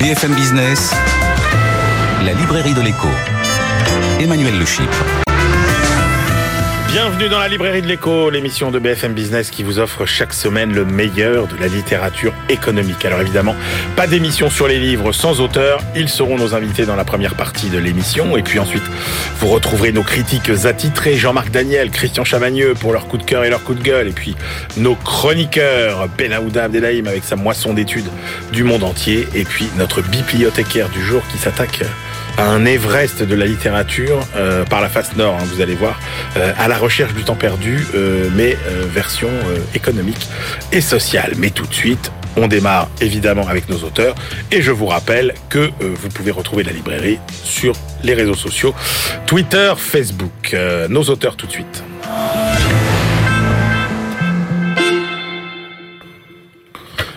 BFM 0.00 0.34
Business, 0.34 0.94
la 2.24 2.32
librairie 2.32 2.72
de 2.72 2.80
l'écho. 2.80 3.08
Emmanuel 4.18 4.58
Le 4.58 4.64
Chypre. 4.64 5.29
Bienvenue 6.92 7.28
dans 7.28 7.38
la 7.38 7.46
librairie 7.46 7.82
de 7.82 7.86
l'écho, 7.86 8.30
l'émission 8.30 8.72
de 8.72 8.80
BFM 8.80 9.12
Business 9.12 9.50
qui 9.50 9.62
vous 9.62 9.78
offre 9.78 10.06
chaque 10.06 10.32
semaine 10.32 10.74
le 10.74 10.84
meilleur 10.84 11.46
de 11.46 11.56
la 11.56 11.68
littérature 11.68 12.34
économique. 12.48 13.04
Alors 13.04 13.20
évidemment, 13.20 13.54
pas 13.94 14.08
d'émission 14.08 14.50
sur 14.50 14.66
les 14.66 14.80
livres 14.80 15.12
sans 15.12 15.40
auteur, 15.40 15.80
ils 15.94 16.08
seront 16.08 16.36
nos 16.36 16.52
invités 16.52 16.86
dans 16.86 16.96
la 16.96 17.04
première 17.04 17.36
partie 17.36 17.68
de 17.68 17.78
l'émission. 17.78 18.36
Et 18.36 18.42
puis 18.42 18.58
ensuite 18.58 18.82
vous 19.38 19.46
retrouverez 19.46 19.92
nos 19.92 20.02
critiques 20.02 20.50
attitrés, 20.64 21.14
Jean-Marc 21.14 21.52
Daniel, 21.52 21.90
Christian 21.90 22.24
Chavagneux 22.24 22.74
pour 22.74 22.92
leur 22.92 23.06
coup 23.06 23.18
de 23.18 23.24
cœur 23.24 23.44
et 23.44 23.50
leur 23.50 23.62
coup 23.62 23.74
de 23.74 23.82
gueule. 23.82 24.08
Et 24.08 24.12
puis 24.12 24.34
nos 24.76 24.96
chroniqueurs, 24.96 26.08
Benaouda 26.18 26.64
Abdelhaim 26.64 27.06
avec 27.06 27.22
sa 27.22 27.36
moisson 27.36 27.72
d'études 27.72 28.10
du 28.52 28.64
monde 28.64 28.82
entier. 28.82 29.28
Et 29.36 29.44
puis 29.44 29.68
notre 29.76 30.02
bibliothécaire 30.02 30.88
du 30.88 31.04
jour 31.04 31.22
qui 31.30 31.38
s'attaque 31.38 31.84
un 32.38 32.64
Everest 32.64 33.22
de 33.22 33.34
la 33.34 33.46
littérature 33.46 34.20
euh, 34.36 34.64
par 34.64 34.80
la 34.80 34.88
face 34.88 35.16
nord, 35.16 35.34
hein, 35.34 35.44
vous 35.52 35.60
allez 35.60 35.74
voir, 35.74 35.98
euh, 36.36 36.52
à 36.58 36.68
la 36.68 36.76
recherche 36.76 37.14
du 37.14 37.22
temps 37.22 37.34
perdu, 37.34 37.86
euh, 37.94 38.28
mais 38.34 38.56
version 38.92 39.28
économique 39.74 40.28
et 40.72 40.80
sociale. 40.80 41.32
Mais 41.36 41.50
tout 41.50 41.66
de 41.66 41.74
suite, 41.74 42.12
on 42.36 42.48
démarre 42.48 42.88
évidemment 43.00 43.46
avec 43.48 43.68
nos 43.68 43.78
auteurs 43.78 44.14
et 44.50 44.62
je 44.62 44.70
vous 44.70 44.86
rappelle 44.86 45.34
que 45.48 45.70
vous 45.80 46.08
pouvez 46.08 46.30
retrouver 46.30 46.62
la 46.62 46.72
librairie 46.72 47.18
sur 47.42 47.74
les 48.02 48.14
réseaux 48.14 48.34
sociaux, 48.34 48.74
Twitter, 49.26 49.72
Facebook. 49.76 50.56
nos 50.88 51.02
auteurs 51.04 51.36
tout 51.36 51.46
de 51.46 51.52
suite. 51.52 51.82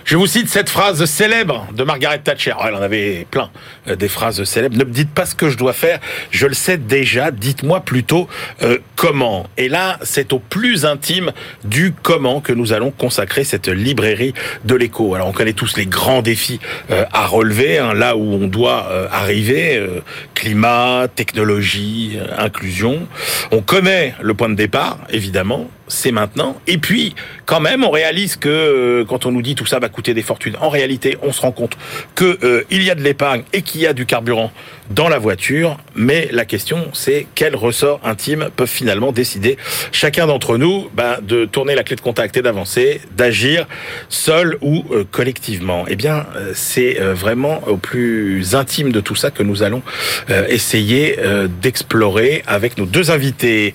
Je 0.05 0.17
vous 0.17 0.27
cite 0.27 0.49
cette 0.49 0.69
phrase 0.69 1.05
célèbre 1.05 1.65
de 1.73 1.83
Margaret 1.85 2.19
Thatcher. 2.19 2.51
Oh, 2.59 2.63
elle 2.67 2.75
en 2.75 2.81
avait 2.81 3.25
plein, 3.31 3.49
euh, 3.87 3.95
des 3.95 4.09
phrases 4.09 4.43
célèbres. 4.43 4.77
Ne 4.77 4.83
me 4.83 4.91
dites 4.91 5.09
pas 5.09 5.25
ce 5.25 5.33
que 5.33 5.49
je 5.49 5.57
dois 5.57 5.71
faire, 5.71 5.99
je 6.29 6.45
le 6.45 6.53
sais 6.53 6.75
déjà, 6.75 7.31
dites-moi 7.31 7.79
plutôt 7.79 8.27
euh, 8.63 8.79
comment. 8.97 9.47
Et 9.55 9.69
là, 9.69 9.97
c'est 10.01 10.33
au 10.33 10.39
plus 10.39 10.85
intime 10.85 11.31
du 11.63 11.93
comment 11.93 12.41
que 12.41 12.51
nous 12.51 12.73
allons 12.73 12.91
consacrer 12.91 13.45
cette 13.45 13.69
librairie 13.69 14.33
de 14.65 14.75
l'écho. 14.75 15.15
Alors 15.15 15.29
on 15.29 15.31
connaît 15.31 15.53
tous 15.53 15.77
les 15.77 15.85
grands 15.85 16.21
défis 16.21 16.59
euh, 16.91 17.05
à 17.13 17.25
relever, 17.25 17.77
hein, 17.77 17.93
là 17.93 18.17
où 18.17 18.33
on 18.33 18.47
doit 18.47 18.89
arriver, 19.09 19.81
climat, 20.33 21.07
technologie, 21.15 22.19
inclusion. 22.37 23.07
On 23.51 23.61
connaît 23.61 24.15
le 24.21 24.33
point 24.33 24.49
de 24.49 24.55
départ, 24.55 24.97
évidemment, 25.09 25.69
c'est 25.88 26.12
maintenant. 26.12 26.56
Et 26.67 26.78
puis, 26.78 27.16
quand 27.45 27.59
même, 27.59 27.84
on 27.84 27.89
réalise 27.89 28.36
que 28.36 28.50
euh, 28.50 29.06
quand 29.06 29.26
on 29.26 29.31
nous 29.31 29.42
dit 29.42 29.56
tout 29.56 29.66
ça 29.66 29.80
va 29.80 29.89
coûter 29.89 30.14
des 30.14 30.22
fortunes, 30.22 30.56
en 30.62 30.70
réalité, 30.70 31.17
on 31.22 31.31
se 31.31 31.42
rend 31.42 31.52
compte 31.52 31.78
que 32.16 32.38
euh, 32.44 32.64
il 32.70 32.84
y 32.84 32.89
a 32.89 32.95
de 32.95 33.02
l'épargne 33.02 33.44
et 33.53 33.62
qu'il 33.62 33.81
y 33.81 33.88
a 33.88 33.94
du 33.94 34.06
carburant 34.06 34.52
dans 34.89 35.09
la 35.09 35.20
voiture. 35.20 35.78
Mais 35.95 36.30
la 36.31 36.45
question, 36.45 36.88
c'est 36.94 37.28
quels 37.36 37.56
ressorts 37.56 37.99
intimes 38.04 38.49
peuvent 38.55 38.67
finalement 38.67 39.11
décider 39.11 39.58
chacun 39.92 40.27
d'entre 40.27 40.58
nous 40.58 40.89
bah, 40.94 41.20
de 41.21 41.45
tourner 41.45 41.76
la 41.76 41.83
clé 41.83 41.95
de 41.95 42.02
contact 42.02 42.38
et 42.38 42.42
d'avancer, 42.42 43.02
d'agir 43.16 43.67
seul 44.10 44.58
ou 44.61 44.83
euh, 44.92 45.04
collectivement? 45.10 45.86
Eh 45.88 45.95
bien, 45.95 46.26
c'est 46.54 46.93
vraiment 46.99 47.61
au 47.67 47.77
plus 47.77 48.55
intime 48.55 48.92
de 48.92 48.99
tout 48.99 49.16
ça 49.16 49.32
que 49.32 49.43
nous 49.43 49.64
allons 49.64 49.82
essayer 50.49 51.17
d'explorer 51.61 52.43
avec 52.48 52.77
nos 52.77 52.86
deux 52.86 53.11
invités. 53.11 53.73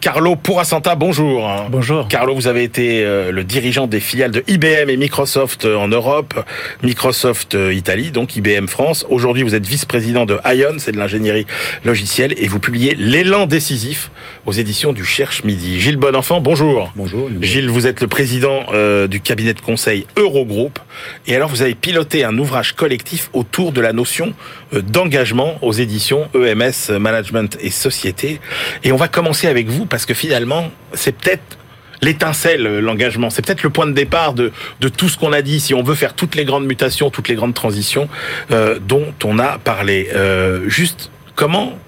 Carlo 0.00 0.36
Purasanta, 0.36 0.94
bonjour. 0.94 1.48
Bonjour. 1.70 2.08
Carlo, 2.08 2.34
vous 2.34 2.46
avez 2.46 2.64
été 2.64 3.04
euh, 3.04 3.32
le 3.32 3.44
dirigeant 3.44 3.86
des 3.86 4.00
filiales 4.00 4.30
de 4.30 4.44
IBM 4.46 4.88
et 4.88 4.96
Microsoft 4.96 5.64
euh, 5.64 5.76
en 5.76 5.88
Europe, 5.88 6.34
Microsoft 6.82 7.54
euh, 7.54 7.72
Italie, 7.72 8.10
donc 8.10 8.36
IBM 8.36 8.66
France. 8.66 9.06
Aujourd'hui, 9.08 9.42
vous 9.42 9.54
êtes 9.54 9.66
vice-président 9.66 10.26
de 10.26 10.38
ION, 10.44 10.76
c'est 10.78 10.92
de 10.92 10.98
l'ingénierie 10.98 11.46
logicielle, 11.84 12.34
et 12.36 12.48
vous 12.48 12.58
publiez 12.58 12.94
L'élan 12.94 13.46
décisif 13.46 14.10
aux 14.46 14.52
éditions 14.52 14.92
du 14.92 15.04
Cherche 15.04 15.44
Midi. 15.44 15.80
Gilles 15.80 15.96
Bonenfant, 15.96 16.40
bonjour. 16.40 16.92
Bonjour. 16.96 17.28
Gilles, 17.40 17.68
vous 17.68 17.86
êtes 17.86 18.00
le 18.00 18.08
président 18.08 18.64
du 19.06 19.20
cabinet 19.20 19.54
de 19.54 19.60
conseil 19.60 20.06
Eurogroupe, 20.16 20.78
et 21.26 21.36
alors 21.36 21.48
vous 21.48 21.62
avez 21.62 21.74
piloté 21.74 22.24
un 22.24 22.36
ouvrage 22.38 22.72
collectif 22.72 23.30
autour 23.32 23.72
de 23.72 23.80
la 23.80 23.92
notion 23.92 24.34
d'engagement 24.72 25.58
aux 25.62 25.72
éditions 25.72 26.28
EMS 26.34 26.98
Management 26.98 27.58
et 27.60 27.70
Société. 27.70 28.40
Et 28.84 28.92
on 28.92 28.96
va 28.96 29.08
commencer 29.08 29.46
avec 29.46 29.68
vous 29.68 29.86
parce 29.86 30.06
que 30.06 30.14
finalement, 30.14 30.70
c'est 30.94 31.16
peut-être 31.16 31.58
l'étincelle, 32.02 32.66
euh, 32.66 32.80
l'engagement. 32.80 33.30
C'est 33.30 33.44
peut-être 33.44 33.62
le 33.62 33.70
point 33.70 33.86
de 33.86 33.92
départ 33.92 34.34
de, 34.34 34.52
tout 34.96 35.08
ce 35.08 35.16
qu'on 35.16 35.32
a 35.32 35.40
dit. 35.40 35.60
Si 35.60 35.72
on 35.72 35.82
veut 35.82 35.94
faire 35.94 36.14
toutes 36.14 36.34
les 36.34 36.44
grandes 36.44 36.66
mutations, 36.66 37.10
toutes 37.10 37.28
les 37.28 37.36
grandes 37.36 37.54
transitions 37.54 38.08
euh, 38.50 38.78
dont 38.80 39.14
on 39.24 39.38
a 39.38 39.58
parlé. 39.58 40.10
Euh, 40.14 40.68
juste, 40.68 41.10
comment 41.34 41.78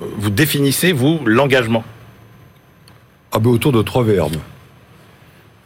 vous 0.00 0.30
définissez, 0.30 0.92
vous, 0.92 1.20
l'engagement? 1.24 1.84
Ah 3.32 3.38
ben, 3.38 3.50
Autour 3.50 3.72
de 3.72 3.82
trois 3.82 4.04
verbes. 4.04 4.36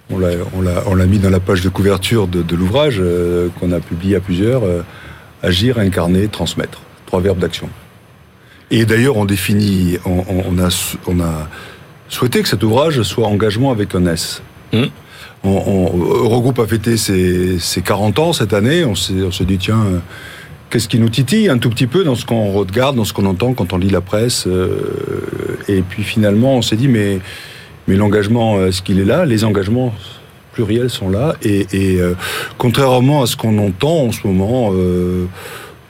On 0.09 0.19
l'a, 0.21 1.07
mis 1.07 1.19
dans 1.19 1.31
la 1.31 1.41
page 1.41 1.63
de 1.63 1.69
couverture 1.69 2.29
de, 2.29 2.55
l'ouvrage 2.55 3.03
qu'on 3.59 3.73
a 3.73 3.81
publié 3.81 4.15
à 4.15 4.21
plusieurs. 4.21 4.63
agir, 5.43 5.79
incarner, 5.79 6.29
transmettre. 6.29 6.81
Trois 7.07 7.21
verbes 7.21 7.41
d'action. 7.41 7.69
Et 8.71 8.85
d'ailleurs, 8.85 9.17
on 9.17 9.25
définit, 9.25 9.99
a, 10.05 10.69
on 11.09 11.21
a 11.21 11.49
souhaité 12.09 12.43
que 12.43 12.49
cet 12.49 12.63
ouvrage 12.63 13.03
soit 13.03 13.27
engagement 13.27 13.71
avec 13.71 13.95
un 13.95 14.07
S. 14.07 14.43
Mmh. 14.73 14.85
Eurogroupe 15.45 16.59
a 16.59 16.67
fêté 16.67 16.97
ses, 16.97 17.83
40 17.85 18.19
ans 18.19 18.33
cette 18.33 18.53
année. 18.53 18.85
On 18.85 18.95
s'est 18.95 19.45
dit, 19.45 19.59
tiens, 19.59 19.85
euh, 19.87 19.99
qu'est-ce 20.71 20.89
qui 20.89 20.99
nous 20.99 21.09
titille 21.09 21.49
un 21.49 21.59
tout 21.59 21.71
petit 21.71 21.87
peu 21.87 22.05
dans 22.05 22.15
ce 22.15 22.25
qu'on 22.25 22.53
regarde, 22.53 22.97
dans 22.97 23.05
ce 23.05 23.13
qu'on 23.13 23.27
entend 23.27 23.53
quand 23.55 23.73
on 23.73 23.79
lit 23.79 23.91
la 23.91 24.01
presse 24.01 24.47
euh, 24.47 25.59
Et 25.69 25.83
puis 25.83 26.03
finalement, 26.03 26.57
on 26.57 26.63
s'est 26.63 26.77
dit, 26.77 26.89
mais, 26.89 27.21
mais 27.87 27.97
l'engagement, 27.97 28.65
est-ce 28.67 28.83
qu'il 28.83 28.99
est 28.99 29.05
là? 29.05 29.25
Les 29.25 29.45
engagements 29.45 29.95
pluriels 30.53 30.91
sont 30.91 31.11
là. 31.11 31.37
Et, 31.43 31.67
euh, 31.75 32.15
contrairement 32.59 33.23
à 33.23 33.27
ce 33.27 33.37
qu'on 33.37 33.59
entend 33.59 34.07
en 34.07 34.13
ce 34.13 34.27
moment, 34.27 34.73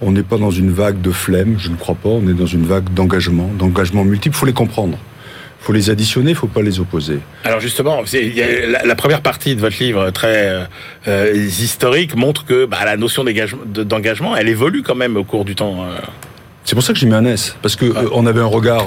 on 0.02 0.12
n'est 0.12 0.22
pas 0.22 0.36
dans 0.36 0.50
une 0.50 0.70
vague 0.70 1.00
de 1.00 1.10
flemme, 1.10 1.56
je 1.58 1.70
ne 1.70 1.76
crois 1.76 1.94
pas. 1.94 2.10
On 2.10 2.28
est 2.28 2.34
dans 2.34 2.46
une 2.46 2.66
vague 2.66 2.92
d'engagement, 2.92 3.48
d'engagement 3.58 4.04
multiple. 4.04 4.36
Il 4.36 4.38
faut 4.38 4.46
les 4.46 4.52
comprendre 4.52 4.98
faut 5.66 5.72
les 5.72 5.90
additionner, 5.90 6.30
il 6.30 6.36
faut 6.36 6.46
pas 6.46 6.62
les 6.62 6.78
opposer. 6.78 7.18
Alors 7.42 7.58
justement, 7.58 8.00
la, 8.84 8.94
première 8.94 9.20
partie 9.20 9.56
de 9.56 9.60
votre 9.60 9.82
livre 9.82 10.10
très 10.10 10.46
euh, 10.46 10.64
euh, 11.08 11.34
historique 11.34 12.14
montre 12.14 12.44
que 12.44 12.66
bah, 12.66 12.84
la 12.84 12.96
notion 12.96 13.24
d'engagement, 13.24 14.36
elle 14.36 14.48
évolue 14.48 14.84
quand 14.84 14.94
même 14.94 15.16
au 15.16 15.24
cours 15.24 15.44
du 15.44 15.56
temps. 15.56 15.82
Euh. 15.82 15.98
C'est 16.64 16.76
pour 16.76 16.84
ça 16.84 16.92
que 16.92 17.00
j'ai 17.00 17.06
mis 17.06 17.14
un 17.14 17.24
S, 17.24 17.56
parce 17.62 17.74
que 17.74 17.86
on 18.12 18.26
avait 18.26 18.40
un 18.40 18.46
regard 18.46 18.86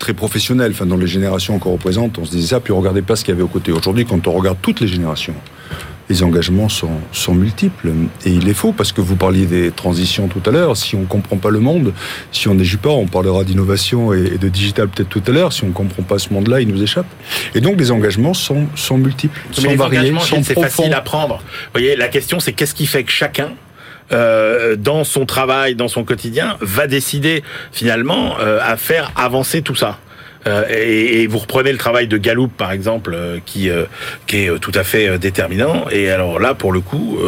très 0.00 0.14
professionnel, 0.14 0.72
enfin 0.72 0.86
dans 0.86 0.96
les 0.96 1.06
générations 1.06 1.58
qu'on 1.60 1.72
représente, 1.72 2.18
on 2.18 2.24
se 2.24 2.30
disait 2.32 2.48
ça, 2.48 2.60
puis 2.60 2.72
on 2.72 2.78
regardait 2.78 3.02
pas 3.02 3.14
ce 3.14 3.24
qu'il 3.24 3.32
y 3.32 3.36
avait 3.36 3.44
aux 3.44 3.48
côtés. 3.48 3.70
Aujourd'hui, 3.70 4.04
quand 4.04 4.26
on 4.26 4.32
regarde 4.32 4.58
toutes 4.60 4.80
les 4.80 4.88
générations, 4.88 5.34
les 6.08 6.22
engagements 6.22 6.68
sont, 6.68 7.00
sont 7.12 7.34
multiples. 7.34 7.90
Et 8.24 8.30
il 8.30 8.48
est 8.48 8.54
faux, 8.54 8.72
parce 8.72 8.92
que 8.92 9.00
vous 9.00 9.16
parliez 9.16 9.46
des 9.46 9.70
transitions 9.70 10.28
tout 10.28 10.42
à 10.48 10.52
l'heure. 10.52 10.76
Si 10.76 10.94
on 10.94 11.00
ne 11.00 11.06
comprend 11.06 11.36
pas 11.36 11.50
le 11.50 11.60
monde, 11.60 11.92
si 12.32 12.48
on 12.48 12.54
n'est 12.54 12.64
pas, 12.80 12.90
on 12.90 13.06
parlera 13.06 13.44
d'innovation 13.44 14.12
et 14.12 14.38
de 14.38 14.48
digital 14.48 14.88
peut-être 14.88 15.08
tout 15.08 15.22
à 15.26 15.30
l'heure. 15.30 15.52
Si 15.52 15.64
on 15.64 15.68
ne 15.68 15.72
comprend 15.72 16.02
pas 16.02 16.18
ce 16.18 16.32
monde-là, 16.32 16.60
il 16.60 16.68
nous 16.68 16.82
échappe. 16.82 17.06
Et 17.54 17.60
donc 17.60 17.78
les 17.78 17.90
engagements 17.90 18.34
sont, 18.34 18.66
sont 18.74 18.98
multiples, 18.98 19.40
Mais 19.48 19.62
sont 19.62 19.68
les 19.68 19.76
variés, 19.76 20.14
sont 20.20 20.42
C'est 20.42 20.58
facile 20.58 20.94
à 20.94 21.00
prendre. 21.00 21.36
Vous 21.38 21.72
voyez, 21.72 21.96
la 21.96 22.08
question 22.08 22.40
c'est 22.40 22.52
qu'est-ce 22.52 22.74
qui 22.74 22.86
fait 22.86 23.04
que 23.04 23.12
chacun 23.12 23.52
euh, 24.12 24.76
dans 24.76 25.04
son 25.04 25.26
travail, 25.26 25.74
dans 25.74 25.88
son 25.88 26.04
quotidien, 26.04 26.56
va 26.60 26.86
décider 26.86 27.42
finalement 27.72 28.38
euh, 28.40 28.58
à 28.62 28.76
faire 28.76 29.12
avancer 29.16 29.62
tout 29.62 29.74
ça? 29.74 29.98
Euh, 30.48 30.64
et, 30.70 31.26
vous 31.26 31.38
reprenez 31.38 31.72
le 31.72 31.78
travail 31.78 32.08
de 32.08 32.16
Gallup, 32.16 32.50
par 32.56 32.72
exemple, 32.72 33.12
euh, 33.14 33.38
qui, 33.44 33.68
euh, 33.68 33.84
qui 34.26 34.38
est 34.38 34.58
tout 34.58 34.72
à 34.74 34.82
fait 34.82 35.18
déterminant. 35.18 35.86
Et 35.90 36.10
alors 36.10 36.40
là, 36.40 36.54
pour 36.54 36.72
le 36.72 36.80
coup, 36.80 37.18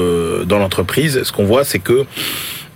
dans 0.44 0.58
l'entreprise, 0.58 1.22
ce 1.22 1.32
qu'on 1.32 1.44
voit, 1.44 1.64
c'est 1.64 1.78
que 1.78 2.04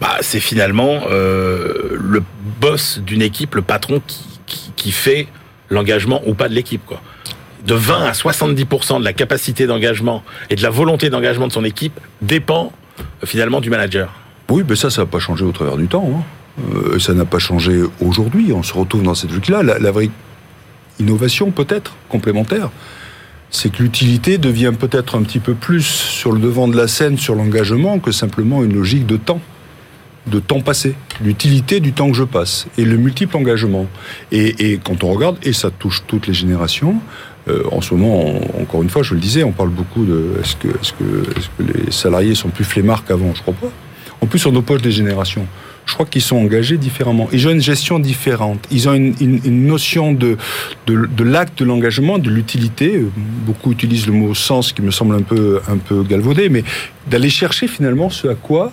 bah, 0.01 0.19
c'est 0.21 0.41
finalement 0.41 1.05
le 1.11 2.23
boss 2.61 2.99
d'une 2.99 3.23
équipe, 3.23 3.55
le 3.55 3.63
patron, 3.63 4.01
qui, 4.07 4.93
fait 4.93 5.29
l'engagement 5.71 6.21
ou 6.27 6.35
pas 6.35 6.51
de 6.51 6.55
l'équipe, 6.55 6.83
de 7.67 7.75
20 7.75 8.05
à 8.05 8.13
70% 8.13 9.01
de 9.01 9.05
la 9.05 9.15
capacité 9.15 9.67
d'engagement 9.67 10.23
et 10.51 10.57
de 10.57 10.63
la 10.63 10.69
volonté 10.69 11.09
d'engagement 11.09 11.47
de 11.49 11.53
son 11.53 11.65
équipe 11.65 11.99
dépend 12.21 12.71
finalement 13.25 13.63
du 13.63 13.71
manager. 13.71 14.13
Oui, 14.51 14.63
mais 14.69 14.77
ça, 14.77 14.91
ça 14.91 15.03
n'a 15.03 15.07
pas 15.07 15.21
changé 15.21 15.43
au 15.43 15.53
travers 15.53 15.79
du 15.79 15.87
temps. 15.87 16.07
Hein. 16.15 16.99
Ça 16.99 17.15
n'a 17.15 17.25
pas 17.25 17.39
changé 17.39 17.81
aujourd'hui. 18.03 18.53
On 18.53 18.63
se 18.63 18.75
retrouve 18.75 19.03
dans 19.03 19.15
cette 19.15 19.31
logique-là. 19.31 19.63
La 19.63 19.91
vraie 19.91 20.11
innovation, 21.01 21.51
peut-être, 21.51 21.97
complémentaire, 22.09 22.71
c'est 23.51 23.71
que 23.71 23.83
l'utilité 23.83 24.39
devient 24.39 24.73
peut-être 24.79 25.17
un 25.17 25.23
petit 25.23 25.39
peu 25.39 25.55
plus 25.55 25.85
sur 25.85 26.33
le 26.33 26.41
devant 26.41 26.69
de 26.69 26.77
la 26.77 26.89
scène, 26.89 27.19
sur 27.19 27.35
l'engagement, 27.35 27.99
que 27.99 28.11
simplement 28.11 28.65
une 28.65 28.75
logique 28.75 29.07
de 29.07 29.17
temps 29.17 29.41
de 30.27 30.41
temps 30.41 30.61
passé, 30.61 30.95
l'utilité 31.23 31.81
du 31.81 31.93
temps 31.93 32.11
que 32.11 32.17
je 32.17 32.25
passe 32.25 32.67
et 32.79 32.85
le 32.85 32.97
multiple 32.97 33.37
engagement. 33.37 33.87
Et, 34.33 34.79
quand 34.83 35.05
on 35.05 35.13
regarde, 35.13 35.37
et 35.43 35.53
ça 35.53 35.71
touche 35.71 36.03
toutes 36.07 36.27
les 36.27 36.35
générations, 36.35 36.97
euh, 37.49 37.63
en 37.71 37.83
ce 37.83 37.95
moment, 37.95 38.41
encore 38.61 38.83
une 38.83 38.89
fois, 38.89 39.03
je 39.03 39.15
le 39.15 39.21
disais, 39.21 39.45
on 39.45 39.53
parle 39.53 39.69
beaucoup 39.69 40.05
de 40.05 40.33
est-ce 40.41 40.57
que, 40.93 41.63
les 41.63 41.91
salariés 41.91 42.35
sont 42.35 42.49
plus 42.49 42.65
flemmards 42.65 43.05
qu'avant 43.05 43.35
Je 43.35 43.43
crois 43.43 43.55
pas. 43.55 43.71
En 44.23 44.27
plus, 44.27 44.47
nos 44.47 44.63
poches 44.63 44.81
des 44.81 44.93
générations, 44.93 45.47
je 45.87 45.95
crois 45.95 46.07
qu'ils 46.07 46.23
sont 46.23 46.37
engagés 46.37 46.77
différemment. 46.77 47.29
Ils 47.33 47.47
ont 47.47 47.51
une 47.51 47.61
gestion 47.61 47.99
différente. 47.99 48.67
Ils 48.71 48.89
ont 48.89 48.95
une, 48.95 49.67
notion 49.67 50.13
de, 50.13 50.37
l'acte 51.23 51.59
de 51.59 51.65
l'engagement, 51.65 52.19
de 52.19 52.31
l'utilité. 52.31 53.05
Beaucoup 53.17 53.73
utilisent 53.73 54.07
le 54.07 54.13
mot 54.13 54.35
sens, 54.35 54.73
qui 54.73 54.83
me 54.83 54.91
semble 54.91 55.15
un 55.15 55.23
peu, 55.23 55.61
un 55.69 55.77
peu 55.77 56.03
galvaudé, 56.03 56.49
mais 56.49 56.65
d'aller 57.09 57.31
chercher 57.31 57.69
finalement 57.69 58.11
ce 58.11 58.29
à 58.29 58.35
quoi 58.35 58.73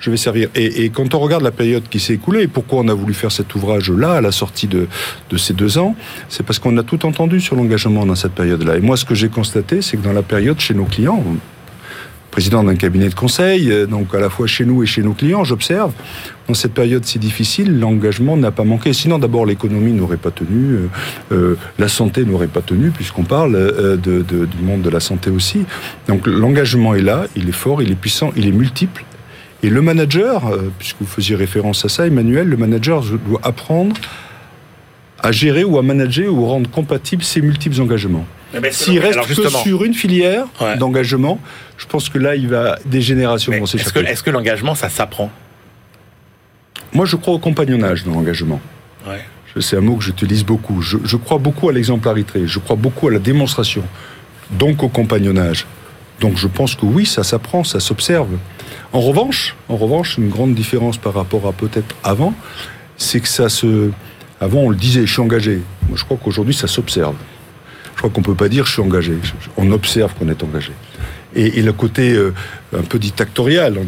je 0.00 0.10
vais 0.10 0.16
servir. 0.16 0.48
Et, 0.54 0.84
et, 0.84 0.90
quand 0.90 1.14
on 1.14 1.18
regarde 1.18 1.42
la 1.42 1.50
période 1.50 1.84
qui 1.88 2.00
s'est 2.00 2.14
écoulée, 2.14 2.44
et 2.44 2.48
pourquoi 2.48 2.80
on 2.80 2.88
a 2.88 2.94
voulu 2.94 3.12
faire 3.12 3.30
cet 3.30 3.54
ouvrage-là, 3.54 4.14
à 4.14 4.20
la 4.22 4.32
sortie 4.32 4.66
de, 4.66 4.88
de 5.28 5.36
ces 5.36 5.52
deux 5.52 5.76
ans, 5.76 5.94
c'est 6.30 6.42
parce 6.42 6.58
qu'on 6.58 6.76
a 6.78 6.82
tout 6.82 7.04
entendu 7.04 7.38
sur 7.38 7.54
l'engagement 7.54 8.06
dans 8.06 8.14
cette 8.14 8.32
période-là. 8.32 8.78
Et 8.78 8.80
moi, 8.80 8.96
ce 8.96 9.04
que 9.04 9.14
j'ai 9.14 9.28
constaté, 9.28 9.82
c'est 9.82 9.98
que 9.98 10.02
dans 10.02 10.14
la 10.14 10.22
période 10.22 10.58
chez 10.58 10.72
nos 10.72 10.86
clients, 10.86 11.22
président 12.30 12.62
d'un 12.62 12.76
cabinet 12.76 13.08
de 13.08 13.14
conseil, 13.14 13.70
euh, 13.70 13.86
donc 13.86 14.14
à 14.14 14.20
la 14.20 14.30
fois 14.30 14.46
chez 14.46 14.64
nous 14.64 14.82
et 14.82 14.86
chez 14.86 15.02
nos 15.02 15.12
clients, 15.12 15.44
j'observe, 15.44 15.92
dans 16.50 16.54
cette 16.54 16.74
période 16.74 17.04
si 17.04 17.20
difficile, 17.20 17.78
l'engagement 17.78 18.36
n'a 18.36 18.50
pas 18.50 18.64
manqué. 18.64 18.92
Sinon, 18.92 19.20
d'abord, 19.20 19.46
l'économie 19.46 19.92
n'aurait 19.92 20.16
pas 20.16 20.32
tenu, 20.32 20.74
euh, 20.74 20.88
euh, 21.30 21.56
la 21.78 21.86
santé 21.86 22.24
n'aurait 22.24 22.48
pas 22.48 22.60
tenu, 22.60 22.90
puisqu'on 22.90 23.22
parle 23.22 23.54
euh, 23.54 23.96
de, 23.96 24.22
de, 24.22 24.46
du 24.46 24.62
monde 24.62 24.82
de 24.82 24.90
la 24.90 24.98
santé 24.98 25.30
aussi. 25.30 25.64
Donc 26.08 26.26
l'engagement 26.26 26.92
est 26.96 27.02
là, 27.02 27.26
il 27.36 27.48
est 27.48 27.52
fort, 27.52 27.82
il 27.82 27.92
est 27.92 27.94
puissant, 27.94 28.32
il 28.36 28.48
est 28.48 28.52
multiple. 28.52 29.04
Et 29.62 29.70
le 29.70 29.80
manager, 29.80 30.42
puisque 30.78 30.96
vous 31.00 31.06
faisiez 31.06 31.36
référence 31.36 31.84
à 31.84 31.88
ça, 31.88 32.06
Emmanuel, 32.06 32.48
le 32.48 32.56
manager 32.56 33.04
doit 33.28 33.40
apprendre 33.44 33.94
à 35.22 35.30
gérer 35.30 35.64
ou 35.64 35.78
à 35.78 35.82
manager 35.82 36.32
ou 36.32 36.46
rendre 36.46 36.68
compatibles 36.68 37.22
ces 37.22 37.42
multiples 37.42 37.80
engagements. 37.80 38.24
S'il 38.70 38.98
reste 38.98 39.20
que 39.28 39.48
sur 39.48 39.84
une 39.84 39.94
filière 39.94 40.46
ouais. 40.60 40.78
d'engagement, 40.78 41.38
je 41.76 41.86
pense 41.86 42.08
que 42.08 42.18
là, 42.18 42.34
il 42.34 42.48
va 42.48 42.78
des 42.86 43.02
générations. 43.02 43.52
Est-ce 43.52 43.92
que, 43.92 44.00
est 44.00 44.22
que 44.22 44.30
l'engagement, 44.30 44.74
ça 44.74 44.88
s'apprend? 44.88 45.30
Moi, 46.92 47.06
je 47.06 47.16
crois 47.16 47.34
au 47.34 47.38
compagnonnage 47.38 48.04
dans 48.04 48.12
l'engagement. 48.12 48.60
Ouais. 49.06 49.24
C'est 49.60 49.76
un 49.76 49.80
mot 49.80 49.96
que 49.96 50.04
j'utilise 50.04 50.44
beaucoup. 50.44 50.80
Je, 50.80 50.98
je 51.04 51.16
crois 51.16 51.38
beaucoup 51.38 51.68
à 51.68 51.72
l'exemplarité. 51.72 52.46
Je 52.46 52.58
crois 52.58 52.76
beaucoup 52.76 53.08
à 53.08 53.10
la 53.10 53.18
démonstration. 53.18 53.82
Donc 54.50 54.82
au 54.82 54.88
compagnonnage. 54.88 55.66
Donc 56.20 56.36
je 56.36 56.46
pense 56.46 56.74
que 56.74 56.84
oui, 56.84 57.06
ça 57.06 57.24
s'apprend, 57.24 57.64
ça 57.64 57.80
s'observe. 57.80 58.28
En 58.92 59.00
revanche, 59.00 59.56
en 59.68 59.76
revanche, 59.76 60.18
une 60.18 60.28
grande 60.28 60.54
différence 60.54 60.98
par 60.98 61.14
rapport 61.14 61.46
à 61.46 61.52
peut-être 61.52 61.94
avant, 62.04 62.34
c'est 62.96 63.20
que 63.20 63.28
ça 63.28 63.48
se. 63.48 63.90
Avant, 64.40 64.60
on 64.60 64.70
le 64.70 64.76
disait, 64.76 65.06
je 65.06 65.12
suis 65.12 65.22
engagé. 65.22 65.60
Moi, 65.88 65.96
je 65.96 66.04
crois 66.04 66.18
qu'aujourd'hui, 66.22 66.54
ça 66.54 66.66
s'observe. 66.66 67.14
Je 67.94 67.98
crois 67.98 68.10
qu'on 68.10 68.22
peut 68.22 68.34
pas 68.34 68.48
dire 68.48 68.64
je 68.66 68.72
suis 68.72 68.82
engagé. 68.82 69.14
On 69.56 69.70
observe 69.72 70.14
qu'on 70.14 70.28
est 70.28 70.42
engagé. 70.42 70.72
Et, 71.36 71.62
le 71.62 71.72
côté 71.72 72.12
euh, 72.12 72.34
un 72.76 72.82
peu 72.82 72.98
dictatorial, 72.98 73.78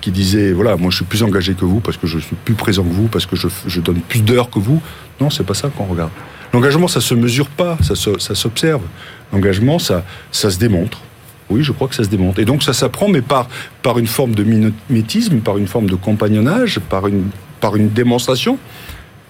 qui 0.00 0.10
disait 0.10 0.52
voilà, 0.52 0.76
moi 0.76 0.90
je 0.90 0.96
suis 0.96 1.04
plus 1.04 1.22
engagé 1.22 1.54
que 1.54 1.64
vous 1.64 1.80
parce 1.80 1.96
que 1.96 2.06
je 2.06 2.18
suis 2.18 2.36
plus 2.36 2.54
présent 2.54 2.82
que 2.82 2.92
vous, 2.92 3.08
parce 3.08 3.26
que 3.26 3.36
je, 3.36 3.80
donne 3.80 4.00
plus 4.00 4.20
d'heures 4.20 4.50
que 4.50 4.58
vous. 4.58 4.82
Non, 5.20 5.30
c'est 5.30 5.44
pas 5.44 5.54
ça 5.54 5.68
qu'on 5.68 5.84
regarde. 5.84 6.10
L'engagement, 6.52 6.88
ça 6.88 7.00
se 7.00 7.14
mesure 7.14 7.48
pas, 7.48 7.78
ça, 7.80 7.94
se, 7.94 8.18
ça 8.18 8.34
s'observe. 8.34 8.82
L'engagement, 9.32 9.78
ça, 9.78 10.04
se 10.32 10.58
démontre. 10.58 11.00
Oui, 11.48 11.62
je 11.62 11.72
crois 11.72 11.88
que 11.88 11.94
ça 11.94 12.04
se 12.04 12.08
démonte. 12.08 12.38
Et 12.38 12.44
donc 12.44 12.62
ça 12.62 12.72
s'apprend, 12.72 13.08
mais 13.08 13.22
par, 13.22 13.48
une 13.98 14.06
forme 14.06 14.34
de 14.34 14.44
mimétisme, 14.44 15.38
par 15.40 15.58
une 15.58 15.66
forme 15.66 15.88
de 15.88 15.96
compagnonnage, 15.96 16.80
par 16.88 17.06
une 17.06 17.88
démonstration, 17.88 18.58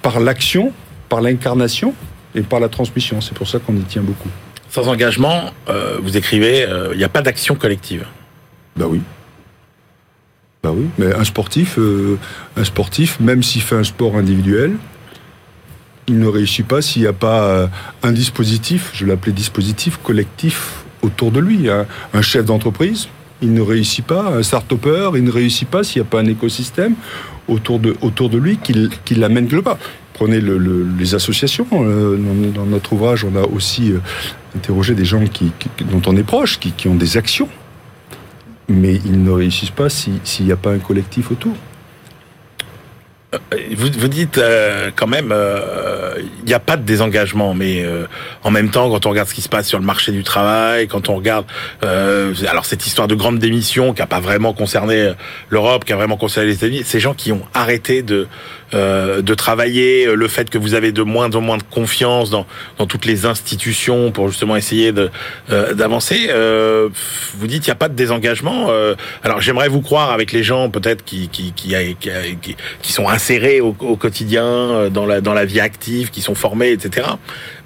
par 0.03 0.21
l'action, 0.21 0.73
par 1.09 1.21
l'incarnation 1.21 1.95
et 2.35 2.43
par 2.43 2.61
la 2.61 2.69
transmission. 2.69 3.21
C'est 3.21 3.35
pour 3.35 3.49
ça 3.49 3.59
qu'on 3.59 3.77
y 3.77 3.83
tient 3.83 4.03
beaucoup. 4.03 4.29
Sans 4.71 4.87
engagement, 4.87 5.51
euh, 5.69 5.99
vous 6.01 6.17
écrivez, 6.17 6.61
il 6.61 6.73
euh, 6.73 6.95
n'y 6.95 7.03
a 7.03 7.09
pas 7.09 7.23
d'action 7.23 7.57
collective. 7.57 8.07
Ben 8.77 8.87
oui. 8.87 9.01
Ben 10.63 10.71
oui, 10.71 10.87
mais 10.97 11.13
un 11.13 11.25
sportif, 11.25 11.77
euh, 11.79 12.19
un 12.57 12.63
sportif, 12.63 13.19
même 13.19 13.43
s'il 13.43 13.63
fait 13.63 13.75
un 13.75 13.83
sport 13.83 14.15
individuel, 14.15 14.77
il 16.07 16.21
ne 16.21 16.29
réussit 16.29 16.67
pas 16.67 16.83
s'il 16.83 17.03
n'y 17.03 17.09
a 17.09 17.13
pas 17.13 17.69
un 18.03 18.13
dispositif, 18.13 18.91
je 18.95 19.07
l'appelais 19.07 19.33
dispositif 19.33 19.97
collectif 20.03 20.85
autour 21.03 21.31
de 21.31 21.41
lui. 21.41 21.69
Un, 21.71 21.87
un 22.13 22.23
chef 22.23 22.45
d'entreprise, 22.45 23.09
il 23.43 23.55
ne 23.55 23.61
réussit 23.61 24.05
pas. 24.05 24.29
Un 24.29 24.43
start-upper, 24.43 25.11
il 25.15 25.25
ne 25.25 25.31
réussit 25.31 25.69
pas 25.69 25.85
s'il 25.85 26.03
n'y 26.03 26.09
a 26.09 26.11
pas 26.11 26.21
un 26.21 26.27
écosystème 26.27 26.95
autour 27.49 27.79
de, 27.79 27.97
autour 28.01 28.29
de 28.29 28.39
lui 28.39 28.57
qui, 28.59 28.89
qui 29.05 29.15
l'amène 29.15 29.49
quelque 29.49 29.65
part. 29.65 29.79
Prenez 30.21 30.43
le, 30.43 30.59
le, 30.59 30.87
les 30.99 31.15
associations. 31.15 31.67
Euh, 31.73 32.19
dans, 32.55 32.67
notre 32.67 32.93
ouvrage, 32.93 33.25
on 33.25 33.35
a 33.37 33.41
aussi 33.41 33.91
euh, 33.91 34.01
interrogé 34.55 34.95
des 34.95 35.07
gens 35.07 35.23
dont 35.91 36.03
on 36.07 36.15
est 36.15 36.23
proche, 36.23 36.61
qui, 36.61 36.89
ont 36.89 36.95
des 36.95 37.17
actions. 37.17 37.49
Mais 38.69 38.97
ils 39.07 39.23
ne 39.23 39.31
réussissent 39.31 39.71
pas 39.71 39.89
s'il 39.89 40.45
n'y 40.45 40.53
a 40.53 40.57
pas 40.57 40.73
un 40.73 40.79
collectif 40.79 41.31
autour. 41.31 41.55
Vous, 43.77 43.87
vous 43.97 44.09
dites 44.09 44.39
euh, 44.39 44.91
quand 44.97 45.07
même, 45.07 45.27
il 45.27 45.33
euh, 45.33 46.21
n'y 46.45 46.53
a 46.53 46.59
pas 46.59 46.77
de 46.77 46.83
désengagement, 46.83 47.55
mais 47.55 47.85
euh, 47.85 48.07
en 48.43 48.51
même 48.51 48.71
temps, 48.71 48.91
quand 48.91 49.07
on 49.07 49.11
regarde 49.11 49.29
ce 49.29 49.35
qui 49.35 49.43
se 49.43 49.49
passe 49.49 49.69
sur 49.69 49.79
le 49.79 49.85
marché 49.85 50.11
du 50.11 50.25
travail, 50.25 50.89
quand 50.89 51.09
on 51.09 51.15
regarde, 51.15 51.47
euh, 51.85 52.35
alors 52.49 52.65
cette 52.65 52.89
histoire 52.89 53.07
de 53.07 53.15
grande 53.15 53.39
démission 53.39 53.93
qui 53.95 54.01
n'a 54.01 54.09
pas 54.09 54.19
vraiment 54.19 54.53
concerné 54.53 55.13
l'Europe, 55.49 55.85
qui 55.85 55.93
a 55.93 55.97
vraiment 55.97 56.17
concerné 56.17 56.49
les 56.49 56.55
États-Unis, 56.57 56.83
ces 56.85 56.99
gens 56.99 57.15
qui 57.15 57.31
ont 57.31 57.43
arrêté 57.55 58.03
de 58.03 58.27
euh, 58.73 59.21
de 59.21 59.35
travailler, 59.35 60.07
le 60.15 60.29
fait 60.29 60.49
que 60.49 60.57
vous 60.57 60.75
avez 60.75 60.93
de 60.93 61.03
moins 61.03 61.35
en 61.35 61.41
moins 61.41 61.59
de 61.59 61.65
confiance 61.65 62.31
dans, 62.31 62.47
dans 62.79 62.87
toutes 62.87 63.05
les 63.05 63.27
institutions 63.27 64.13
pour 64.13 64.29
justement 64.29 64.57
essayer 64.57 64.93
de 64.93 65.11
d'avancer. 65.49 66.31
vous 67.37 67.47
dites 67.47 67.67
il 67.67 67.71
n'y 67.71 67.73
a 67.73 67.77
pas 67.77 67.89
de 67.89 67.95
désengagement. 67.95 68.71
alors 69.23 69.41
j'aimerais 69.41 69.69
vous 69.69 69.83
croire 69.83 70.11
avec 70.11 70.33
les 70.33 70.43
gens 70.43 70.69
peut-être 70.71 71.05
qui 71.05 71.29
qui, 71.29 71.53
qui, 71.53 71.75
qui, 72.01 72.57
qui 72.83 72.93
sont 72.93 73.09
insérés 73.21 73.61
au, 73.61 73.77
au, 73.81 73.97
quotidien 73.97 74.45
euh, 74.45 74.91
dans 74.91 75.05
la 75.05 75.21
dans 75.21 75.35
la 75.35 75.45
vie 75.45 75.61
active, 75.61 76.11
qui 76.11 76.23
sont 76.23 76.35
formés, 76.35 76.73
etc. 76.73 77.07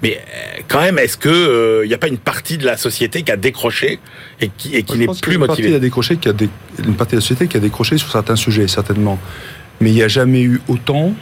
Mais 0.03 0.17
euh, 0.17 0.61
quand 0.67 0.81
même, 0.81 0.99
est-ce 0.99 1.17
que 1.17 1.29
il 1.29 1.83
euh, 1.83 1.87
n'y 1.87 1.93
a 1.93 1.97
pas 1.97 2.09
une 2.09 2.17
partie 2.17 2.57
de 2.57 2.65
la 2.65 2.75
société 2.75 3.23
qui 3.23 3.31
a 3.31 3.37
décroché 3.37 3.99
et 4.41 4.49
qui, 4.49 4.75
et 4.75 4.83
qui 4.83 4.97
n'est 4.97 5.07
plus 5.07 5.37
motivée 5.37 5.37
Une 5.37 5.47
partie, 5.47 5.75
a 5.75 5.79
décroché, 5.79 6.17
qui 6.17 6.29
a 6.29 6.33
dé... 6.33 6.49
une 6.85 6.95
partie 6.95 7.11
de 7.11 7.17
la 7.17 7.21
société 7.21 7.47
qui 7.47 7.55
a 7.55 7.61
décroché 7.61 7.97
sur 7.97 8.11
certains 8.11 8.35
sujets, 8.35 8.67
certainement. 8.67 9.17
Mais 9.79 9.91
il 9.91 9.93
n'y 9.93 10.03
a 10.03 10.09
jamais 10.09 10.41
eu 10.41 10.61
autant, 10.67 11.13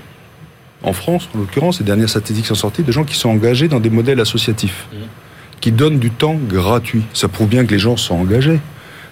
en 0.81 0.93
France 0.93 1.29
en 1.35 1.39
l'occurrence, 1.39 1.79
les 1.79 1.85
dernières 1.85 2.09
statistiques 2.09 2.47
sont 2.47 2.55
sorties, 2.55 2.83
de 2.83 2.91
gens 2.91 3.03
qui 3.03 3.15
sont 3.15 3.29
engagés 3.29 3.67
dans 3.67 3.79
des 3.79 3.91
modèles 3.91 4.19
associatifs, 4.19 4.87
mmh. 4.91 4.97
qui 5.61 5.71
donnent 5.71 5.99
du 5.99 6.09
temps 6.09 6.35
gratuit. 6.35 7.03
Ça 7.13 7.27
prouve 7.27 7.49
bien 7.49 7.65
que 7.65 7.71
les 7.71 7.79
gens 7.79 7.97
sont 7.97 8.15
engagés. 8.15 8.59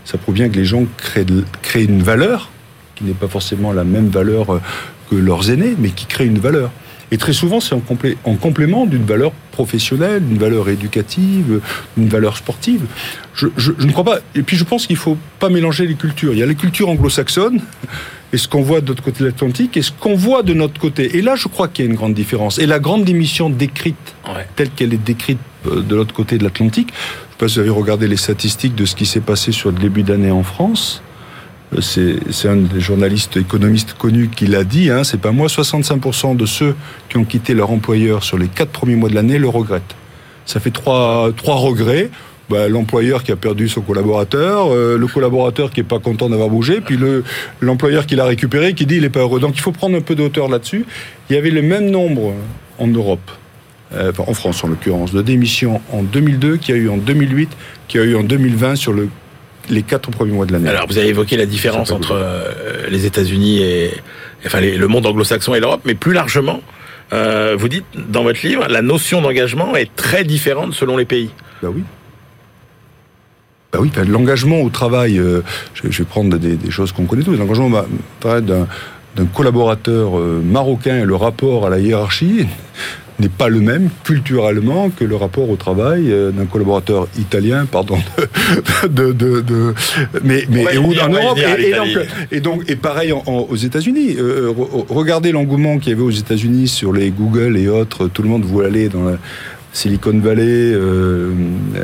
Ça 0.03 0.17
prouve 0.17 0.33
bien 0.33 0.49
que 0.49 0.55
les 0.55 0.65
gens 0.65 0.85
créent, 0.97 1.25
de... 1.25 1.43
créent 1.61 1.85
une 1.85 2.01
valeur 2.01 2.49
qui 2.95 3.03
n'est 3.03 3.13
pas 3.13 3.27
forcément 3.27 3.71
la 3.71 3.83
même 3.83 4.09
valeur 4.09 4.59
que 5.11 5.15
leurs 5.15 5.51
aînés, 5.51 5.75
mais 5.77 5.89
qui 5.89 6.05
créent 6.05 6.25
une 6.25 6.39
valeur. 6.39 6.71
Et 7.13 7.17
très 7.17 7.33
souvent, 7.33 7.59
c'est 7.59 7.75
en, 7.75 7.81
complé 7.81 8.17
en, 8.23 8.35
complément 8.35 8.85
d'une 8.85 9.03
valeur 9.03 9.33
professionnelle, 9.51 10.25
d'une 10.25 10.37
valeur 10.37 10.69
éducative, 10.69 11.59
d'une 11.97 12.07
valeur 12.07 12.37
sportive. 12.37 12.83
Je, 13.35 13.47
je, 13.57 13.73
je, 13.77 13.85
ne 13.85 13.91
crois 13.91 14.05
pas. 14.05 14.19
Et 14.33 14.43
puis, 14.43 14.55
je 14.55 14.63
pense 14.63 14.87
qu'il 14.87 14.95
ne 14.95 15.01
faut 15.01 15.17
pas 15.37 15.49
mélanger 15.49 15.85
les 15.85 15.95
cultures. 15.95 16.31
Il 16.31 16.39
y 16.39 16.43
a 16.43 16.45
les 16.45 16.55
cultures 16.55 16.87
anglo-saxonnes 16.87 17.59
et 18.31 18.37
ce 18.37 18.47
qu'on 18.47 18.61
voit 18.61 18.79
de 18.79 18.87
l'autre 18.87 19.03
côté 19.03 19.19
de 19.19 19.25
l'Atlantique 19.25 19.75
et 19.75 19.81
ce 19.81 19.91
qu'on 19.91 20.15
voit 20.15 20.41
de 20.41 20.53
notre 20.53 20.79
côté. 20.79 21.17
Et 21.17 21.21
là, 21.21 21.35
je 21.35 21.49
crois 21.49 21.67
qu'il 21.67 21.83
y 21.83 21.87
a 21.89 21.91
une 21.91 21.97
grande 21.97 22.13
différence. 22.13 22.59
Et 22.59 22.65
la 22.65 22.79
grande 22.79 23.03
démission 23.03 23.49
décrite, 23.49 24.15
ouais. 24.27 24.47
telle 24.55 24.69
qu'elle 24.69 24.93
est 24.93 25.03
décrite 25.03 25.39
euh, 25.67 25.81
de 25.81 25.95
l'autre 25.95 26.13
côté 26.13 26.37
de 26.37 26.45
l'Atlantique, 26.45 26.93
je 26.93 26.95
ne 26.95 27.31
sais 27.31 27.37
pas 27.37 27.47
si 27.49 27.55
vous 27.55 27.59
avez 27.59 27.69
regardé 27.69 28.07
les 28.07 28.15
statistiques 28.15 28.75
de 28.75 28.85
ce 28.85 28.95
qui 28.95 29.05
s'est 29.05 29.19
passé 29.19 29.51
sur 29.51 29.71
le 29.71 29.77
début 29.77 30.03
d'année 30.03 30.31
en 30.31 30.43
France 30.43 31.01
c'est 31.79 32.47
un 32.47 32.57
des 32.57 32.81
journalistes 32.81 33.37
économistes 33.37 33.93
connus 33.97 34.29
qui 34.35 34.45
l'a 34.45 34.63
dit, 34.63 34.89
hein, 34.89 35.03
c'est 35.03 35.21
pas 35.21 35.31
moi, 35.31 35.47
65% 35.47 36.35
de 36.35 36.45
ceux 36.45 36.75
qui 37.07 37.17
ont 37.17 37.23
quitté 37.23 37.53
leur 37.53 37.71
employeur 37.71 38.23
sur 38.23 38.37
les 38.37 38.47
quatre 38.47 38.71
premiers 38.71 38.95
mois 38.95 39.09
de 39.09 39.15
l'année 39.15 39.37
le 39.37 39.47
regrettent. 39.47 39.95
Ça 40.45 40.59
fait 40.59 40.71
trois, 40.71 41.31
regrets. 41.45 42.09
Bah, 42.49 42.67
l'employeur 42.67 43.23
qui 43.23 43.31
a 43.31 43.37
perdu 43.37 43.69
son 43.69 43.79
collaborateur, 43.79 44.73
euh, 44.73 44.97
le 44.97 45.07
collaborateur 45.07 45.71
qui 45.71 45.79
est 45.79 45.83
pas 45.83 45.99
content 45.99 46.27
d'avoir 46.27 46.49
bougé, 46.49 46.81
puis 46.81 46.97
le 46.97 47.23
l'employeur 47.61 48.05
qui 48.05 48.17
l'a 48.17 48.25
récupéré 48.25 48.73
qui 48.73 48.85
dit 48.85 48.97
il 48.97 49.05
est 49.05 49.09
pas 49.09 49.21
heureux. 49.21 49.39
Donc 49.39 49.55
il 49.55 49.61
faut 49.61 49.71
prendre 49.71 49.95
un 49.95 50.01
peu 50.01 50.15
de 50.15 50.23
hauteur 50.23 50.49
là-dessus. 50.49 50.85
Il 51.29 51.35
y 51.37 51.39
avait 51.39 51.49
le 51.49 51.61
même 51.61 51.89
nombre 51.89 52.33
en 52.77 52.87
Europe 52.87 53.31
euh, 53.93 54.11
en 54.17 54.33
France 54.33 54.63
en 54.65 54.67
l'occurrence, 54.67 55.13
de 55.13 55.21
démission 55.21 55.81
en 55.91 56.03
2002, 56.03 56.57
qu'il 56.57 56.75
y 56.75 56.77
a 56.77 56.81
eu 56.81 56.89
en 56.89 56.97
2008, 56.97 57.49
qu'il 57.87 58.01
y 58.01 58.03
a 58.03 58.07
eu 58.07 58.15
en 58.15 58.23
2020 58.23 58.75
sur 58.75 58.91
le, 58.91 59.09
les 59.71 59.81
quatre 59.83 60.11
premiers 60.11 60.33
mois 60.33 60.45
de 60.45 60.53
l'année. 60.53 60.69
Alors, 60.69 60.85
vous 60.87 60.97
avez 60.97 61.07
évoqué 61.07 61.37
la 61.37 61.45
différence 61.47 61.91
entre 61.91 62.11
euh, 62.13 62.87
les 62.89 63.05
États-Unis 63.05 63.61
et 63.63 63.91
enfin 64.45 64.59
les- 64.59 64.77
le 64.77 64.87
monde 64.87 65.05
anglo-saxon 65.05 65.55
et 65.55 65.59
l'Europe, 65.59 65.81
mais 65.85 65.95
plus 65.95 66.13
largement, 66.13 66.61
euh, 67.13 67.55
vous 67.57 67.69
dites 67.69 67.85
dans 68.09 68.23
votre 68.23 68.45
livre, 68.45 68.67
la 68.69 68.81
notion 68.81 69.21
d'engagement 69.21 69.75
est 69.75 69.93
très 69.95 70.23
différente 70.23 70.73
selon 70.73 70.97
les 70.97 71.05
pays. 71.05 71.29
Bah 71.63 71.69
oui. 71.73 71.83
Bah 73.73 73.79
oui, 73.81 73.89
l'engagement 74.07 74.61
au 74.61 74.69
travail, 74.69 75.17
euh, 75.17 75.41
je, 75.73 75.87
vais 75.87 76.03
prendre 76.03 76.37
des, 76.37 76.55
des 76.57 76.71
choses 76.71 76.91
qu'on 76.91 77.05
connaît 77.05 77.23
tous, 77.23 77.35
l'engagement 77.37 77.67
au 77.67 77.85
travail 78.19 78.41
d'un 78.43 78.67
d'un 79.13 79.25
collaborateur 79.25 80.13
marocain 80.41 80.99
et 80.99 81.03
le 81.05 81.15
rapport 81.15 81.67
à 81.67 81.69
la 81.69 81.79
hiérarchie 81.79 82.47
n'est 83.21 83.29
pas 83.29 83.47
le 83.49 83.59
même 83.61 83.89
culturellement 84.03 84.89
que 84.89 85.05
le 85.05 85.15
rapport 85.15 85.49
au 85.49 85.55
travail 85.55 86.11
euh, 86.11 86.31
d'un 86.31 86.45
collaborateur 86.45 87.07
italien, 87.19 87.65
pardon, 87.65 87.97
de, 88.89 89.11
de, 89.13 89.73
mais, 90.23 90.43
mais 90.49 90.65
et 90.73 90.77
où- 90.77 90.93
en 90.99 91.09
Europe 91.09 91.37
et, 91.57 91.67
et 91.69 91.73
donc, 91.73 91.87
et 92.31 92.39
donc 92.41 92.63
et 92.69 92.75
pareil 92.75 93.11
en- 93.13 93.23
en- 93.25 93.47
aux 93.49 93.55
États-Unis. 93.55 94.15
Euh, 94.17 94.49
re- 94.51 94.85
regardez 94.89 95.31
l'engouement 95.31 95.77
qu'il 95.77 95.91
y 95.91 95.93
avait 95.95 96.03
aux 96.03 96.09
États-Unis 96.09 96.67
sur 96.67 96.91
les 96.93 97.11
Google 97.11 97.57
et 97.57 97.67
autres. 97.67 98.07
Tout 98.07 98.23
le 98.23 98.29
monde 98.29 98.43
voulait 98.43 98.67
aller 98.67 98.89
dans 98.89 99.03
la 99.05 99.17
Silicon 99.73 100.19
Valley. 100.19 100.73
euh, 100.73 101.33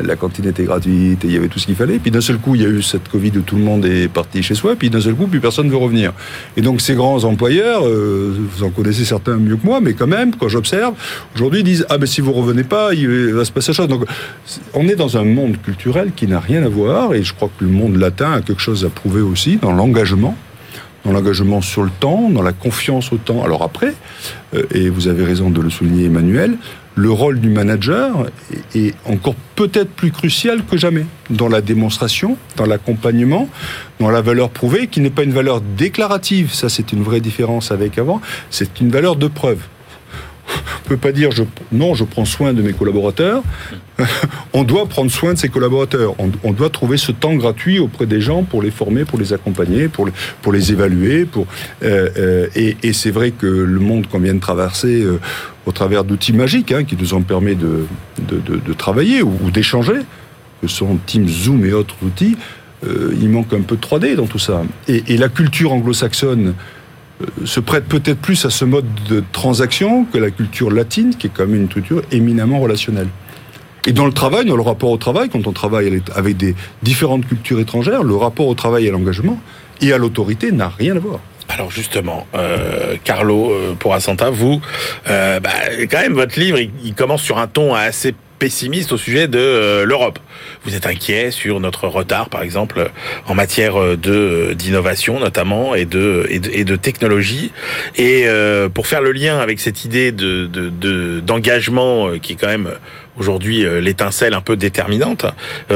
la 0.03 0.15
cantine 0.15 0.45
était 0.45 0.63
gratuite 0.63 1.23
et 1.23 1.27
il 1.27 1.33
y 1.33 1.37
avait 1.37 1.47
tout 1.47 1.59
ce 1.59 1.65
qu'il 1.65 1.75
fallait. 1.75 1.99
Puis 1.99 2.11
d'un 2.11 2.21
seul 2.21 2.37
coup, 2.37 2.55
il 2.55 2.61
y 2.61 2.65
a 2.65 2.69
eu 2.69 2.81
cette 2.81 3.07
Covid 3.07 3.31
où 3.37 3.41
tout 3.41 3.55
le 3.55 3.63
monde 3.63 3.85
est 3.85 4.07
parti 4.07 4.43
chez 4.43 4.55
soi. 4.55 4.75
Puis 4.75 4.89
d'un 4.89 5.01
seul 5.01 5.15
coup, 5.15 5.27
plus 5.27 5.39
personne 5.39 5.67
ne 5.67 5.71
veut 5.71 5.77
revenir. 5.77 6.13
Et 6.57 6.61
donc 6.61 6.81
ces 6.81 6.95
grands 6.95 7.23
employeurs, 7.23 7.87
euh, 7.87 8.35
vous 8.37 8.63
en 8.63 8.69
connaissez 8.69 9.05
certains 9.05 9.37
mieux 9.37 9.55
que 9.55 9.65
moi, 9.65 9.79
mais 9.81 9.93
quand 9.93 10.07
même, 10.07 10.35
quand 10.35 10.49
j'observe, 10.49 10.95
aujourd'hui 11.35 11.61
ils 11.61 11.65
disent 11.65 11.85
ah 11.89 11.97
ben 11.97 12.05
si 12.05 12.21
vous 12.21 12.33
revenez 12.33 12.63
pas, 12.63 12.93
il 12.93 13.33
va 13.33 13.45
se 13.45 13.51
passer 13.51 13.73
chose. 13.73 13.87
Donc 13.87 14.05
on 14.73 14.87
est 14.87 14.95
dans 14.95 15.17
un 15.17 15.23
monde 15.23 15.57
culturel 15.61 16.11
qui 16.15 16.27
n'a 16.27 16.39
rien 16.39 16.63
à 16.63 16.69
voir. 16.69 17.13
Et 17.13 17.23
je 17.23 17.33
crois 17.33 17.49
que 17.57 17.63
le 17.63 17.71
monde 17.71 17.95
latin 17.95 18.33
a 18.33 18.41
quelque 18.41 18.61
chose 18.61 18.83
à 18.85 18.89
prouver 18.89 19.21
aussi 19.21 19.57
dans 19.57 19.71
l'engagement 19.71 20.35
dans 21.05 21.13
l'engagement 21.13 21.61
sur 21.61 21.83
le 21.83 21.89
temps, 21.89 22.29
dans 22.29 22.41
la 22.41 22.51
confiance 22.51 23.13
au 23.13 23.17
temps. 23.17 23.41
Alors 23.43 23.63
après, 23.63 23.93
euh, 24.53 24.63
et 24.71 24.89
vous 24.89 25.07
avez 25.07 25.23
raison 25.23 25.49
de 25.49 25.61
le 25.61 25.69
souligner 25.69 26.05
Emmanuel, 26.05 26.57
le 26.97 27.11
rôle 27.11 27.39
du 27.39 27.49
manager 27.49 28.25
est, 28.75 28.95
encore 29.05 29.35
peut-être 29.55 29.91
plus 29.91 30.11
crucial 30.11 30.63
que 30.65 30.77
jamais 30.77 31.05
dans 31.29 31.47
la 31.47 31.61
démonstration, 31.61 32.37
dans 32.57 32.65
l'accompagnement, 32.65 33.47
dans 33.99 34.09
la 34.09 34.21
valeur 34.21 34.49
prouvée, 34.49 34.87
qui 34.87 34.99
n'est 34.99 35.11
pas 35.11 35.23
une 35.23 35.31
valeur 35.31 35.61
déclarative, 35.61 36.53
ça 36.53 36.69
c'est 36.69 36.91
une 36.91 37.03
vraie 37.03 37.21
différence 37.21 37.71
avec 37.71 37.99
avant, 37.99 38.19
c'est 38.49 38.81
une 38.81 38.89
valeur 38.89 39.15
de 39.15 39.27
preuve. 39.27 39.59
On 40.49 40.87
peut 40.87 40.97
pas 40.97 41.11
dire 41.11 41.29
non, 41.71 41.93
je 41.93 42.05
prends 42.05 42.25
soin 42.25 42.53
de 42.53 42.61
mes 42.61 42.71
collaborateurs. 42.71 43.43
on 44.53 44.63
doit 44.63 44.85
prendre 44.87 45.11
soin 45.11 45.33
de 45.33 45.37
ses 45.37 45.49
collaborateurs. 45.49 46.15
On, 46.43 46.53
doit 46.53 46.69
trouver 46.69 46.95
ce 46.95 47.11
temps 47.11 47.35
gratuit 47.35 47.79
auprès 47.79 48.05
des 48.05 48.21
gens 48.21 48.43
pour 48.43 48.61
les 48.61 48.71
former, 48.71 49.03
pour 49.03 49.19
les 49.19 49.33
accompagner, 49.33 49.89
pour, 49.89 50.05
les- 50.05 50.71
évaluer. 50.71 51.27
Euh, 51.83 52.09
euh, 52.17 52.47
et 52.55 52.77
et 52.81 52.93
c'est 52.93 53.11
vrai 53.11 53.31
que 53.31 53.45
le 53.45 53.79
monde 53.79 54.07
qu'on 54.07 54.19
vient 54.19 54.33
de 54.33 54.39
traverser 54.39 55.01
euh, 55.01 55.19
au 55.67 55.71
travers 55.73 56.05
d'outils 56.05 56.33
magiques 56.33 56.71
hein, 56.71 56.85
qui 56.85 56.95
nous 56.95 57.13
ont 57.13 57.21
permis 57.21 57.55
de, 57.55 57.85
travailler 58.77 59.21
ou, 59.21 59.51
d'échanger, 59.51 59.99
que 60.61 60.67
sont 60.67 60.97
Teams, 61.05 61.27
Zoom 61.27 61.65
et 61.65 61.73
autres 61.73 61.95
outils, 62.03 62.37
euh, 62.85 63.13
il 63.19 63.29
manque 63.29 63.53
un 63.53 63.61
peu 63.61 63.75
de 63.75 63.81
3D 63.81 64.15
dans 64.15 64.27
tout 64.27 64.39
ça. 64.39 64.63
Et, 64.87 65.03
et 65.07 65.17
la 65.17 65.29
culture 65.29 65.73
anglo-saxonne 65.73 66.53
euh, 67.21 67.25
se 67.45 67.59
prête 67.59 67.85
peut-être 67.85 68.19
plus 68.19 68.45
à 68.45 68.49
ce 68.49 68.63
mode 68.63 68.85
de 69.09 69.23
transaction 69.33 70.05
que 70.05 70.17
la 70.17 70.31
culture 70.31 70.71
latine, 70.71 71.15
qui 71.15 71.27
est 71.27 71.31
quand 71.33 71.45
même 71.45 71.61
une 71.61 71.67
culture 71.67 72.01
éminemment 72.11 72.59
relationnelle. 72.59 73.09
Et 73.85 73.91
dans 73.91 74.05
le 74.05 74.13
travail, 74.13 74.45
dans 74.45 74.55
le 74.55 74.61
rapport 74.61 74.91
au 74.91 74.97
travail, 74.97 75.29
quand 75.29 75.47
on 75.47 75.53
travaille 75.53 76.01
avec 76.15 76.37
des 76.37 76.55
différentes 76.81 77.25
cultures 77.27 77.59
étrangères, 77.59 78.03
le 78.03 78.15
rapport 78.15 78.47
au 78.47 78.53
travail 78.53 78.85
et 78.85 78.89
à 78.89 78.91
l'engagement 78.91 79.39
et 79.81 79.91
à 79.91 79.97
l'autorité 79.97 80.51
n'a 80.51 80.69
rien 80.69 80.95
à 80.95 80.99
voir. 80.99 81.19
Alors 81.49 81.71
justement, 81.71 82.27
euh, 82.35 82.95
Carlo 83.03 83.51
euh, 83.51 83.73
pour 83.73 83.93
Asanta, 83.93 84.29
vous, 84.29 84.61
euh, 85.09 85.39
bah, 85.39 85.49
quand 85.89 85.99
même, 86.01 86.13
votre 86.13 86.39
livre, 86.39 86.59
il, 86.59 86.71
il 86.83 86.93
commence 86.93 87.21
sur 87.21 87.37
un 87.37 87.47
ton 87.47 87.73
assez 87.73 88.13
pessimiste 88.37 88.91
au 88.91 88.97
sujet 88.97 89.27
de 89.27 89.39
euh, 89.39 89.85
l'Europe. 89.85 90.19
Vous 90.63 90.75
êtes 90.75 90.85
inquiet 90.85 91.31
sur 91.31 91.59
notre 91.59 91.87
retard, 91.87 92.29
par 92.29 92.41
exemple, 92.43 92.91
en 93.27 93.33
matière 93.33 93.81
euh, 93.81 93.95
de 93.95 94.53
d'innovation 94.53 95.19
notamment 95.19 95.73
et 95.73 95.85
de 95.85 96.27
et 96.29 96.39
de, 96.39 96.49
et 96.51 96.63
de 96.65 96.75
technologie. 96.75 97.51
Et 97.95 98.25
pour 98.73 98.85
faire 98.85 99.01
le 99.01 99.11
lien 99.13 99.39
avec 99.39 99.59
cette 99.59 99.85
idée 99.85 100.11
de 100.11 100.45
de- 100.47 100.69
de- 100.69 101.19
d'engagement 101.21 102.09
euh, 102.09 102.17
qui 102.19 102.33
est 102.33 102.35
quand 102.35 102.47
même 102.47 102.69
aujourd'hui 103.17 103.65
l'étincelle 103.81 104.35
un 104.35 104.41
peu 104.41 104.55
déterminante, 104.55 105.25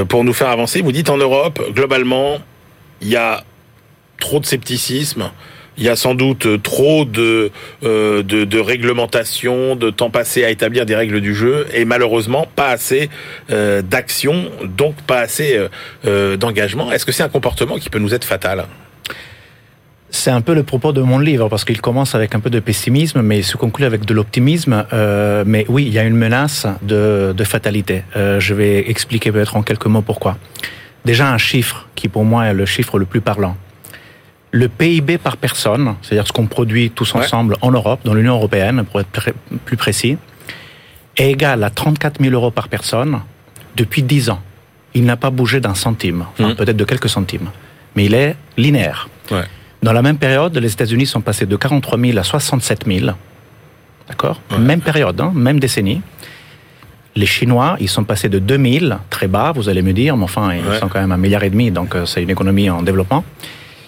pour 0.10 0.24
nous 0.24 0.34
faire 0.34 0.50
avancer, 0.50 0.82
vous 0.82 0.92
dites 0.92 1.10
en 1.10 1.18
Europe, 1.18 1.60
globalement, 1.74 2.38
il 3.02 3.08
y 3.08 3.16
a 3.16 3.44
trop 4.20 4.40
de 4.40 4.46
scepticisme. 4.46 5.32
Il 5.82 5.86
y 5.86 5.90
a 5.90 5.98
sans 5.98 6.16
doute 6.16 6.62
trop 6.64 7.04
de, 7.04 7.52
euh, 7.84 8.24
de, 8.24 8.60
réglementation, 8.60 9.76
de 9.76 9.90
temps 9.90 10.10
passé 10.10 10.46
à 10.46 10.50
établir 10.50 10.86
des 10.86 10.96
règles 10.96 11.20
du 11.20 11.36
jeu, 11.36 11.68
et 11.74 11.84
malheureusement 11.84 12.48
pas 12.56 12.70
assez 12.70 13.10
euh, 13.50 13.82
d'action, 13.82 14.46
donc 14.64 14.96
pas 15.02 15.20
assez 15.20 15.58
euh, 15.58 15.68
euh, 16.06 16.38
d'engagement. 16.38 16.92
Est-ce 16.92 17.06
que 17.06 17.12
c'est 17.12 17.24
un 17.24 17.30
comportement 17.30 17.78
qui 17.78 17.90
peut 17.90 18.00
nous 18.00 18.14
être 18.14 18.26
fatal? 18.26 18.66
C'est 20.14 20.30
un 20.30 20.42
peu 20.42 20.54
le 20.54 20.64
propos 20.64 20.92
de 20.92 21.02
mon 21.02 21.20
livre, 21.20 21.48
parce 21.48 21.64
qu'il 21.64 21.80
commence 21.80 22.16
avec 22.16 22.36
un 22.36 22.42
peu 22.42 22.50
de 22.50 22.60
pessimisme, 22.60 23.22
mais 23.22 23.40
il 23.40 23.44
se 23.46 23.56
conclut 23.56 23.86
avec 23.86 24.04
de 24.04 24.14
l'optimisme. 24.14 24.86
Euh, 24.92 25.44
mais 25.48 25.66
oui, 25.70 25.86
il 25.88 25.94
y 25.94 26.00
a 26.00 26.04
une 26.04 26.18
menace 26.18 26.68
de, 26.82 27.34
fatalité. 27.46 28.04
Euh, 28.18 28.40
je 28.40 28.54
vais 28.54 28.90
expliquer 28.90 29.32
peut-être 29.32 29.56
en 29.56 29.64
quelques 29.64 29.86
mots 29.86 30.02
pourquoi. 30.02 30.38
Déjà 31.06 31.32
un 31.32 31.38
chiffre 31.38 31.88
qui 31.96 32.10
pour 32.10 32.26
moi 32.26 32.46
est 32.46 32.54
le 32.54 32.66
chiffre 32.66 33.00
le 33.00 33.06
plus 33.06 33.22
parlant. 33.22 33.56
Le 34.52 34.68
PIB 34.68 35.18
par 35.18 35.38
personne, 35.38 35.96
c'est-à-dire 36.02 36.28
ce 36.28 36.34
qu'on 36.34 36.48
produit 36.48 36.90
tous 36.92 37.14
Ouais. 37.14 37.22
ensemble 37.22 37.56
en 37.62 37.72
Europe, 37.72 38.02
dans 38.04 38.14
l'Union 38.14 38.34
européenne, 38.34 38.84
pour 38.84 39.00
être 39.00 39.10
plus 39.66 39.78
précis, 39.78 40.18
est 41.18 41.32
égal 41.32 41.64
à 41.64 41.70
34 41.70 42.22
000 42.22 42.34
euros 42.34 42.52
par 42.52 42.68
personne 42.68 43.20
depuis 43.78 44.04
10 44.04 44.30
ans. 44.30 44.42
Il 44.94 45.06
n'a 45.06 45.16
pas 45.16 45.30
bougé 45.30 45.62
d'un 45.62 45.74
centime, 45.76 46.26
enfin, 46.34 46.50
Mhm. 46.50 46.56
peut-être 46.56 46.76
de 46.76 46.84
quelques 46.84 47.08
centimes, 47.08 47.50
mais 47.96 48.06
il 48.06 48.14
est 48.14 48.36
linéaire. 48.58 49.08
Ouais. 49.32 49.44
Dans 49.82 49.94
la 49.94 50.02
même 50.02 50.18
période, 50.18 50.56
les 50.58 50.72
États-Unis 50.72 51.06
sont 51.06 51.22
passés 51.22 51.46
de 51.46 51.56
43 51.56 51.98
000 51.98 52.18
à 52.18 52.24
67 52.24 52.86
000. 52.86 53.12
D'accord? 54.10 54.42
Ouais. 54.52 54.58
Même 54.60 54.82
période, 54.82 55.20
hein, 55.22 55.32
même 55.34 55.60
décennie. 55.62 56.02
Les 57.16 57.26
Chinois, 57.26 57.78
ils 57.80 57.90
sont 57.90 58.04
passés 58.04 58.28
de 58.30 58.40
2000, 58.40 58.98
très 59.10 59.28
bas, 59.28 59.54
vous 59.54 59.70
allez 59.70 59.82
me 59.82 59.94
dire, 59.94 60.18
mais 60.18 60.26
enfin, 60.26 60.54
ils 60.54 60.66
Ouais. 60.68 60.80
sont 60.80 60.90
quand 60.90 61.00
même 61.00 61.12
un 61.14 61.18
milliard 61.18 61.44
et 61.44 61.50
demi, 61.50 61.72
donc 61.72 61.96
euh, 61.96 62.06
c'est 62.06 62.22
une 62.22 62.30
économie 62.30 62.70
en 62.70 62.82
développement. 62.82 63.24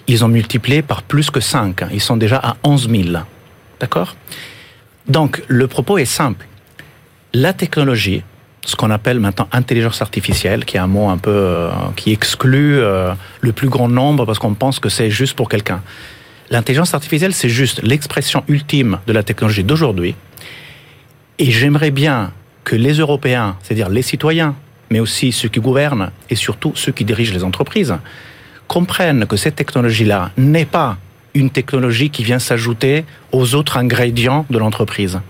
Ils 0.06 0.24
ont 0.24 0.28
multiplié 0.28 0.82
par 0.82 1.02
plus 1.02 1.30
que 1.30 1.40
5. 1.40 1.86
Ils 1.92 2.00
sont 2.00 2.16
déjà 2.16 2.36
à 2.36 2.56
11 2.62 2.88
000. 2.90 3.18
D'accord? 3.80 4.16
Donc, 5.08 5.42
le 5.48 5.66
propos 5.66 5.98
est 5.98 6.04
simple. 6.04 6.46
La 7.32 7.52
technologie, 7.52 8.22
ce 8.64 8.76
qu'on 8.76 8.90
appelle 8.90 9.20
maintenant 9.20 9.48
intelligence 9.52 10.00
artificielle, 10.02 10.64
qui 10.64 10.76
est 10.76 10.80
un 10.80 10.86
mot 10.86 11.08
un 11.08 11.18
peu 11.18 11.30
euh, 11.30 11.70
qui 11.96 12.12
exclut 12.12 12.78
euh, 12.78 13.12
le 13.40 13.52
plus 13.52 13.68
grand 13.68 13.88
nombre 13.88 14.24
parce 14.24 14.38
qu'on 14.38 14.54
pense 14.54 14.78
que 14.78 14.88
c'est 14.88 15.10
juste 15.10 15.34
pour 15.34 15.48
quelqu'un. 15.48 15.82
L'intelligence 16.50 16.94
artificielle, 16.94 17.34
c'est 17.34 17.48
juste 17.48 17.82
l'expression 17.82 18.44
ultime 18.48 18.98
de 19.06 19.12
la 19.12 19.22
technologie 19.22 19.64
d'aujourd'hui. 19.64 20.14
Et 21.38 21.50
j'aimerais 21.50 21.90
bien 21.90 22.32
que 22.64 22.76
les 22.76 22.94
Européens, 22.94 23.56
c'est-à-dire 23.62 23.88
les 23.88 24.02
citoyens, 24.02 24.54
mais 24.90 25.00
aussi 25.00 25.32
ceux 25.32 25.48
qui 25.48 25.60
gouvernent 25.60 26.10
et 26.30 26.36
surtout 26.36 26.72
ceux 26.74 26.92
qui 26.92 27.04
dirigent 27.04 27.34
les 27.34 27.44
entreprises, 27.44 27.94
comprennent 28.68 29.26
que 29.26 29.36
cette 29.36 29.56
technologie-là 29.56 30.30
n'est 30.36 30.64
pas 30.64 30.96
une 31.34 31.50
technologie 31.50 32.10
qui 32.10 32.22
vient 32.22 32.38
s'ajouter 32.38 33.04
aux 33.32 33.54
autres 33.54 33.76
ingrédients 33.76 34.46
de 34.50 34.58
l'entreprise. 34.58 35.20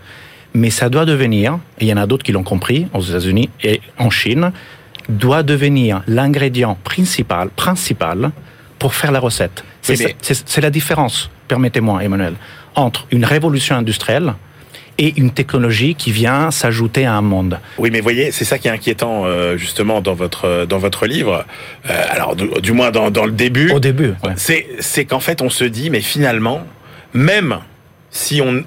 Mais 0.53 0.71
ça 0.71 0.89
doit 0.89 1.05
devenir, 1.05 1.59
et 1.79 1.87
il 1.87 1.89
y 1.89 1.93
en 1.93 1.97
a 1.97 2.07
d'autres 2.07 2.23
qui 2.23 2.33
l'ont 2.33 2.43
compris, 2.43 2.87
aux 2.93 3.01
États-Unis 3.03 3.51
et 3.63 3.81
en 3.99 4.11
Chine, 4.11 4.53
doit 5.09 5.43
devenir 5.43 6.03
l'ingrédient 6.07 6.77
principal, 6.85 7.49
principal 7.51 8.31
pour 8.79 8.95
faire 8.95 9.13
la 9.13 9.21
recette. 9.21 9.65
C'est 9.83 9.99
Oui, 9.99 10.15
mais- 10.57 10.61
la 10.63 10.71
différence, 10.71 11.31
permettez-moi 11.49 12.05
Emmanuel, 12.05 12.35
entre 12.75 13.07
une 13.11 13.25
révolution 13.25 13.77
industrielle 13.77 14.35
et 14.99 15.13
une 15.17 15.31
technologie 15.31 15.95
qui 15.95 16.13
vient 16.13 16.51
s'ajouter 16.51 17.05
à 17.05 17.15
un 17.15 17.23
monde. 17.23 17.59
Oui, 17.79 17.91
mais 17.91 18.01
voyez, 18.01 18.33
c'est 18.33 18.45
ça 18.45 18.59
qui 18.59 18.69
est 18.69 18.71
inquiétant 18.71 19.25
euh, 19.25 19.57
justement 19.57 20.01
dans 20.01 20.15
votre 20.15 20.67
dans 20.67 20.79
votre 20.79 21.07
livre. 21.07 21.45
Euh, 21.89 22.05
alors, 22.11 22.37
du, 22.37 22.49
du 22.61 22.73
moins 22.73 22.91
dans, 22.91 23.11
dans 23.11 23.27
le 23.27 23.33
début, 23.33 23.71
Au 23.73 23.81
début, 23.81 24.15
ouais. 24.25 24.33
c'est 24.37 24.67
c'est 24.81 25.05
qu'en 25.05 25.21
fait 25.21 25.43
on 25.43 25.51
se 25.51 25.65
dit, 25.65 25.91
mais 25.91 26.01
finalement, 26.01 26.67
même 27.13 27.59
si 28.11 28.41
on, 28.41 28.63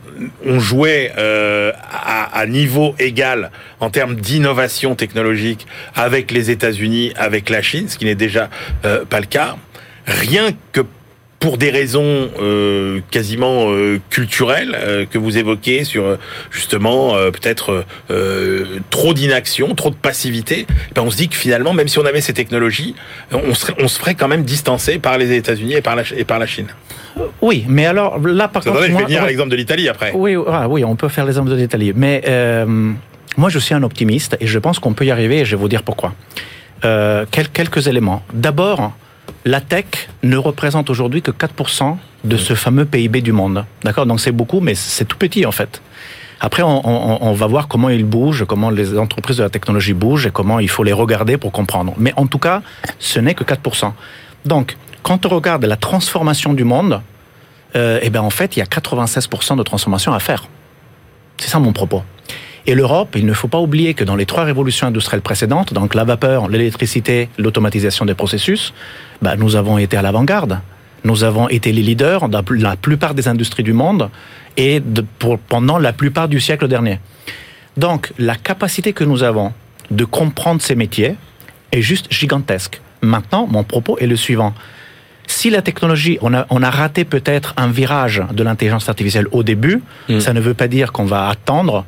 on 0.45 0.59
jouait 0.59 1.13
euh, 1.17 1.71
à, 1.89 2.37
à 2.37 2.45
niveau 2.45 2.95
égal 2.99 3.49
en 3.79 3.89
termes 3.89 4.15
d'innovation 4.15 4.95
technologique 4.95 5.65
avec 5.95 6.31
les 6.31 6.51
États-Unis, 6.51 7.13
avec 7.15 7.49
la 7.49 7.61
Chine, 7.61 7.87
ce 7.87 7.97
qui 7.97 8.03
n'est 8.03 8.15
déjà 8.15 8.49
euh, 8.83 9.05
pas 9.05 9.21
le 9.21 9.25
cas, 9.25 9.55
rien 10.05 10.49
que 10.73 10.81
pour 11.39 11.57
des 11.57 11.69
raisons 11.69 12.29
euh, 12.41 12.99
quasiment 13.11 13.65
euh, 13.69 13.99
culturelles 14.09 14.75
euh, 14.75 15.05
que 15.05 15.17
vous 15.19 15.37
évoquez 15.37 15.83
sur 15.83 16.03
euh, 16.03 16.15
justement 16.49 17.15
euh, 17.15 17.29
peut-être 17.29 17.85
euh, 18.09 18.65
trop 18.89 19.13
d'inaction, 19.13 19.75
trop 19.75 19.91
de 19.91 19.95
passivité, 19.95 20.65
ben 20.95 21.03
on 21.03 21.11
se 21.11 21.17
dit 21.17 21.29
que 21.29 21.35
finalement, 21.35 21.73
même 21.73 21.87
si 21.87 21.99
on 21.99 22.05
avait 22.05 22.21
ces 22.21 22.33
technologies, 22.33 22.95
on, 23.31 23.53
serait, 23.53 23.73
on 23.79 23.87
se 23.87 23.99
ferait 23.99 24.15
quand 24.15 24.27
même 24.27 24.43
distancer 24.43 24.97
par 24.97 25.17
les 25.19 25.31
États-Unis 25.35 25.73
et 25.75 25.81
par 25.81 25.95
la, 25.95 26.03
et 26.15 26.23
par 26.23 26.39
la 26.39 26.47
Chine. 26.47 26.67
Oui, 27.41 27.65
mais 27.67 27.85
alors 27.85 28.19
là, 28.19 28.47
par 28.47 28.63
contre, 28.63 28.75
Attendez, 28.77 28.87
je 28.87 28.91
moi- 28.93 29.01
vais 29.01 29.05
venir 29.07 29.23
à 29.23 29.27
l'exemple 29.27 29.49
de 29.49 29.55
l'Italie 29.55 29.89
après. 29.89 30.11
Oui, 30.15 30.35
ah, 30.47 30.67
oui, 30.67 30.83
on 30.83 30.95
peut 30.95 31.07
faire 31.07 31.25
l'exemple 31.25 31.49
de 31.51 31.55
l'Italie. 31.55 31.93
Mais 31.95 32.23
euh, 32.27 32.65
moi, 33.37 33.49
je 33.49 33.59
suis 33.59 33.75
un 33.75 33.83
optimiste 33.83 34.37
et 34.39 34.47
je 34.47 34.57
pense 34.59 34.79
qu'on 34.79 34.93
peut 34.93 35.05
y 35.05 35.11
arriver 35.11 35.39
et 35.39 35.45
je 35.45 35.51
vais 35.55 35.59
vous 35.61 35.69
dire 35.69 35.83
pourquoi. 35.83 36.13
Euh, 36.85 37.25
quel- 37.31 37.49
quelques 37.49 37.87
éléments. 37.87 38.23
D'abord, 38.33 38.91
la 39.45 39.61
tech 39.61 40.09
ne 40.23 40.37
représente 40.37 40.89
aujourd'hui 40.89 41.21
que 41.21 41.31
4% 41.31 41.97
de 42.23 42.37
ce 42.37 42.53
fameux 42.53 42.85
PIB 42.85 43.21
du 43.21 43.31
monde. 43.31 43.65
D'accord? 43.83 44.05
Donc 44.05 44.19
c'est 44.19 44.31
beaucoup, 44.31 44.59
mais 44.59 44.75
c'est 44.75 45.05
tout 45.05 45.17
petit 45.17 45.45
en 45.45 45.51
fait. 45.51 45.81
Après, 46.39 46.61
on, 46.61 47.33
va 47.33 47.47
voir 47.47 47.67
comment 47.67 47.89
il 47.89 48.05
bouge, 48.05 48.45
comment 48.47 48.69
les 48.69 48.97
entreprises 48.99 49.37
de 49.37 49.43
la 49.43 49.49
technologie 49.49 49.93
bougent 49.93 50.27
et 50.27 50.31
comment 50.31 50.59
il 50.59 50.69
faut 50.69 50.83
les 50.83 50.93
regarder 50.93 51.37
pour 51.37 51.51
comprendre. 51.51 51.95
Mais 51.97 52.13
en 52.15 52.27
tout 52.27 52.37
cas, 52.37 52.61
ce 52.99 53.19
n'est 53.19 53.33
que 53.33 53.43
4%. 53.43 53.91
Donc, 54.45 54.77
quand 55.01 55.25
on 55.25 55.29
regarde 55.29 55.65
la 55.65 55.77
transformation 55.77 56.53
du 56.53 56.63
monde, 56.63 57.01
euh, 57.75 57.99
eh 58.03 58.11
ben 58.11 58.21
en 58.21 58.29
fait, 58.29 58.55
il 58.55 58.59
y 58.59 58.61
a 58.61 58.65
96% 58.65 59.57
de 59.57 59.63
transformation 59.63 60.13
à 60.13 60.19
faire. 60.19 60.47
C'est 61.39 61.49
ça 61.49 61.57
mon 61.57 61.73
propos. 61.73 62.03
Et 62.69 62.75
l'Europe, 62.75 63.15
il 63.15 63.25
ne 63.25 63.33
faut 63.33 63.47
pas 63.47 63.59
oublier 63.59 63.93
que 63.93 64.03
dans 64.03 64.15
les 64.17 64.25
trois 64.25 64.43
révolutions 64.43 64.87
industrielles 64.87 65.21
précédentes, 65.21 65.73
donc 65.73 65.95
la 65.95 66.03
vapeur, 66.03 66.49
l'électricité, 66.49 67.29
l'automatisation 67.37 68.03
des 68.05 68.13
processus, 68.13 68.73
bah, 69.21 69.35
nous 69.37 69.55
avons 69.55 69.77
été 69.77 69.95
à 69.95 70.01
l'avant-garde. 70.01 70.59
Nous 71.05 71.23
avons 71.23 71.47
été 71.47 71.71
les 71.71 71.81
leaders 71.81 72.27
dans 72.27 72.43
la 72.49 72.75
plupart 72.75 73.13
des 73.13 73.27
industries 73.29 73.63
du 73.63 73.71
monde 73.73 74.09
et 74.57 74.81
de- 74.81 75.05
pour, 75.19 75.39
pendant 75.39 75.77
la 75.77 75.93
plupart 75.93 76.27
du 76.27 76.41
siècle 76.41 76.67
dernier. 76.67 76.99
Donc, 77.77 78.11
la 78.19 78.35
capacité 78.35 78.91
que 78.91 79.05
nous 79.05 79.23
avons 79.23 79.53
de 79.89 80.03
comprendre 80.03 80.61
ces 80.61 80.75
métiers 80.75 81.15
est 81.71 81.81
juste 81.81 82.07
gigantesque. 82.11 82.81
Maintenant, 83.01 83.47
mon 83.47 83.63
propos 83.63 83.97
est 83.99 84.07
le 84.07 84.17
suivant. 84.17 84.53
Si 85.27 85.49
la 85.49 85.61
technologie, 85.61 86.17
on 86.21 86.33
a, 86.33 86.45
on 86.49 86.63
a 86.63 86.69
raté 86.69 87.05
peut-être 87.05 87.53
un 87.57 87.67
virage 87.67 88.23
de 88.33 88.43
l'intelligence 88.43 88.89
artificielle 88.89 89.27
au 89.31 89.43
début, 89.43 89.81
Mm. 90.09 90.19
ça 90.19 90.33
ne 90.33 90.39
veut 90.41 90.53
pas 90.53 90.67
dire 90.67 90.91
qu'on 90.91 91.05
va 91.05 91.27
attendre 91.29 91.85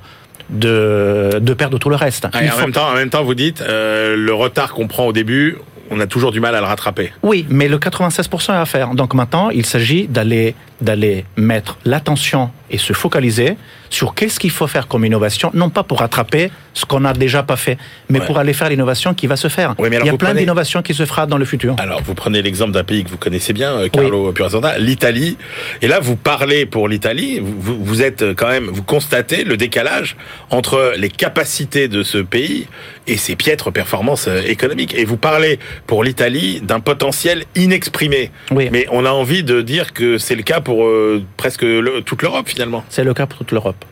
de, 0.50 1.40
de 1.42 1.54
perdre 1.54 1.78
tout 1.78 1.90
le 1.90 1.96
reste. 1.96 2.28
Ah, 2.34 2.44
et 2.44 2.50
en, 2.50 2.52
faut- 2.54 2.62
même 2.62 2.72
temps, 2.72 2.90
en 2.90 2.94
même 2.96 3.10
temps, 3.10 3.24
vous 3.24 3.36
dites, 3.36 3.62
euh, 3.62 4.16
le 4.16 4.34
retard 4.34 4.74
qu'on 4.74 4.88
prend 4.88 5.06
au 5.06 5.14
début, 5.14 5.58
on 5.92 6.00
a 6.00 6.08
toujours 6.08 6.32
du 6.32 6.40
mal 6.40 6.54
à 6.56 6.60
le 6.60 6.66
rattraper. 6.68 7.12
Oui, 7.24 7.46
mais 7.50 7.68
le 7.68 7.78
96% 7.80 8.54
est 8.54 8.58
à 8.58 8.66
faire. 8.66 8.90
Donc 8.94 9.14
maintenant, 9.14 9.50
il 9.50 9.66
s'agit 9.66 10.08
d'aller 10.08 10.56
d'aller 10.82 11.26
mettre 11.36 11.78
l'attention 11.86 12.52
et 12.72 12.78
se 12.78 12.94
focaliser 12.94 13.58
sur 13.90 14.14
qu'est-ce 14.14 14.40
qu'il 14.40 14.52
faut 14.52 14.68
faire 14.68 14.88
comme 14.88 15.04
innovation, 15.06 15.50
non 15.54 15.70
pas 15.70 15.84
pour 15.84 16.00
rattraper 16.00 16.52
ce 16.74 16.86
qu'on 16.86 17.00
n'a 17.00 17.14
déjà 17.14 17.42
pas 17.44 17.56
fait, 17.58 17.78
mais 18.10 18.20
Ouais. 18.20 18.26
pour 18.26 18.38
aller 18.38 18.54
faire 18.54 18.70
l'innovation 18.70 19.14
qui 19.16 19.26
va 19.28 19.36
se 19.36 19.48
faire. 19.48 19.74
Oui, 19.80 19.90
mais 19.90 19.96
alors 19.96 20.08
il 20.08 20.12
y 20.12 20.14
a 20.14 20.18
plein 20.18 20.30
prenez- 20.30 20.42
d'innovations 20.42 20.82
qui 20.84 20.94
se 20.94 21.06
fera 21.06 21.26
dans 21.26 21.38
le 21.38 21.46
futur. 21.46 21.76
Alors, 21.80 22.02
vous 22.04 22.14
prenez 22.14 22.42
l'exemple 22.42 22.72
d'un 22.72 22.84
pays 22.84 23.04
que 23.04 23.10
vous 23.10 23.18
connaissez 23.18 23.52
bien, 23.54 23.72
euh, 23.74 23.88
Carlo 23.90 24.32
Pirazonda, 24.32 24.78
l'Italie. 24.78 25.38
Et 25.82 25.88
là, 25.88 26.00
vous 26.00 26.16
parlez 26.16 26.66
pour 26.68 26.88
l'Italie. 26.88 27.40
Vous, 27.42 28.02
êtes 28.04 28.22
euh, 28.22 28.34
quand 28.36 28.48
même, 28.48 28.66
vous 28.66 28.84
constatez 28.84 29.44
le 29.44 29.58
décalage 29.58 30.16
entre 30.52 30.94
les 30.98 31.10
capacités 31.10 31.88
de 31.88 32.04
ce 32.04 32.20
pays 32.20 32.68
et 33.08 33.18
ses 33.18 33.36
piètres 33.36 33.72
performances 33.72 34.28
euh, 34.28 34.42
économiques. 34.46 34.94
Et 34.96 35.06
vous 35.06 35.18
parlez 35.18 35.60
pour 35.88 36.04
l'Italie 36.04 36.62
d'un 36.62 36.80
potentiel 36.80 37.44
inexprimé. 37.56 38.32
Oui. 38.52 38.70
Mais 38.72 38.86
on 38.92 39.06
a 39.06 39.12
envie 39.12 39.44
de 39.44 39.62
dire 39.62 39.94
que 39.94 40.18
c'est 40.18 40.36
le 40.36 40.44
cas 40.44 40.62
pour 40.62 40.86
euh, 40.86 41.24
presque 41.38 41.64
le- 41.64 42.02
toute 42.02 42.22
l'Europe 42.22 42.48
C'est 42.90 43.04
le 43.04 43.14
cas 43.14 43.26
pour 43.26 43.40
toute 43.40 43.52
l'Europe. 43.52 43.86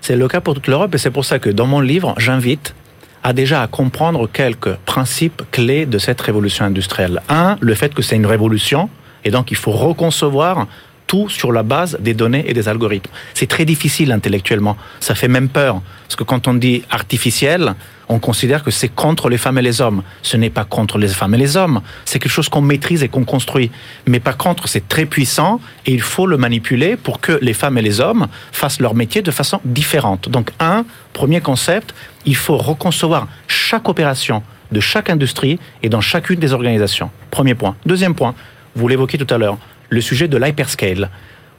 C'est 0.00 0.16
le 0.16 0.28
cas 0.28 0.40
pour 0.40 0.54
toute 0.54 0.66
l'Europe 0.66 0.94
et 0.94 0.98
c'est 0.98 1.10
pour 1.10 1.24
ça 1.24 1.38
que 1.38 1.50
dans 1.50 1.66
mon 1.66 1.80
livre, 1.80 2.14
j'invite 2.18 2.74
à 3.22 3.32
déjà 3.32 3.62
à 3.62 3.66
comprendre 3.66 4.28
quelques 4.28 4.74
principes 4.86 5.42
clés 5.50 5.86
de 5.86 5.98
cette 5.98 6.20
révolution 6.20 6.64
industrielle. 6.64 7.20
Un, 7.28 7.56
le 7.60 7.74
fait 7.74 7.92
que 7.94 8.02
c'est 8.02 8.16
une 8.16 8.26
révolution 8.26 8.88
et 9.24 9.30
donc 9.30 9.50
il 9.50 9.56
faut 9.56 9.72
reconcevoir 9.72 10.66
tout 11.06 11.28
sur 11.28 11.52
la 11.52 11.62
base 11.62 11.98
des 12.00 12.14
données 12.14 12.44
et 12.46 12.54
des 12.54 12.68
algorithmes. 12.68 13.10
C'est 13.34 13.48
très 13.48 13.64
difficile 13.64 14.12
intellectuellement. 14.12 14.76
Ça 15.00 15.14
fait 15.14 15.28
même 15.28 15.48
peur. 15.48 15.80
Parce 16.08 16.16
que 16.16 16.24
quand 16.24 16.48
on 16.48 16.54
dit 16.54 16.84
artificiel, 16.88 17.74
on 18.08 18.18
considère 18.18 18.64
que 18.64 18.70
c'est 18.70 18.88
contre 18.88 19.28
les 19.28 19.36
femmes 19.36 19.58
et 19.58 19.62
les 19.62 19.82
hommes. 19.82 20.02
Ce 20.22 20.38
n'est 20.38 20.48
pas 20.48 20.64
contre 20.64 20.96
les 20.96 21.08
femmes 21.08 21.34
et 21.34 21.38
les 21.38 21.58
hommes. 21.58 21.82
C'est 22.06 22.18
quelque 22.18 22.32
chose 22.32 22.48
qu'on 22.48 22.62
maîtrise 22.62 23.02
et 23.02 23.08
qu'on 23.08 23.24
construit. 23.24 23.70
Mais 24.06 24.18
par 24.18 24.38
contre, 24.38 24.68
c'est 24.68 24.88
très 24.88 25.04
puissant 25.04 25.60
et 25.84 25.92
il 25.92 26.00
faut 26.00 26.26
le 26.26 26.38
manipuler 26.38 26.96
pour 26.96 27.20
que 27.20 27.38
les 27.42 27.52
femmes 27.52 27.76
et 27.76 27.82
les 27.82 28.00
hommes 28.00 28.26
fassent 28.52 28.80
leur 28.80 28.94
métier 28.94 29.20
de 29.20 29.30
façon 29.30 29.60
différente. 29.66 30.30
Donc, 30.30 30.50
un, 30.60 30.86
premier 31.12 31.42
concept, 31.42 31.94
il 32.24 32.36
faut 32.36 32.56
reconcevoir 32.56 33.28
chaque 33.46 33.86
opération 33.86 34.42
de 34.72 34.80
chaque 34.80 35.10
industrie 35.10 35.58
et 35.82 35.90
dans 35.90 36.00
chacune 36.00 36.40
des 36.40 36.54
organisations. 36.54 37.10
Premier 37.30 37.54
point. 37.54 37.76
Deuxième 37.84 38.14
point, 38.14 38.34
vous 38.74 38.88
l'évoquiez 38.88 39.18
tout 39.18 39.32
à 39.32 39.36
l'heure, 39.36 39.58
le 39.90 40.00
sujet 40.00 40.26
de 40.26 40.38
l'hyperscale. 40.38 41.10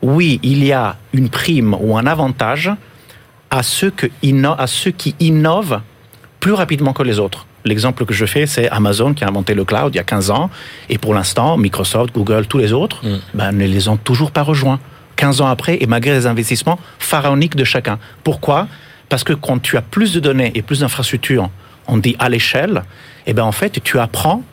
Oui, 0.01 0.39
il 0.41 0.63
y 0.63 0.71
a 0.71 0.95
une 1.13 1.29
prime 1.29 1.75
ou 1.79 1.97
un 1.97 2.07
avantage 2.07 2.71
à 3.51 3.63
ceux, 3.63 3.91
que 3.91 4.07
inno- 4.23 4.55
à 4.57 4.67
ceux 4.67 4.91
qui 4.91 5.15
innovent 5.19 5.81
plus 6.39 6.53
rapidement 6.53 6.93
que 6.93 7.03
les 7.03 7.19
autres. 7.19 7.45
L'exemple 7.65 8.05
que 8.05 8.13
je 8.13 8.25
fais, 8.25 8.45
c'est 8.45 8.69
Amazon 8.69 9.13
qui 9.13 9.23
a 9.23 9.27
inventé 9.27 9.53
le 9.53 9.65
cloud 9.65 9.93
il 9.93 9.97
y 9.97 9.99
a 9.99 10.03
15 10.03 10.31
ans, 10.31 10.49
et 10.89 10.97
pour 10.97 11.13
l'instant, 11.13 11.57
Microsoft, 11.57 12.13
Google, 12.13 12.45
tous 12.47 12.57
les 12.57 12.71
autres, 12.71 13.01
ben, 13.33 13.51
ne 13.51 13.65
les 13.65 13.87
ont 13.89 13.97
toujours 13.97 14.31
pas 14.31 14.43
rejoints. 14.43 14.79
15 15.17 15.41
ans 15.41 15.47
après, 15.47 15.77
et 15.81 15.85
malgré 15.85 16.11
les 16.13 16.25
investissements 16.27 16.79
pharaoniques 16.99 17.57
de 17.57 17.65
chacun. 17.65 17.99
Pourquoi? 18.23 18.67
Parce 19.09 19.25
que 19.25 19.33
quand 19.33 19.59
tu 19.61 19.75
as 19.75 19.81
plus 19.81 20.13
de 20.13 20.21
données 20.21 20.51
et 20.55 20.61
plus 20.61 20.79
d'infrastructures, 20.79 21.49
on 21.87 21.97
dit 21.97 22.15
à 22.19 22.29
l'échelle, 22.29 22.83
et 23.27 23.33
ben 23.33 23.43
en 23.43 23.51
fait, 23.51 23.83
tu 23.83 23.99
apprends 23.99 24.43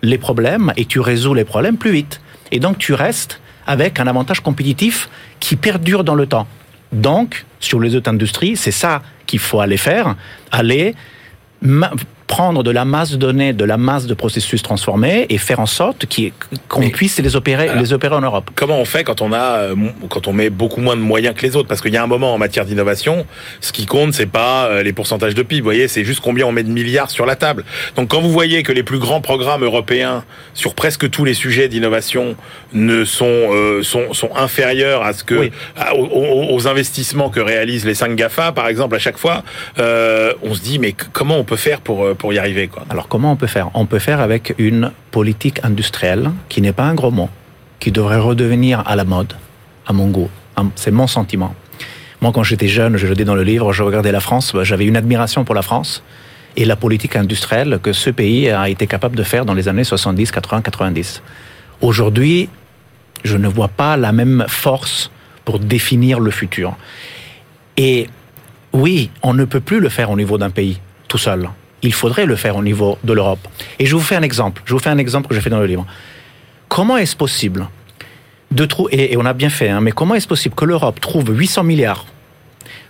les 0.00 0.16
problèmes 0.16 0.72
et 0.76 0.86
tu 0.86 1.00
résous 1.00 1.34
les 1.34 1.44
problèmes 1.44 1.76
plus 1.76 1.92
vite. 1.92 2.20
Et 2.52 2.60
donc, 2.60 2.78
tu 2.78 2.94
restes 2.94 3.40
avec 3.66 4.00
un 4.00 4.06
avantage 4.06 4.40
compétitif 4.40 5.10
qui 5.40 5.56
perdure 5.56 6.04
dans 6.04 6.14
le 6.14 6.26
temps. 6.26 6.46
Donc, 6.94 7.44
sur 7.58 7.80
les 7.80 7.94
autres 7.96 8.10
industries, 8.10 8.56
c'est 8.56 8.70
ça 8.70 9.02
qu'il 9.26 9.40
faut 9.40 9.60
aller 9.60 9.76
faire, 9.76 10.16
aller 10.52 10.94
prendre 12.26 12.62
de 12.62 12.70
la 12.70 12.84
masse 12.84 13.10
de 13.12 13.16
données, 13.16 13.52
de 13.52 13.64
la 13.64 13.76
masse 13.76 14.06
de 14.06 14.14
processus 14.14 14.62
transformés 14.62 15.26
et 15.28 15.38
faire 15.38 15.60
en 15.60 15.66
sorte 15.66 16.06
qu'on 16.68 16.88
puisse 16.90 17.18
les 17.18 17.36
opérer, 17.36 17.68
Alors- 17.68 17.82
les 17.82 17.92
opérer 17.92 18.14
en 18.14 18.20
Europe. 18.22 18.50
Comment 18.54 18.78
on 18.78 18.84
fait 18.84 19.04
quand 19.04 19.20
on 19.22 19.32
a, 19.32 19.58
euh, 19.58 19.74
quand 20.08 20.26
on 20.26 20.32
met 20.32 20.50
beaucoup 20.50 20.80
moins 20.80 20.96
de 20.96 21.00
moyens 21.02 21.34
que 21.36 21.42
les 21.42 21.54
autres? 21.56 21.68
Parce 21.68 21.80
qu'il 21.80 21.92
y 21.92 21.96
a 21.96 22.02
un 22.02 22.06
moment 22.06 22.34
en 22.34 22.38
matière 22.38 22.64
d'innovation, 22.64 23.26
ce 23.60 23.72
qui 23.72 23.86
compte, 23.86 24.14
c'est 24.14 24.26
pas 24.26 24.66
euh, 24.66 24.82
les 24.82 24.92
pourcentages 24.92 25.34
de 25.34 25.42
PIB. 25.42 25.60
Vous 25.60 25.64
voyez, 25.64 25.88
c'est 25.88 26.04
juste 26.04 26.20
combien 26.20 26.46
on 26.46 26.52
met 26.52 26.62
de 26.62 26.70
milliards 26.70 27.10
sur 27.10 27.26
la 27.26 27.36
table. 27.36 27.64
Donc, 27.96 28.08
quand 28.08 28.20
vous 28.20 28.30
voyez 28.32 28.62
que 28.62 28.72
les 28.72 28.82
plus 28.82 28.98
grands 28.98 29.20
programmes 29.20 29.62
européens 29.64 30.24
sur 30.54 30.74
presque 30.74 31.10
tous 31.10 31.24
les 31.24 31.34
sujets 31.34 31.68
d'innovation 31.68 32.36
ne 32.72 33.04
sont, 33.04 33.26
euh, 33.28 33.82
sont 33.82 34.12
sont 34.14 34.30
inférieurs 34.36 35.02
à 35.02 35.12
ce 35.12 35.24
que 35.24 35.34
Oui. 35.34 35.52
à- 35.76 35.94
aux, 35.96 36.66
investissements 36.68 37.28
que 37.30 37.40
réalisent 37.40 37.84
les 37.84 37.94
5 37.94 38.14
Gafa, 38.16 38.52
par 38.52 38.68
exemple, 38.68 38.94
à 38.96 38.98
chaque 38.98 39.18
fois, 39.18 39.42
euh, 39.78 40.32
on 40.42 40.54
se 40.54 40.60
dit 40.60 40.78
mais 40.78 40.94
comment 41.12 41.36
on 41.36 41.44
peut 41.44 41.56
faire 41.56 41.80
pour 41.80 42.13
pour 42.14 42.32
y 42.32 42.38
arriver 42.38 42.70
Alors 42.90 43.08
comment 43.08 43.32
on 43.32 43.36
peut 43.36 43.46
faire? 43.46 43.70
On 43.74 43.86
peut 43.86 43.98
faire 43.98 44.20
avec 44.20 44.54
une 44.58 44.92
politique 45.10 45.60
industrielle 45.62 46.30
qui 46.48 46.60
n'est 46.60 46.72
pas 46.72 46.84
un 46.84 46.94
gros 46.94 47.10
mot, 47.10 47.28
qui 47.80 47.92
devrait 47.92 48.18
redevenir 48.18 48.82
à 48.86 48.96
la 48.96 49.04
mode, 49.04 49.34
à 49.86 49.92
mon 49.92 50.08
goût. 50.08 50.30
C'est 50.76 50.90
mon 50.90 51.06
sentiment. 51.06 51.54
Moi, 52.20 52.32
quand 52.32 52.42
j'étais 52.42 52.68
jeune, 52.68 52.96
je 52.96 53.06
le 53.06 53.14
dis 53.14 53.24
dans 53.24 53.34
le 53.34 53.42
livre, 53.42 53.72
je 53.72 53.82
regardais 53.82 54.12
la 54.12 54.20
France, 54.20 54.52
bah, 54.54 54.64
j'avais 54.64 54.86
une 54.86 54.96
admiration 54.96 55.44
pour 55.44 55.54
la 55.54 55.62
France 55.62 56.02
et 56.56 56.64
la 56.64 56.76
politique 56.76 57.16
industrielle 57.16 57.78
que 57.82 57.92
ce 57.92 58.10
pays 58.10 58.48
a 58.50 58.68
été 58.68 58.86
capable 58.86 59.16
de 59.16 59.22
faire 59.22 59.44
dans 59.44 59.54
les 59.54 59.68
années 59.68 59.84
70, 59.84 60.30
80, 60.30 60.62
90. 60.62 61.22
Aujourd'hui, 61.80 62.48
je 63.24 63.36
ne 63.36 63.48
vois 63.48 63.68
pas 63.68 63.96
la 63.96 64.12
même 64.12 64.44
force 64.48 65.10
pour 65.44 65.58
définir 65.58 66.20
le 66.20 66.30
futur. 66.30 66.76
Et 67.76 68.08
oui, 68.72 69.10
on 69.22 69.34
ne 69.34 69.44
peut 69.44 69.60
plus 69.60 69.80
le 69.80 69.88
faire 69.88 70.10
au 70.10 70.16
niveau 70.16 70.38
d'un 70.38 70.50
pays 70.50 70.80
tout 71.08 71.18
seul. 71.18 71.48
Il 71.84 71.92
faudrait 71.94 72.26
le 72.26 72.34
faire 72.34 72.56
au 72.56 72.62
niveau 72.62 72.98
de 73.04 73.12
l'Europe. 73.12 73.46
Et 73.78 73.86
je 73.86 73.94
vous 73.94 74.00
fais 74.02 74.16
un 74.16 74.22
exemple. 74.22 74.62
Je 74.64 74.72
vous 74.72 74.80
fais 74.80 74.90
un 74.90 74.98
exemple 74.98 75.28
que 75.28 75.34
j'ai 75.34 75.40
fait 75.40 75.50
dans 75.50 75.60
le 75.60 75.66
livre. 75.66 75.86
Comment 76.68 76.96
est-ce 76.96 77.14
possible 77.14 77.68
de 78.50 78.64
trouver, 78.64 78.94
et, 78.94 79.12
et 79.12 79.16
on 79.16 79.24
a 79.26 79.32
bien 79.34 79.50
fait, 79.50 79.68
hein, 79.68 79.80
mais 79.80 79.92
comment 79.92 80.14
est-ce 80.14 80.26
possible 80.28 80.54
que 80.54 80.64
l'Europe 80.64 80.98
trouve 81.00 81.26
800 81.30 81.62
milliards 81.64 82.06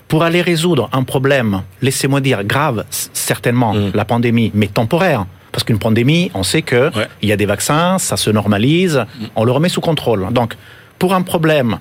pour 0.08 0.22
aller 0.22 0.42
résoudre 0.42 0.88
un 0.92 1.02
problème, 1.02 1.62
laissez-moi 1.82 2.20
dire, 2.20 2.44
grave, 2.44 2.84
certainement, 2.90 3.72
Mm. 3.74 3.90
la 3.94 4.04
pandémie, 4.04 4.50
mais 4.54 4.68
temporaire? 4.68 5.26
Parce 5.52 5.64
qu'une 5.64 5.78
pandémie, 5.78 6.30
on 6.34 6.42
sait 6.42 6.62
que 6.62 6.94
Ouais. 6.96 7.06
il 7.22 7.28
y 7.28 7.32
a 7.32 7.36
des 7.36 7.46
vaccins, 7.46 7.98
ça 7.98 8.16
se 8.16 8.30
normalise, 8.30 9.04
on 9.36 9.44
le 9.44 9.52
remet 9.52 9.68
sous 9.68 9.80
contrôle. 9.80 10.26
Donc, 10.32 10.54
pour 10.98 11.14
un 11.14 11.22
problème 11.22 11.78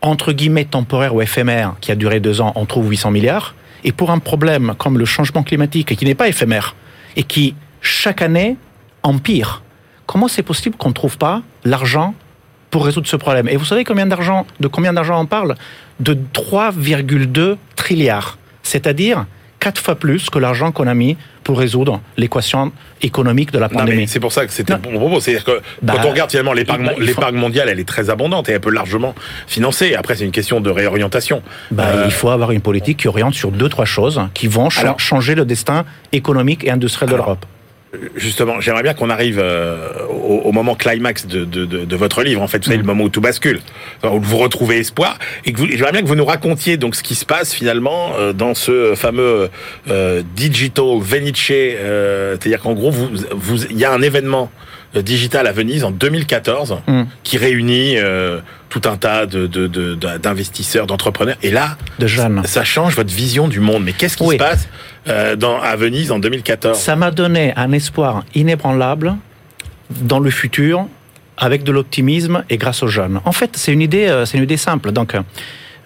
entre 0.00 0.32
guillemets 0.32 0.64
temporaire 0.64 1.14
ou 1.14 1.20
éphémère 1.22 1.74
qui 1.80 1.90
a 1.90 1.96
duré 1.96 2.20
deux 2.20 2.40
ans, 2.40 2.52
on 2.54 2.66
trouve 2.66 2.88
800 2.88 3.10
milliards. 3.10 3.54
Et 3.84 3.92
pour 3.92 4.10
un 4.10 4.18
problème 4.18 4.74
comme 4.78 4.98
le 4.98 5.04
changement 5.04 5.42
climatique 5.42 5.96
qui 5.96 6.04
n'est 6.04 6.14
pas 6.14 6.28
éphémère 6.28 6.74
et 7.16 7.22
qui 7.22 7.54
chaque 7.80 8.22
année 8.22 8.56
empire, 9.02 9.62
comment 10.06 10.28
c'est 10.28 10.42
possible 10.42 10.76
qu'on 10.76 10.88
ne 10.88 10.94
trouve 10.94 11.18
pas 11.18 11.42
l'argent 11.64 12.14
pour 12.70 12.84
résoudre 12.84 13.06
ce 13.06 13.16
problème? 13.16 13.48
Et 13.48 13.56
vous 13.56 13.64
savez 13.64 13.84
de 13.84 13.88
combien 13.88 14.06
d'argent 14.06 15.20
on 15.20 15.26
parle? 15.26 15.54
De 16.00 16.14
3,2 16.14 17.56
trilliards. 17.76 18.38
C'est-à-dire 18.62 19.26
quatre 19.60 19.80
fois 19.80 19.96
plus 19.96 20.30
que 20.30 20.38
l'argent 20.38 20.72
qu'on 20.72 20.86
a 20.86 20.94
mis 20.94 21.16
pour 21.44 21.58
résoudre 21.58 22.00
l'équation 22.16 22.72
économique 23.02 23.52
de 23.52 23.58
la 23.58 23.68
pandémie. 23.68 24.06
C'est 24.06 24.20
pour 24.20 24.32
ça 24.32 24.46
que 24.46 24.52
c'était 24.52 24.74
mon 24.74 24.98
propos. 24.98 25.20
C'est-à-dire 25.20 25.44
que 25.44 25.60
bah, 25.82 25.94
quand 25.96 26.08
on 26.08 26.10
regarde 26.10 26.30
finalement 26.30 26.52
l'épargne 26.52 26.90
bah, 27.16 27.32
mondiale, 27.32 27.68
elle 27.70 27.80
est 27.80 27.88
très 27.88 28.10
abondante 28.10 28.48
et 28.48 28.52
elle 28.52 28.60
peut 28.60 28.70
largement 28.70 29.14
financer. 29.46 29.94
Après, 29.94 30.14
c'est 30.14 30.24
une 30.24 30.30
question 30.30 30.60
de 30.60 30.70
réorientation. 30.70 31.42
Bah, 31.70 31.84
euh, 31.86 32.02
il 32.04 32.12
faut 32.12 32.28
avoir 32.28 32.50
une 32.50 32.60
politique 32.60 32.98
qui 32.98 33.08
oriente 33.08 33.34
sur 33.34 33.50
deux, 33.50 33.68
trois 33.68 33.86
choses 33.86 34.20
qui 34.34 34.46
vont 34.46 34.68
changer 34.98 35.34
le 35.34 35.44
destin 35.44 35.84
économique 36.12 36.64
et 36.64 36.70
industriel 36.70 37.10
de 37.10 37.16
l'Europe 37.16 37.46
justement, 38.16 38.60
j'aimerais 38.60 38.82
bien 38.82 38.94
qu'on 38.94 39.10
arrive 39.10 39.38
euh, 39.38 39.88
au, 40.08 40.52
moment 40.52 40.74
climax 40.74 41.26
de, 41.26 41.44
de, 41.44 41.64
de, 41.64 41.96
votre 41.96 42.22
livre. 42.22 42.42
En 42.42 42.48
fait, 42.48 42.58
vous 42.58 42.64
savez, 42.64 42.76
le 42.76 42.82
mm. 42.82 42.86
moment 42.86 43.04
où 43.04 43.08
tout 43.08 43.20
bascule, 43.20 43.60
où 44.04 44.20
vous 44.20 44.36
retrouvez 44.36 44.78
espoir, 44.78 45.18
et 45.44 45.52
que 45.52 45.66
j'aimerais 45.66 45.92
bien 45.92 46.02
que 46.02 46.06
vous 46.06 46.14
nous 46.14 46.24
racontiez 46.24 46.76
donc 46.76 46.94
ce 46.94 47.02
qui 47.02 47.14
se 47.14 47.24
passe 47.24 47.54
finalement 47.54 48.12
euh, 48.18 48.32
dans 48.32 48.54
ce 48.54 48.94
fameux 48.94 49.48
euh, 49.88 50.22
digital 50.34 50.98
Venice, 51.00 51.38
c'est-à-dire 51.38 52.60
qu'en 52.60 52.74
gros, 52.74 52.90
vous, 52.90 53.08
vous, 53.32 53.64
il 53.66 53.78
y 53.78 53.84
a 53.84 53.92
un 53.92 54.02
événement 54.02 54.50
digital 54.94 55.46
à 55.46 55.52
Venise 55.52 55.84
en 55.84 55.90
2014 55.90 56.78
mm. 56.86 57.02
qui 57.22 57.38
réunit 57.38 57.96
tout 58.68 58.82
un 58.84 58.96
tas 58.96 59.26
de, 59.26 59.46
d'investisseurs, 60.16 60.86
d'entrepreneurs. 60.86 61.36
Et 61.42 61.50
là, 61.50 61.76
de 61.98 62.06
jeunes. 62.06 62.42
ça 62.44 62.64
change 62.64 62.94
votre 62.96 63.12
vision 63.12 63.48
du 63.48 63.60
monde. 63.60 63.84
Mais 63.84 63.92
qu'est-ce 63.92 64.16
qui 64.16 64.26
se 64.26 64.36
passe 64.36 64.68
euh, 65.08 65.36
dans, 65.36 65.60
à 65.60 65.76
Venise 65.76 66.12
en 66.12 66.18
2014 66.18 66.78
Ça 66.78 66.96
m'a 66.96 67.10
donné 67.10 67.52
un 67.56 67.72
espoir 67.72 68.24
inébranlable 68.34 69.16
dans 69.90 70.20
le 70.20 70.30
futur 70.30 70.86
avec 71.36 71.62
de 71.62 71.72
l'optimisme 71.72 72.44
et 72.50 72.56
grâce 72.58 72.82
aux 72.82 72.88
jeunes. 72.88 73.20
En 73.24 73.32
fait, 73.32 73.56
c'est 73.56 73.72
une 73.72 73.80
idée, 73.80 74.06
euh, 74.06 74.26
c'est 74.26 74.38
une 74.38 74.44
idée 74.44 74.56
simple. 74.56 74.92
Donc, 74.92 75.14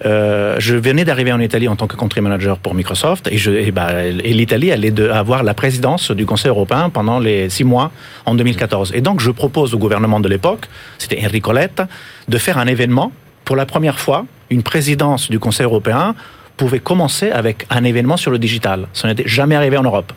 euh, 0.05 0.57
je 0.59 0.75
venais 0.75 1.05
d'arriver 1.05 1.33
en 1.33 1.41
Italie 1.41 1.69
en 1.69 1.77
tant 1.77 1.87
que 1.87 1.97
country 1.97 2.21
manager 2.21 2.59
pour 2.59 2.75
Microsoft 2.75 3.29
et, 3.29 3.67
et, 3.67 3.71
bah, 3.71 4.03
l'Italie 4.11 4.73
allait 4.73 4.91
de, 4.91 5.09
avoir 5.09 5.43
la 5.43 5.55
présidence 5.55 6.11
du 6.11 6.27
Conseil 6.27 6.49
européen 6.49 6.91
pendant 6.91 7.19
les 7.19 7.49
six 7.51 7.65
mois 7.65 7.93
en 8.27 8.35
2014. 8.35 8.93
Et 8.95 9.01
donc 9.01 9.21
je 9.21 9.31
propose 9.31 9.75
au 9.75 9.79
gouvernement 9.79 10.21
de 10.21 10.29
l'époque, 10.29 10.67
c'était 10.99 11.25
Enrico 11.25 11.53
Letta, 11.53 11.89
de 12.29 12.39
faire 12.39 12.59
un 12.59 12.67
événement 12.67 13.13
pour 13.45 13.57
la 13.57 13.67
première 13.67 13.99
fois, 13.99 14.25
une 14.51 14.63
présidence 14.63 15.31
du 15.31 15.39
Conseil 15.39 15.65
européen 15.65 16.15
pouvait 16.57 16.81
commencer 16.81 17.31
avec 17.31 17.67
un 17.71 17.85
événement 17.85 18.17
sur 18.17 18.31
le 18.31 18.39
digital. 18.39 18.87
Ça 18.93 19.09
n'était 19.09 19.27
jamais 19.27 19.57
arrivé 19.57 19.77
en 19.77 19.83
Europe. 19.83 20.13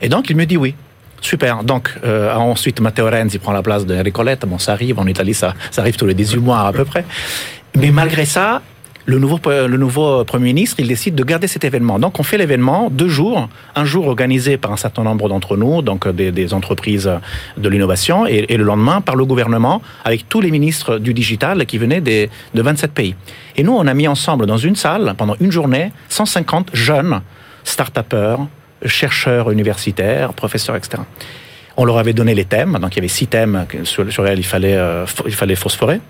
Et 0.00 0.08
donc 0.08 0.30
il 0.30 0.36
me 0.36 0.46
dit 0.46 0.56
oui. 0.56 0.74
Super. 1.20 1.62
Donc 1.62 1.94
euh, 2.04 2.34
ensuite 2.34 2.80
Matteo 2.80 3.08
Renzi 3.08 3.38
prend 3.38 3.52
la 3.52 3.62
place 3.62 3.86
d'Enrico 3.86 4.22
Letta. 4.22 4.46
Bon, 4.46 4.58
ça 4.58 4.72
arrive 4.72 4.98
en 4.98 5.06
Italie, 5.06 5.34
ça 5.34 5.54
arrive 5.76 5.96
tous 5.96 6.06
les 6.06 6.14
18 6.14 6.40
mois 6.40 6.66
à 6.66 6.72
peu 6.72 6.84
près. 6.84 7.04
Mais 7.76 7.90
malgré 7.90 8.24
ça, 8.24 8.60
le 9.06 9.18
nouveau, 9.18 9.40
le 9.46 9.76
nouveau 9.76 10.24
Premier 10.24 10.46
ministre, 10.46 10.76
il 10.78 10.88
décide 10.88 11.14
de 11.14 11.24
garder 11.24 11.46
cet 11.46 11.64
événement. 11.64 11.98
Donc 11.98 12.20
on 12.20 12.22
fait 12.22 12.38
l'événement 12.38 12.88
deux 12.90 13.08
jours, 13.08 13.48
un 13.74 13.84
jour 13.84 14.06
organisé 14.06 14.56
par 14.56 14.72
un 14.72 14.76
certain 14.76 15.02
nombre 15.02 15.28
d'entre 15.28 15.56
nous, 15.56 15.82
donc 15.82 16.08
des, 16.08 16.30
des 16.30 16.54
entreprises 16.54 17.10
de 17.56 17.68
l'innovation, 17.68 18.26
et, 18.26 18.46
et, 18.48 18.56
le 18.56 18.64
lendemain 18.64 19.00
par 19.00 19.16
le 19.16 19.24
gouvernement, 19.24 19.82
avec 20.04 20.28
tous 20.28 20.40
les 20.40 20.50
ministres 20.50 20.98
du 20.98 21.14
digital 21.14 21.66
qui 21.66 21.78
venaient 21.78 22.00
des, 22.00 22.30
de 22.54 22.62
27 22.62 22.92
pays. 22.92 23.14
Et 23.56 23.62
nous, 23.62 23.72
on 23.72 23.86
a 23.86 23.94
mis 23.94 24.08
ensemble 24.08 24.46
dans 24.46 24.56
une 24.56 24.76
salle, 24.76 25.14
pendant 25.16 25.36
une 25.40 25.50
journée, 25.50 25.92
150 26.08 26.70
jeunes 26.72 27.20
start-upers, 27.64 28.38
chercheurs 28.86 29.50
universitaires, 29.50 30.32
professeurs, 30.32 30.76
etc. 30.76 31.02
On 31.76 31.84
leur 31.84 31.98
avait 31.98 32.12
donné 32.12 32.34
les 32.34 32.44
thèmes, 32.44 32.78
donc 32.78 32.92
il 32.92 32.96
y 32.96 33.00
avait 33.00 33.08
six 33.08 33.26
thèmes 33.26 33.66
sur, 33.84 34.04
lesquels 34.04 34.38
il 34.38 34.44
fallait, 34.44 34.76
euh, 34.76 35.06
il 35.26 35.34
fallait 35.34 35.54
phosphorer. 35.54 36.00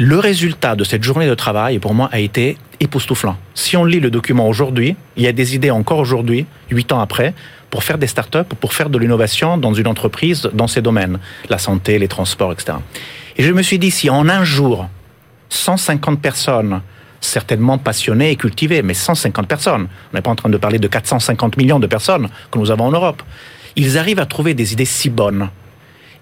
Le 0.00 0.20
résultat 0.20 0.76
de 0.76 0.84
cette 0.84 1.02
journée 1.02 1.26
de 1.26 1.34
travail, 1.34 1.80
pour 1.80 1.92
moi, 1.92 2.08
a 2.12 2.20
été 2.20 2.56
époustouflant. 2.78 3.36
Si 3.54 3.76
on 3.76 3.84
lit 3.84 3.98
le 3.98 4.12
document 4.12 4.46
aujourd'hui, 4.46 4.94
il 5.16 5.24
y 5.24 5.26
a 5.26 5.32
des 5.32 5.56
idées 5.56 5.72
encore 5.72 5.98
aujourd'hui, 5.98 6.46
huit 6.70 6.92
ans 6.92 7.00
après, 7.00 7.34
pour 7.68 7.82
faire 7.82 7.98
des 7.98 8.06
startups, 8.06 8.54
pour 8.60 8.74
faire 8.74 8.90
de 8.90 8.98
l'innovation 8.98 9.58
dans 9.58 9.74
une 9.74 9.88
entreprise 9.88 10.48
dans 10.54 10.68
ces 10.68 10.82
domaines, 10.82 11.18
la 11.48 11.58
santé, 11.58 11.98
les 11.98 12.06
transports, 12.06 12.52
etc. 12.52 12.78
Et 13.36 13.42
je 13.42 13.50
me 13.50 13.60
suis 13.60 13.80
dit, 13.80 13.90
si 13.90 14.08
en 14.08 14.28
un 14.28 14.44
jour, 14.44 14.88
150 15.48 16.22
personnes, 16.22 16.80
certainement 17.20 17.76
passionnées 17.76 18.30
et 18.30 18.36
cultivées, 18.36 18.82
mais 18.82 18.94
150 18.94 19.48
personnes, 19.48 19.88
on 20.12 20.16
n'est 20.16 20.22
pas 20.22 20.30
en 20.30 20.36
train 20.36 20.48
de 20.48 20.58
parler 20.58 20.78
de 20.78 20.86
450 20.86 21.56
millions 21.56 21.80
de 21.80 21.88
personnes 21.88 22.28
que 22.52 22.58
nous 22.60 22.70
avons 22.70 22.84
en 22.84 22.92
Europe, 22.92 23.24
ils 23.74 23.98
arrivent 23.98 24.20
à 24.20 24.26
trouver 24.26 24.54
des 24.54 24.72
idées 24.72 24.84
si 24.84 25.10
bonnes 25.10 25.48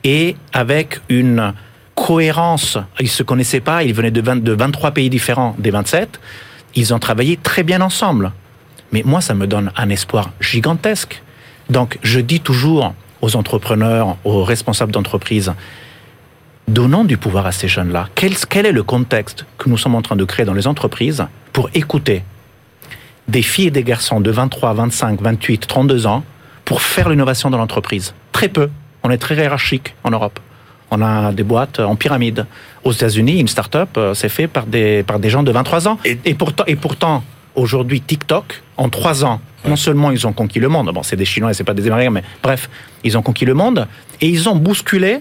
et 0.03 0.35
avec 0.55 0.99
une 1.11 1.53
cohérence. 1.97 2.79
Ils 3.01 3.09
se 3.09 3.25
connaissaient 3.25 3.61
pas, 3.61 3.83
ils 3.83 3.93
venaient 3.93 4.13
de, 4.13 4.53
23 4.53 4.93
pays 4.93 5.11
différents 5.11 5.57
des 5.59 5.71
27. 5.71 6.21
Ils 6.77 6.95
ont 6.95 7.01
travaillé 7.01 7.37
très 7.37 7.65
bien 7.65 7.81
ensemble. 7.81 8.31
Mais 8.93 9.03
moi, 9.05 9.21
ça 9.21 9.35
me 9.35 9.49
donne 9.49 9.73
un 9.77 9.89
espoir 9.89 10.31
gigantesque. 10.41 11.21
Donc, 11.69 11.99
je 12.05 12.21
dis 12.21 12.39
toujours 12.39 12.95
aux 13.23 13.35
entrepreneurs, 13.35 14.17
aux 14.25 14.45
responsables 14.45 14.93
d'entreprise, 14.93 15.53
donnons 16.69 17.03
du 17.03 17.17
pouvoir 17.17 17.47
à 17.47 17.53
ces 17.53 17.67
jeunes-là. 17.67 18.09
Quel, 18.15 18.37
quel, 18.37 18.67
est 18.67 18.73
le 18.73 18.85
contexte 18.85 19.47
que 19.59 19.69
nous 19.69 19.79
sommes 19.79 19.97
en 19.97 20.03
train 20.03 20.17
de 20.17 20.25
créer 20.25 20.47
dans 20.47 20.55
les 20.55 20.69
entreprises 20.69 21.27
pour 21.53 21.71
écouter 21.75 22.23
des 23.27 23.43
filles 23.43 23.69
et 23.69 23.71
des 23.73 23.83
garçons 23.83 24.21
de 24.21 24.31
23, 24.31 24.75
25, 24.75 25.21
28, 25.21 25.67
32 25.67 26.07
ans 26.07 26.23
pour 26.65 26.83
faire 26.83 27.09
l'innovation 27.09 27.51
dans 27.51 27.59
l'entreprise? 27.59 28.15
Très 28.31 28.49
peu. 28.49 28.69
On 29.03 29.11
est 29.11 29.19
très 29.19 29.35
hiérarchique 29.37 29.95
en 30.05 30.11
Europe. 30.11 30.39
On 30.90 31.03
a 31.03 31.33
des 31.33 31.42
boîtes 31.42 31.81
en 31.81 31.96
pyramide. 31.96 32.46
Aux 32.85 32.92
États-Unis, 32.92 33.40
une 33.40 33.49
start-up, 33.49 33.88
euh, 33.96 34.14
c'est 34.14 34.29
fait 34.29 34.46
par 34.46 34.66
des, 34.66 35.03
par 35.03 35.18
des 35.18 35.31
gens 35.31 35.42
de 35.42 35.51
23 35.51 35.88
ans. 35.88 35.99
Et, 36.05 36.35
pourtant, 36.35 36.64
et 36.66 36.77
pourtant 36.77 37.25
aujourd'hui, 37.57 38.01
TikTok, 38.01 38.62
en 38.77 38.88
trois 38.88 39.25
ans, 39.25 39.40
non 39.66 39.77
seulement 39.77 40.11
ils 40.11 40.27
ont 40.27 40.33
conquis 40.33 40.61
le 40.61 40.68
monde, 40.68 40.92
bon, 40.92 41.03
c'est 41.03 41.16
des 41.16 41.25
Chinois 41.25 41.51
et 41.51 41.55
c'est 41.55 41.64
pas 41.64 41.75
des 41.75 41.87
Américains, 41.87 42.11
mais 42.11 42.22
bref, 42.42 42.70
ils 43.03 43.16
ont 43.18 43.22
conquis 43.22 43.46
le 43.46 43.55
monde, 43.55 43.88
et 44.20 44.29
ils 44.29 44.49
ont 44.49 44.57
bousculé 44.57 45.20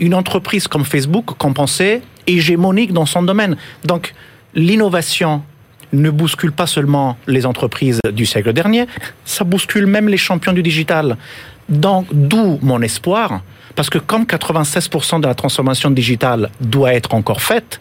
une 0.00 0.14
entreprise 0.14 0.66
comme 0.66 0.84
Facebook 0.84 1.26
qu'on 1.38 1.52
pensait 1.52 2.02
hégémonique 2.26 2.92
dans 2.92 3.06
son 3.06 3.22
domaine. 3.22 3.56
Donc, 3.84 4.14
l'innovation 4.54 5.42
ne 5.92 6.10
bouscule 6.10 6.52
pas 6.52 6.66
seulement 6.66 7.16
les 7.26 7.46
entreprises 7.46 8.00
du 8.12 8.26
siècle 8.26 8.52
dernier, 8.52 8.86
ça 9.24 9.44
bouscule 9.44 9.86
même 9.86 10.08
les 10.08 10.16
champions 10.16 10.52
du 10.52 10.62
digital. 10.62 11.16
Donc, 11.68 12.06
d'où 12.12 12.58
mon 12.62 12.82
espoir 12.82 13.42
parce 13.76 13.90
que 13.90 13.98
comme 13.98 14.24
96% 14.24 15.20
de 15.20 15.26
la 15.26 15.34
transformation 15.34 15.90
digitale 15.90 16.50
doit 16.60 16.94
être 16.94 17.14
encore 17.14 17.40
faite, 17.40 17.80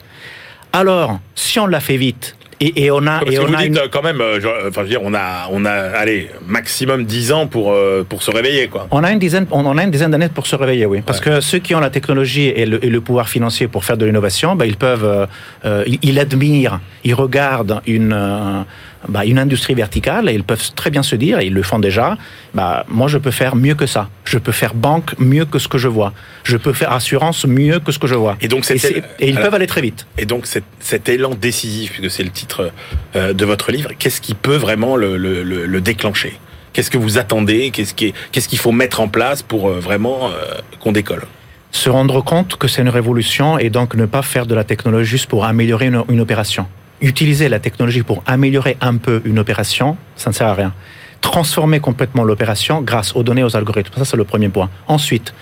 alors 0.73 1.19
si 1.35 1.59
on 1.59 1.67
l'a 1.67 1.79
fait 1.79 1.97
vite, 1.97 2.35
et, 2.61 2.91
on 2.91 3.07
a, 3.07 3.21
et 3.25 3.39
on 3.39 3.53
a 3.53 3.65
une... 3.65 3.77
Euh, 3.77 3.87
quand 3.89 4.03
même, 4.03 4.19
euh, 4.19 4.37
enfin, 4.67 4.81
je 4.81 4.81
veux 4.81 4.89
dire, 4.89 4.99
on 5.01 5.13
a, 5.13 5.47
on 5.49 5.63
a, 5.63 5.71
allez, 5.71 6.29
maximum 6.45 7.05
10 7.05 7.31
ans 7.31 7.47
pour 7.47 7.71
euh, 7.71 8.03
pour 8.07 8.21
se 8.21 8.31
réveiller, 8.31 8.67
quoi. 8.67 8.87
On 8.91 9.03
a 9.03 9.11
une 9.11 9.19
dizaine, 9.19 9.47
on 9.51 9.77
a 9.77 9.83
une 9.83 9.91
dizaine 9.91 10.11
d'années 10.11 10.27
pour 10.27 10.45
se 10.45 10.57
réveiller, 10.57 10.85
oui. 10.85 11.01
Parce 11.05 11.21
que 11.21 11.39
ceux 11.39 11.59
qui 11.59 11.73
ont 11.73 11.79
la 11.79 11.89
technologie 11.89 12.47
et 12.47 12.65
le, 12.65 12.83
et 12.83 12.89
le 12.89 13.01
pouvoir 13.01 13.29
financier 13.29 13.69
pour 13.69 13.85
faire 13.85 13.95
de 13.95 14.05
l'innovation, 14.05 14.57
ben, 14.57 14.65
ils 14.65 14.75
peuvent, 14.75 15.27
euh, 15.63 15.85
ils, 16.01 16.19
admirent, 16.19 16.81
ils 17.05 17.13
regardent 17.13 17.81
une 17.87 18.65
bah, 19.07 19.25
une 19.25 19.39
industrie 19.39 19.75
verticale 19.75 20.29
et 20.29 20.33
ils 20.33 20.43
peuvent 20.43 20.73
très 20.75 20.89
bien 20.89 21.03
se 21.03 21.15
dire, 21.15 21.39
et 21.39 21.45
ils 21.45 21.53
le 21.53 21.63
font 21.63 21.79
déjà, 21.79 22.17
bah, 22.53 22.85
moi 22.89 23.07
je 23.07 23.17
peux 23.17 23.31
faire 23.31 23.55
mieux 23.55 23.75
que 23.75 23.85
ça. 23.85 24.09
Je 24.25 24.37
peux 24.37 24.51
faire 24.51 24.73
banque 24.73 25.17
mieux 25.19 25.45
que 25.45 25.57
ce 25.57 25.67
que 25.67 25.77
je 25.77 25.87
vois. 25.87 26.13
Je 26.43 26.57
peux 26.57 26.73
faire 26.73 26.91
assurance 26.91 27.45
mieux 27.45 27.79
que 27.79 27.91
ce 27.91 27.99
que 27.99 28.07
je 28.07 28.15
vois. 28.15 28.37
Et 28.41 28.47
donc 28.47 28.69
et, 28.69 28.75
et 29.19 29.29
ils 29.29 29.35
peuvent 29.35 29.53
aller 29.53 29.67
très 29.67 29.81
vite. 29.81 30.05
Et 30.17 30.25
donc 30.25 30.45
cet, 30.45 30.65
cet 30.79 31.07
élan 31.07 31.31
décisif, 31.33 31.93
puisque 31.93 32.11
c'est 32.11 32.23
le 32.23 32.29
titre 32.29 32.71
euh, 33.15 33.33
de 33.33 33.45
votre 33.45 33.71
livre, 33.71 33.91
qu'est-ce 33.97 34.21
qui 34.21 34.33
peut 34.33 34.57
vraiment 34.57 34.97
le, 34.97 35.17
le, 35.17 35.43
le, 35.43 35.81
déclencher? 35.81 36.37
Qu'est-ce 36.73 36.91
que 36.91 36.97
vous 36.97 37.17
attendez? 37.17 37.71
Qu'est-ce 37.71 37.93
qu'il 37.93 38.13
qu'est-ce 38.31 38.49
qu'il 38.49 38.59
faut 38.59 38.71
mettre 38.71 38.99
en 38.99 39.07
place 39.07 39.41
pour 39.41 39.69
euh, 39.69 39.79
vraiment 39.79 40.27
euh, 40.27 40.59
qu'on 40.79 40.91
décolle? 40.91 41.23
Se 41.71 41.89
rendre 41.89 42.21
compte 42.21 42.57
que 42.57 42.67
c'est 42.67 42.81
une 42.81 42.89
révolution 42.89 43.57
et 43.57 43.69
donc 43.69 43.95
ne 43.95 44.05
pas 44.05 44.23
faire 44.23 44.45
de 44.45 44.55
la 44.55 44.63
technologie 44.63 45.09
juste 45.09 45.27
pour 45.27 45.45
améliorer 45.45 45.85
une, 45.87 46.03
une 46.09 46.19
opération 46.19 46.67
utiliser 47.01 47.49
la 47.49 47.59
technologie 47.59 48.03
pour 48.03 48.23
améliorer 48.25 48.77
un 48.81 48.97
peu 48.97 49.21
une 49.25 49.39
opération, 49.39 49.97
ça 50.15 50.29
ne 50.29 50.35
sert 50.35 50.47
à 50.47 50.53
rien. 50.53 50.73
Transformer 51.21 51.79
complètement 51.79 52.23
l'opération 52.23 52.81
grâce 52.81 53.15
aux 53.15 53.23
données, 53.23 53.43
aux 53.43 53.55
algorithmes, 53.55 53.93
ça 53.97 54.05
c'est 54.05 54.17
le 54.17 54.23
premier 54.23 54.49
point. 54.49 54.69
Ensuite, 54.87 55.33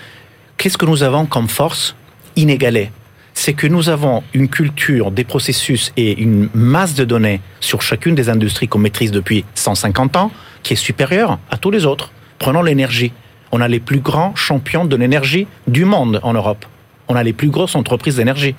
qu'est-ce 0.56 0.78
que 0.78 0.86
nous 0.86 1.02
avons 1.02 1.26
comme 1.26 1.48
force 1.48 1.94
inégalée? 2.36 2.90
C'est 3.34 3.52
que 3.52 3.68
nous 3.68 3.88
avons 3.88 4.24
une 4.34 4.48
culture 4.48 5.12
des 5.12 5.22
processus 5.22 5.92
et 5.96 6.20
une 6.20 6.48
masse 6.54 6.94
de 6.94 7.04
données 7.04 7.40
sur 7.60 7.82
chacune 7.82 8.16
des 8.16 8.28
industries 8.28 8.66
qu'on 8.66 8.80
maîtrise 8.80 9.12
depuis 9.12 9.44
150 9.54 10.16
ans 10.16 10.32
qui 10.64 10.72
est 10.72 10.76
supérieure 10.76 11.38
à 11.50 11.56
tous 11.56 11.70
les 11.70 11.86
autres. 11.86 12.10
Prenons 12.40 12.62
l'énergie. 12.62 13.12
On 13.52 13.60
a 13.60 13.68
les 13.68 13.78
plus 13.78 14.00
grands 14.00 14.34
champions 14.34 14.84
de 14.84 14.96
l'énergie 14.96 15.46
du 15.68 15.84
monde 15.84 16.18
en 16.24 16.34
Europe. 16.34 16.66
On 17.06 17.14
a 17.14 17.22
les 17.22 17.32
plus 17.32 17.48
grosses 17.48 17.76
entreprises 17.76 18.16
d'énergie 18.16 18.56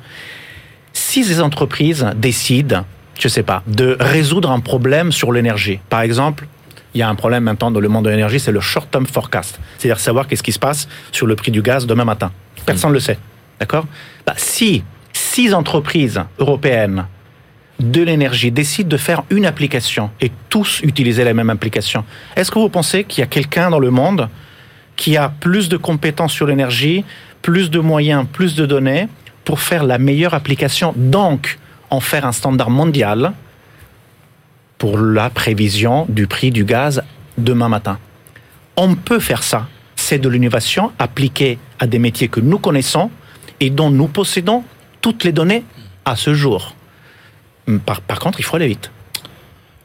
si 1.10 1.24
ces 1.24 1.42
entreprises 1.42 2.06
décident, 2.16 2.86
je 3.20 3.28
ne 3.28 3.30
sais 3.30 3.42
pas, 3.42 3.64
de 3.66 3.98
résoudre 4.00 4.52
un 4.52 4.60
problème 4.60 5.12
sur 5.12 5.32
l'énergie, 5.32 5.80
par 5.90 6.02
exemple, 6.02 6.46
il 6.94 7.00
y 7.00 7.02
a 7.02 7.10
un 7.10 7.16
problème 7.16 7.46
maintenant 7.46 7.72
dans 7.72 7.80
le 7.80 7.90
monde 7.90 8.06
de 8.06 8.12
l'énergie, 8.12 8.40
c'est 8.40 8.52
le 8.52 8.60
short-term 8.60 9.08
forecast, 9.08 9.60
c'est-à-dire 9.80 10.00
savoir 10.00 10.28
qu'est-ce 10.28 10.44
qui 10.44 10.52
se 10.52 10.60
passe 10.60 10.88
sur 11.12 11.26
le 11.26 11.36
prix 11.36 11.50
du 11.50 11.64
gaz 11.64 11.88
demain 11.88 12.06
matin. 12.06 12.32
Personne 12.64 12.92
ne 12.92 12.94
le 12.94 13.00
sait, 13.00 13.18
d'accord? 13.60 13.88
Bah, 14.24 14.36
Si 14.38 14.84
six 15.12 15.52
entreprises 15.56 16.22
européennes 16.38 17.08
de 17.80 18.04
l'énergie 18.04 18.52
décident 18.52 18.90
de 18.90 18.98
faire 18.98 19.24
une 19.32 19.48
application 19.48 20.12
et 20.22 20.32
tous 20.50 20.82
utiliser 20.84 21.24
la 21.24 21.34
même 21.34 21.50
application, 21.50 22.06
est-ce 22.36 22.52
que 22.52 22.60
vous 22.60 22.70
pensez 22.70 23.04
qu'il 23.04 23.22
y 23.22 23.24
a 23.24 23.28
quelqu'un 23.28 23.72
dans 23.72 23.80
le 23.80 23.90
monde 23.90 24.30
qui 24.96 25.18
a 25.18 25.30
plus 25.30 25.70
de 25.70 25.78
compétences 25.78 26.34
sur 26.34 26.46
l'énergie, 26.46 27.04
plus 27.42 27.72
de 27.72 27.80
moyens, 27.80 28.28
plus 28.32 28.54
de 28.54 28.68
données 28.68 29.08
pour 29.50 29.62
faire 29.62 29.84
la 29.84 29.98
meilleure 29.98 30.36
application, 30.36 30.94
donc 30.96 31.58
en 31.90 32.02
faire 32.02 32.24
un 32.24 32.32
standard 32.32 32.70
mondial 32.70 33.34
pour 34.78 35.00
la 35.00 35.32
prévision 35.32 36.06
du 36.08 36.28
prix 36.28 36.52
du 36.52 36.66
gaz 36.66 37.02
demain 37.36 37.68
matin. 37.68 37.98
On 38.78 38.94
peut 38.94 39.20
faire 39.20 39.42
ça. 39.42 39.68
C'est 39.96 40.20
de 40.20 40.30
l'innovation 40.30 40.92
appliquée 41.00 41.58
à 41.80 41.88
des 41.88 41.98
métiers 41.98 42.28
que 42.28 42.40
nous 42.40 42.60
connaissons 42.60 43.10
et 43.60 43.72
dont 43.72 43.90
nous 43.90 44.06
possédons 44.06 44.64
toutes 45.02 45.24
les 45.24 45.32
données 45.32 45.64
à 46.06 46.16
ce 46.16 46.36
jour. 46.36 46.76
Par, 47.88 48.20
contre, 48.20 48.40
il 48.40 48.44
faut 48.44 48.56
aller 48.56 48.68
vite. 48.68 48.92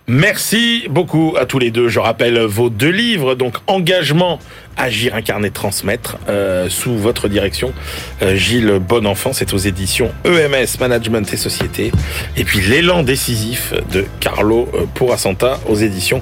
Merci 0.06 0.84
beaucoup 0.90 1.34
à 1.38 1.46
tous 1.46 1.58
les 1.58 1.70
deux. 1.70 1.88
Je 1.88 1.98
rappelle 1.98 2.38
vos 2.40 2.68
deux 2.68 2.90
livres, 2.90 3.34
donc 3.34 3.56
Engagement, 3.66 4.38
Agir, 4.76 5.14
Incarner, 5.14 5.50
Transmettre, 5.50 6.18
euh, 6.28 6.68
sous 6.68 6.94
votre 6.94 7.26
direction. 7.28 7.72
Euh, 8.20 8.36
Gilles 8.36 8.80
Bonenfant, 8.86 9.32
c'est 9.32 9.54
aux 9.54 9.58
éditions 9.58 10.12
EMS, 10.26 10.78
Management 10.78 11.32
et 11.32 11.38
Société. 11.38 11.90
Et 12.36 12.44
puis 12.44 12.60
L'élan 12.60 13.02
décisif 13.02 13.72
de 13.92 14.04
Carlo 14.20 14.68
euh, 14.74 14.84
Pourasanta 14.94 15.58
aux 15.68 15.76
éditions 15.76 16.20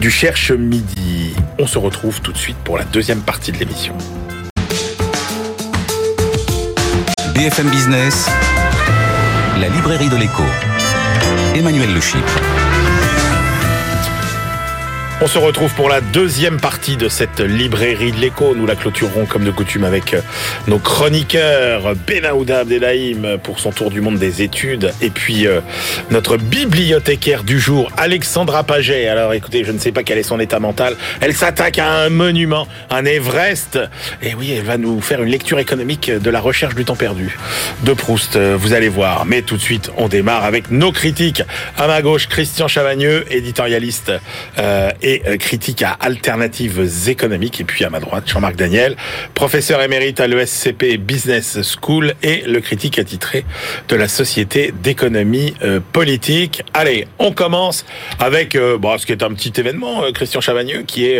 du 0.00 0.10
Cherche 0.10 0.50
Midi. 0.52 1.34
On 1.58 1.66
se 1.66 1.76
retrouve 1.76 2.22
tout 2.22 2.32
de 2.32 2.38
suite 2.38 2.56
pour 2.64 2.78
la 2.78 2.84
deuxième 2.84 3.20
partie 3.20 3.52
de 3.52 3.58
l'émission. 3.58 3.94
BFM 7.34 7.68
Business, 7.68 8.26
la 9.60 9.68
librairie 9.68 10.08
de 10.08 10.16
l'écho. 10.16 10.44
Emmanuel 11.54 11.92
Le 11.92 12.00
Chypre. 12.00 12.67
On 15.20 15.26
se 15.26 15.38
retrouve 15.38 15.74
pour 15.74 15.88
la 15.88 16.00
deuxième 16.00 16.60
partie 16.60 16.96
de 16.96 17.08
cette 17.08 17.40
librairie 17.40 18.12
de 18.12 18.18
l'écho. 18.18 18.54
Nous 18.54 18.66
la 18.66 18.76
clôturerons 18.76 19.26
comme 19.26 19.42
de 19.42 19.50
coutume 19.50 19.82
avec 19.82 20.14
euh, 20.14 20.20
nos 20.68 20.78
chroniqueurs 20.78 21.96
Benaouda 22.06 22.60
Abdelhaim 22.60 23.38
pour 23.42 23.58
son 23.58 23.72
tour 23.72 23.90
du 23.90 24.00
monde 24.00 24.18
des 24.18 24.42
études 24.42 24.92
et 25.02 25.10
puis 25.10 25.48
euh, 25.48 25.60
notre 26.12 26.36
bibliothécaire 26.36 27.42
du 27.42 27.58
jour 27.58 27.90
Alexandra 27.96 28.62
Paget. 28.62 29.08
Alors 29.08 29.32
écoutez, 29.32 29.64
je 29.64 29.72
ne 29.72 29.78
sais 29.78 29.90
pas 29.90 30.04
quel 30.04 30.18
est 30.18 30.22
son 30.22 30.38
état 30.38 30.60
mental. 30.60 30.94
Elle 31.20 31.34
s'attaque 31.34 31.80
à 31.80 31.90
un 31.90 32.10
monument, 32.10 32.68
un 32.88 33.04
Everest. 33.04 33.76
Et 34.22 34.36
oui, 34.36 34.52
elle 34.56 34.66
va 34.66 34.78
nous 34.78 35.00
faire 35.00 35.20
une 35.20 35.30
lecture 35.30 35.58
économique 35.58 36.12
de 36.12 36.30
la 36.30 36.40
recherche 36.40 36.76
du 36.76 36.84
temps 36.84 36.94
perdu 36.94 37.36
de 37.82 37.92
Proust. 37.92 38.36
Euh, 38.36 38.56
vous 38.56 38.72
allez 38.72 38.88
voir. 38.88 39.26
Mais 39.26 39.42
tout 39.42 39.56
de 39.56 39.62
suite, 39.62 39.90
on 39.96 40.06
démarre 40.06 40.44
avec 40.44 40.70
nos 40.70 40.92
critiques. 40.92 41.42
À 41.76 41.88
ma 41.88 42.02
gauche, 42.02 42.28
Christian 42.28 42.68
Chavagneux, 42.68 43.24
éditorialiste 43.32 44.12
euh, 45.26 45.36
critique 45.36 45.82
à 45.82 45.96
Alternatives 46.00 47.08
économiques. 47.08 47.60
Et 47.60 47.64
puis 47.64 47.84
à 47.84 47.90
ma 47.90 48.00
droite, 48.00 48.24
Jean-Marc 48.26 48.56
Daniel, 48.56 48.96
professeur 49.34 49.82
émérite 49.82 50.20
à 50.20 50.26
l'ESCP 50.26 50.96
Business 50.98 51.58
School 51.62 52.14
et 52.22 52.42
le 52.46 52.60
critique 52.60 52.98
attitré 52.98 53.44
de 53.88 53.96
la 53.96 54.08
Société 54.08 54.72
d'économie 54.82 55.54
euh, 55.62 55.80
politique. 55.92 56.62
Allez, 56.74 57.06
on 57.18 57.32
commence 57.32 57.84
avec 58.18 58.54
euh, 58.54 58.78
bon, 58.78 58.96
ce 58.98 59.06
qui 59.06 59.12
est 59.12 59.22
un 59.22 59.32
petit 59.32 59.52
événement, 59.58 60.02
Christian 60.12 60.40
Chavagneux, 60.40 60.82
qui 60.82 61.06
est 61.06 61.18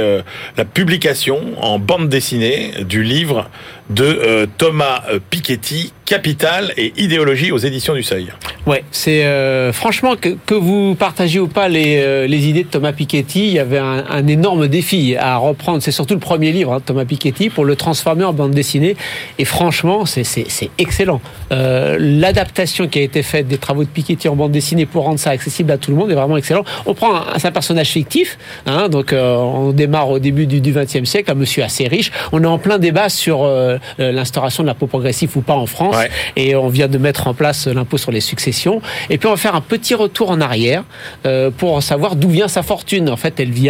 la 0.56 0.64
publication 0.64 1.40
en 1.62 1.78
bande 1.78 2.08
dessinée 2.08 2.72
du 2.84 3.02
livre 3.02 3.50
de 3.90 4.46
Thomas 4.58 5.02
Piketty, 5.30 5.92
Capital 6.04 6.72
et 6.76 6.92
idéologie 6.96 7.52
aux 7.52 7.58
éditions 7.58 7.94
du 7.94 8.02
Seuil. 8.02 8.32
Ouais, 8.66 8.84
c'est 8.90 9.24
franchement 9.72 10.16
que, 10.16 10.54
vous 10.54 10.94
partagez 10.94 11.40
ou 11.40 11.48
pas 11.48 11.68
les, 11.68 12.48
idées 12.48 12.64
de 12.64 12.68
Thomas 12.68 12.92
Piketty, 12.92 13.58
un, 13.78 14.04
un 14.08 14.26
énorme 14.26 14.68
défi 14.68 15.16
à 15.16 15.36
reprendre. 15.36 15.82
C'est 15.82 15.92
surtout 15.92 16.14
le 16.14 16.20
premier 16.20 16.52
livre 16.52 16.72
hein, 16.72 16.78
de 16.78 16.82
Thomas 16.82 17.04
Piketty 17.04 17.50
pour 17.50 17.64
le 17.64 17.76
transformer 17.76 18.24
en 18.24 18.32
bande 18.32 18.52
dessinée. 18.52 18.96
Et 19.38 19.44
franchement, 19.44 20.04
c'est 20.06 20.70
excellent. 20.78 21.20
Euh, 21.52 21.96
L'adaptation 21.98 22.88
qui 22.88 22.98
a 22.98 23.02
été 23.02 23.22
faite 23.22 23.48
des 23.48 23.58
travaux 23.58 23.84
de 23.84 23.88
Piketty 23.88 24.28
en 24.28 24.36
bande 24.36 24.52
dessinée 24.52 24.86
pour 24.86 25.04
rendre 25.04 25.18
ça 25.18 25.30
accessible 25.30 25.72
à 25.72 25.78
tout 25.78 25.90
le 25.90 25.96
monde 25.96 26.10
est 26.10 26.14
vraiment 26.14 26.36
excellent. 26.36 26.64
On 26.86 26.94
prend 26.94 27.14
un, 27.14 27.50
personnage 27.50 27.88
fictif, 27.88 28.38
hein, 28.66 28.88
donc 28.88 29.12
euh, 29.12 29.36
on 29.36 29.72
démarre 29.72 30.10
au 30.10 30.18
début 30.18 30.46
du 30.46 30.60
XXe 30.60 31.04
siècle, 31.04 31.30
un 31.30 31.34
monsieur 31.34 31.62
assez 31.62 31.88
riche. 31.88 32.12
On 32.32 32.42
est 32.42 32.46
en 32.46 32.58
plein 32.58 32.78
débat 32.78 33.08
sur 33.08 33.42
euh, 33.42 33.78
l'instauration 33.98 34.62
de 34.62 34.68
l'impôt 34.68 34.86
progressif 34.86 35.34
ou 35.36 35.40
pas 35.40 35.54
en 35.54 35.66
France 35.66 35.96
Ouais. 35.96 36.10
et 36.36 36.54
on 36.54 36.68
vient 36.68 36.88
de 36.88 36.98
mettre 36.98 37.26
en 37.26 37.34
place 37.34 37.66
l'impôt 37.66 37.96
sur 37.96 38.12
les 38.12 38.20
successions. 38.20 38.82
Et 39.08 39.16
puis 39.16 39.26
on 39.26 39.30
va 39.30 39.36
faire 39.38 39.54
un 39.54 39.62
petit 39.62 39.94
retour 39.94 40.30
en 40.30 40.40
arrière 40.40 40.84
pour 41.56 41.82
savoir 41.82 42.14
d'où 42.16 42.28
vient 42.28 42.48
sa 42.48 42.62
fortune. 42.62 43.08
En 43.08 43.16
fait, 43.16 43.40
elle 43.40 43.50
vient 43.50 43.67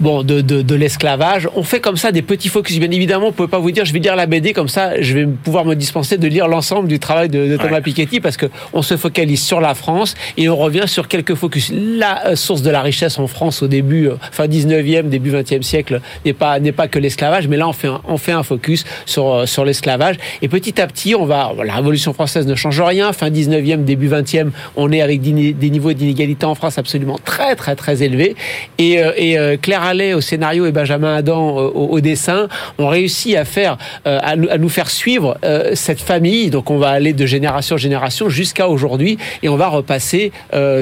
bon 0.00 0.22
de, 0.22 0.40
de, 0.40 0.62
de 0.62 0.74
l'esclavage. 0.74 1.48
On 1.56 1.62
fait 1.62 1.80
comme 1.80 1.96
ça 1.96 2.12
des 2.12 2.22
petits 2.22 2.48
focus. 2.48 2.78
Bien 2.78 2.90
évidemment, 2.90 3.26
on 3.26 3.30
ne 3.30 3.34
peut 3.34 3.48
pas 3.48 3.58
vous 3.58 3.70
dire 3.70 3.84
je 3.84 3.92
vais 3.92 3.98
lire 3.98 4.16
la 4.16 4.26
BD 4.26 4.52
comme 4.52 4.68
ça, 4.68 5.00
je 5.00 5.14
vais 5.14 5.26
pouvoir 5.26 5.64
me 5.64 5.74
dispenser 5.74 6.18
de 6.18 6.26
lire 6.28 6.48
l'ensemble 6.48 6.88
du 6.88 6.98
travail 6.98 7.28
de, 7.28 7.46
de 7.48 7.56
Thomas 7.56 7.78
Ouais. 7.78 7.82
Piketty 7.82 8.20
parce 8.20 8.36
que 8.36 8.46
on 8.72 8.82
se 8.82 8.96
focalise 8.96 9.42
sur 9.42 9.60
la 9.60 9.74
France 9.74 10.14
et 10.36 10.48
on 10.48 10.56
revient 10.56 10.84
sur 10.86 11.08
quelques 11.08 11.34
focus. 11.34 11.70
La 11.72 12.26
euh, 12.28 12.36
source 12.36 12.62
de 12.62 12.70
la 12.70 12.82
richesse 12.82 13.18
en 13.18 13.26
France 13.26 13.62
au 13.62 13.68
début, 13.68 14.08
euh, 14.08 14.16
fin 14.32 14.46
19e, 14.46 15.08
début 15.08 15.30
20e 15.30 15.62
siècle 15.62 16.00
n'est 16.24 16.32
pas 16.32 16.58
n'est 16.60 16.72
pas 16.72 16.88
que 16.88 16.98
l'esclavage, 16.98 17.48
mais 17.48 17.56
là 17.56 17.68
on 17.68 17.72
fait 17.72 17.88
un, 17.88 18.00
on 18.06 18.18
fait 18.18 18.32
un 18.32 18.42
focus 18.42 18.84
sur 19.06 19.32
euh, 19.32 19.46
sur 19.46 19.64
l'esclavage 19.64 20.16
et 20.42 20.48
petit 20.48 20.80
à 20.80 20.86
petit 20.86 21.14
on 21.14 21.24
va 21.24 21.52
la 21.64 21.74
Révolution 21.74 22.12
française 22.12 22.46
ne 22.46 22.54
change 22.54 22.80
rien. 22.80 23.12
Fin 23.12 23.30
19e, 23.30 23.84
début 23.84 24.08
20e, 24.08 24.50
on 24.76 24.90
est 24.92 25.02
avec 25.02 25.20
des 25.20 25.52
des 25.52 25.70
niveaux 25.70 25.92
d'inégalité 25.92 26.46
en 26.46 26.54
France 26.54 26.78
absolument 26.78 27.18
très 27.24 27.54
très 27.54 27.76
très 27.76 28.02
élevés 28.02 28.34
et, 28.78 28.97
euh, 29.02 29.12
et 29.16 29.38
euh, 29.38 29.56
Claire 29.56 29.82
Allais 29.82 30.14
au 30.14 30.20
scénario 30.20 30.66
et 30.66 30.72
Benjamin 30.72 31.14
Adam 31.14 31.56
au, 31.56 31.88
au 31.90 32.00
dessin 32.00 32.48
ont 32.78 32.88
réussi 32.88 33.36
à 33.36 33.44
faire 33.44 33.78
euh, 34.06 34.18
à, 34.22 34.36
nous, 34.36 34.68
faire 34.68 34.90
suivre 34.90 35.38
cette 35.74 36.00
famille. 36.00 36.50
Donc 36.50 36.70
on 36.70 36.78
va 36.78 36.90
aller 36.90 37.12
de 37.12 37.26
génération 37.26 37.74
en 37.74 37.78
génération 37.78 38.28
jusqu'à 38.28 38.68
aujourd'hui 38.68 39.18
et 39.42 39.48
on 39.48 39.56
va 39.56 39.68
repasser 39.68 40.32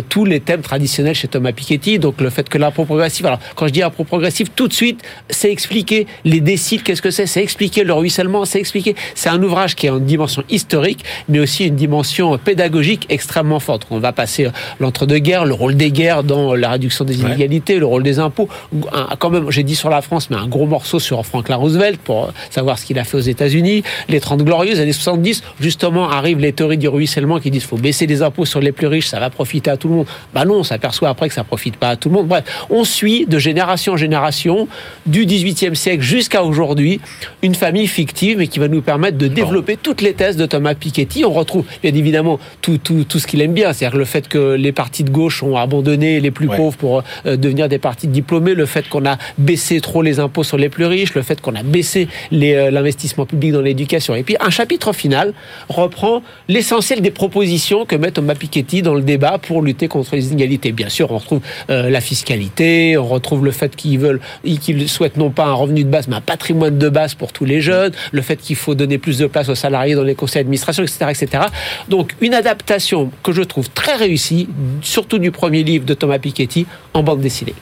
tous 0.09 0.25
les 0.25 0.41
thèmes 0.41 0.61
traditionnels 0.61 1.15
chez 1.15 1.29
Thomas 1.29 1.53
Piketty. 1.53 1.99
Donc 1.99 2.21
le 2.21 2.31
fait 2.31 2.49
que 2.49 2.59
l'impôt 2.59 2.85
progressif, 2.85 3.25
alors 3.25 3.39
quand 3.55 3.67
je 3.67 3.73
dis 3.73 3.83
impôt 3.83 4.05
progressif, 4.05 4.49
tout 4.55 4.69
de 4.69 4.73
suite, 4.73 5.01
c'est 5.31 5.51
expliquer 5.51 6.07
les 6.25 6.41
déciles, 6.41 6.83
qu'est-ce 6.83 7.03
que 7.03 7.11
c'est, 7.11 7.27
c'est 7.27 7.43
expliquer 7.43 7.85
le 7.85 7.93
ruissellement, 7.93 8.45
c'est 8.45 8.59
expliquer. 8.59 8.95
C'est 9.15 9.29
un 9.29 9.43
ouvrage 9.43 9.75
qui 9.75 9.89
a 9.89 9.93
une 9.93 10.05
dimension 10.05 10.43
historique, 10.51 11.05
mais 11.29 11.39
aussi 11.39 11.67
une 11.67 11.77
dimension 11.77 12.37
pédagogique 12.39 13.07
extrêmement 13.09 13.61
forte. 13.61 13.87
On 13.91 13.99
va 13.99 14.13
passer 14.13 14.49
l'entre-deux-guerres, 14.81 15.45
le 15.45 15.55
rôle 15.55 15.77
des 15.77 15.91
guerres 15.91 16.23
dans 16.25 16.55
la 16.55 16.71
réduction 16.71 17.05
des 17.05 17.17
Ouais. 17.17 17.29
inégalités, 17.31 17.79
le 17.79 17.87
rôle 17.87 18.03
des 18.07 18.19
impôts. 18.19 18.49
Un- 18.93 19.09
quand 19.19 19.31
même, 19.31 19.51
j'ai 19.51 19.63
dit 19.65 19.77
sur 19.77 19.91
la 19.91 20.01
France, 20.01 20.31
mais 20.31 20.37
un 20.37 20.47
gros 20.47 20.67
morceau 20.67 20.99
sur 20.99 21.25
Franklin 21.27 21.57
Roosevelt 21.57 22.01
pour 22.01 22.25
euh, 22.25 22.29
savoir 22.51 22.79
ce 22.79 22.87
qu'il 22.87 22.99
a 22.99 23.05
fait 23.05 23.17
aux 23.17 23.29
États-Unis. 23.35 23.83
Les 24.09 24.21
30 24.21 24.43
glorieuses, 24.43 24.81
années 24.81 24.93
70, 24.93 25.43
justement, 25.61 26.09
arrivent 26.09 26.39
les 26.39 26.53
théories 26.53 26.79
du 26.79 26.89
ruissellement 26.89 27.41
qui 27.41 27.51
disent 27.51 27.65
faut 27.65 27.77
baisser 27.77 28.07
les 28.07 28.23
impôts 28.23 28.45
sur 28.47 28.61
les 28.61 28.73
plus 28.73 28.87
riches, 28.87 29.09
ça 29.09 29.21
va 29.21 29.29
profiter 29.29 29.71
à 29.71 29.77
tout 29.77 29.89
le 29.89 29.95
monde. 29.97 30.07
Bah 30.33 30.45
non, 30.45 30.55
on 30.61 30.63
s'aperçoit 30.63 31.09
après 31.09 31.29
que 31.29 31.35
ça 31.35 31.45
profite 31.45 31.77
pas 31.77 31.89
à 31.91 31.97
tout 31.97 32.09
le 32.09 32.15
monde. 32.15 32.29
Bref, 32.29 32.45
on 32.71 32.85
suit 32.85 33.27
de 33.27 33.39
génération 33.39 33.95
en 33.95 33.97
génération, 33.97 34.69
du 35.07 35.27
18e 35.27 35.75
siècle 35.75 36.03
jusqu'à 36.03 36.43
aujourd'hui, 36.45 37.01
une 37.43 37.55
famille 37.57 37.89
fictive, 37.89 38.39
mais 38.39 38.47
qui 38.47 38.59
va 38.61 38.69
nous 38.69 38.83
permettre 38.83 39.19
de 39.19 39.27
développer 39.29 39.77
toutes 39.77 40.01
les 40.01 40.15
thèses 40.15 40.37
de 40.37 40.47
Thomas 40.47 40.75
Piketty. 40.75 41.25
On 41.25 41.33
retrouve 41.33 41.65
bien 41.83 41.93
évidemment 41.95 42.39
tout, 42.63 42.79
tout, 42.79 43.05
tout 43.09 43.19
ce 43.19 43.27
qu'il 43.27 43.41
aime 43.43 43.53
bien, 43.53 43.73
c'est-à-dire 43.73 43.99
le 43.99 44.05
fait 44.05 44.29
que 44.29 44.55
les 44.55 44.73
partis 44.73 45.03
de 45.03 45.11
gauche 45.11 45.43
ont 45.43 45.57
abandonné 45.57 46.21
les 46.21 46.31
plus 46.31 46.47
Ouais. 46.47 46.57
pauvres 46.57 46.77
pour 46.77 47.03
euh, 47.27 47.37
devenir 47.37 47.69
des 47.69 47.79
partis 47.79 47.96
le 48.05 48.67
fait 48.67 48.89
qu'on 48.89 49.07
a 49.07 49.19
baissé 49.39 49.81
trop 49.81 50.03
les 50.03 50.21
impôts 50.21 50.45
sur 50.45 50.57
les 50.57 50.69
plus 50.69 50.87
riches, 50.87 51.15
le 51.15 51.23
fait 51.23 51.41
qu'on 51.41 51.55
a 51.55 51.63
baissé 51.63 52.09
euh, 52.33 52.71
l'investissement 52.71 53.27
public 53.27 53.53
dans 53.53 53.61
l'éducation. 53.61 54.15
Et 54.15 54.23
puis 54.23 54.37
un 54.41 54.51
chapitre 54.51 54.93
final 54.93 55.33
reprend 55.69 56.23
l'essentiel 56.49 57.01
des 57.01 57.11
propositions 57.11 57.85
que 57.85 57.97
met 57.97 58.11
Thomas 58.11 58.35
Piketty 58.35 58.83
dans 58.83 58.95
le 58.95 59.03
débat 59.03 59.39
pour 59.39 59.63
lutter 59.63 59.89
contre 59.89 60.17
les 60.17 60.29
inégalités. 60.33 60.73
Bien 60.73 60.89
sûr, 60.89 61.11
on 61.11 61.19
retrouve 61.19 61.41
euh, 61.71 61.91
la 61.91 62.01
fiscalité, 62.01 62.97
on 62.97 63.07
retrouve 63.07 63.45
le 63.45 63.51
fait 63.51 63.75
qu'ils 63.75 63.99
veulent, 63.99 64.21
qu'ils 64.61 64.89
souhaitent 64.89 65.17
non 65.17 65.31
pas 65.31 65.47
un 65.47 65.55
revenu 65.55 65.85
de 65.85 65.89
base, 65.89 66.09
mais 66.09 66.17
un 66.17 66.21
patrimoine 66.21 66.79
de 66.79 66.89
base 66.89 67.15
pour 67.15 67.33
tous 67.33 67.45
les 67.45 67.61
jeunes, 67.61 67.93
le 68.13 68.23
fait 68.23 68.37
qu'il 68.37 68.57
faut 68.57 68.75
donner 68.75 68.99
plus 68.99 69.19
de 69.19 69.27
place 69.27 69.49
aux 69.49 69.55
salariés 69.55 69.95
dans 69.95 70.03
les 70.03 70.15
conseils 70.15 70.43
d'administration, 70.43 70.83
etc., 70.83 71.07
etc. 71.11 71.45
Donc 71.89 72.15
une 72.21 72.35
adaptation 72.35 73.11
que 73.23 73.33
je 73.33 73.43
trouve 73.43 73.71
très 73.71 73.97
réussie, 73.97 74.49
surtout 74.83 75.19
du 75.19 75.31
premier 75.31 75.63
livre 75.63 75.85
de 75.85 75.95
Thomas 75.95 76.19
Piketty, 76.19 76.67
en 76.95 77.03
bande 77.03 77.21
dessinée. 77.21 77.55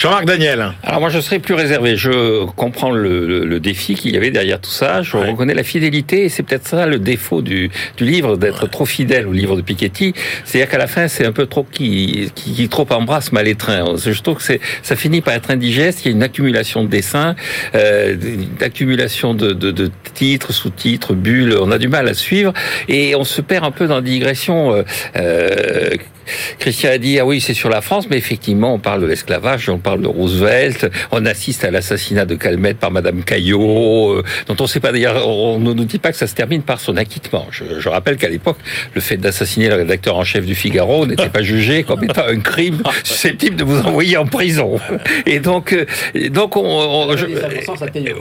Jean-Marc 0.00 0.24
Daniel. 0.24 0.72
Alors 0.82 1.00
moi 1.00 1.10
je 1.10 1.20
serais 1.20 1.40
plus 1.40 1.52
réservé. 1.52 1.94
Je 1.94 2.46
comprends 2.46 2.90
le, 2.90 3.26
le, 3.26 3.44
le 3.44 3.60
défi 3.60 3.94
qu'il 3.94 4.14
y 4.14 4.16
avait 4.16 4.30
derrière 4.30 4.58
tout 4.58 4.70
ça. 4.70 5.02
Je 5.02 5.14
Ouais. 5.14 5.28
reconnais 5.28 5.52
la 5.52 5.62
fidélité 5.62 6.24
et 6.24 6.28
c'est 6.30 6.42
peut-être 6.42 6.66
ça 6.66 6.86
le 6.86 6.98
défaut 6.98 7.42
du, 7.42 7.70
du 7.98 8.04
livre 8.06 8.38
d'être 8.38 8.66
trop 8.66 8.86
fidèle 8.86 9.26
au 9.26 9.32
livre 9.32 9.56
de 9.56 9.60
Piketty. 9.60 10.14
C'est-à-dire 10.46 10.70
qu'à 10.70 10.78
la 10.78 10.86
fin 10.86 11.06
c'est 11.06 11.26
un 11.26 11.32
peu 11.32 11.44
trop 11.44 11.64
qui, 11.70 12.30
qui, 12.34 12.54
qui 12.54 12.68
trop 12.70 12.86
embrasse 12.90 13.30
mal 13.32 13.46
étreint. 13.46 13.94
Je 13.98 14.18
trouve 14.22 14.36
que 14.38 14.42
c'est 14.42 14.60
ça 14.82 14.96
finit 14.96 15.20
par 15.20 15.34
être 15.34 15.50
indigeste. 15.50 16.06
Il 16.06 16.08
y 16.08 16.12
a 16.12 16.16
une 16.16 16.22
accumulation 16.22 16.82
de 16.82 16.88
dessins, 16.88 17.36
euh, 17.74 18.16
une 18.22 18.64
accumulation 18.64 19.34
de, 19.34 19.52
de, 19.52 19.70
de 19.70 19.90
titres, 20.14 20.54
sous-titres, 20.54 21.12
bulles. 21.12 21.58
On 21.60 21.70
a 21.70 21.76
du 21.76 21.88
mal 21.88 22.08
à 22.08 22.14
suivre 22.14 22.54
et 22.88 23.14
on 23.16 23.24
se 23.24 23.42
perd 23.42 23.66
un 23.66 23.70
peu 23.70 23.86
dans 23.86 23.96
la 23.96 24.00
digression. 24.00 24.72
Euh, 24.72 24.82
euh, 25.16 25.90
Christian 26.58 26.90
a 26.90 26.98
dit 26.98 27.18
ah 27.18 27.26
oui 27.26 27.40
c'est 27.40 27.54
sur 27.54 27.68
la 27.68 27.80
France 27.80 28.06
mais 28.10 28.16
effectivement 28.18 28.74
on 28.74 28.78
parle 28.78 29.00
de 29.02 29.06
l'esclavage 29.06 29.68
on 29.68 29.78
parle 29.78 30.02
de 30.02 30.06
Roosevelt 30.06 30.90
on 31.12 31.24
assiste 31.26 31.64
à 31.64 31.70
l'assassinat 31.70 32.24
de 32.24 32.34
Calmette 32.34 32.78
par 32.78 32.90
Madame 32.90 33.22
Caillot 33.22 34.12
euh, 34.12 34.24
dont 34.48 34.56
on 34.58 34.64
ne 34.64 34.68
sait 34.68 34.80
pas 34.80 34.92
d'ailleurs 34.92 35.26
on 35.28 35.58
ne 35.58 35.72
nous 35.72 35.84
dit 35.84 35.98
pas 35.98 36.10
que 36.12 36.18
ça 36.18 36.26
se 36.26 36.34
termine 36.34 36.62
par 36.62 36.80
son 36.80 36.96
acquittement 36.96 37.46
je, 37.50 37.64
je 37.78 37.88
rappelle 37.88 38.16
qu'à 38.16 38.28
l'époque 38.28 38.58
le 38.94 39.00
fait 39.00 39.16
d'assassiner 39.16 39.68
le 39.68 39.76
rédacteur 39.76 40.16
en 40.16 40.24
chef 40.24 40.44
du 40.46 40.54
Figaro 40.54 41.06
n'était 41.10 41.28
pas 41.28 41.42
jugé 41.42 41.82
comme 41.84 42.04
étant 42.04 42.26
un 42.26 42.40
crime 42.40 42.82
susceptible 43.04 43.56
de 43.56 43.64
vous 43.64 43.80
envoyer 43.80 44.16
en 44.16 44.26
prison 44.26 44.78
et 45.26 45.40
donc 45.40 45.72
euh, 45.72 45.84
donc 46.30 46.56
on, 46.56 46.62
on- 46.64 47.16
je- 47.16 47.26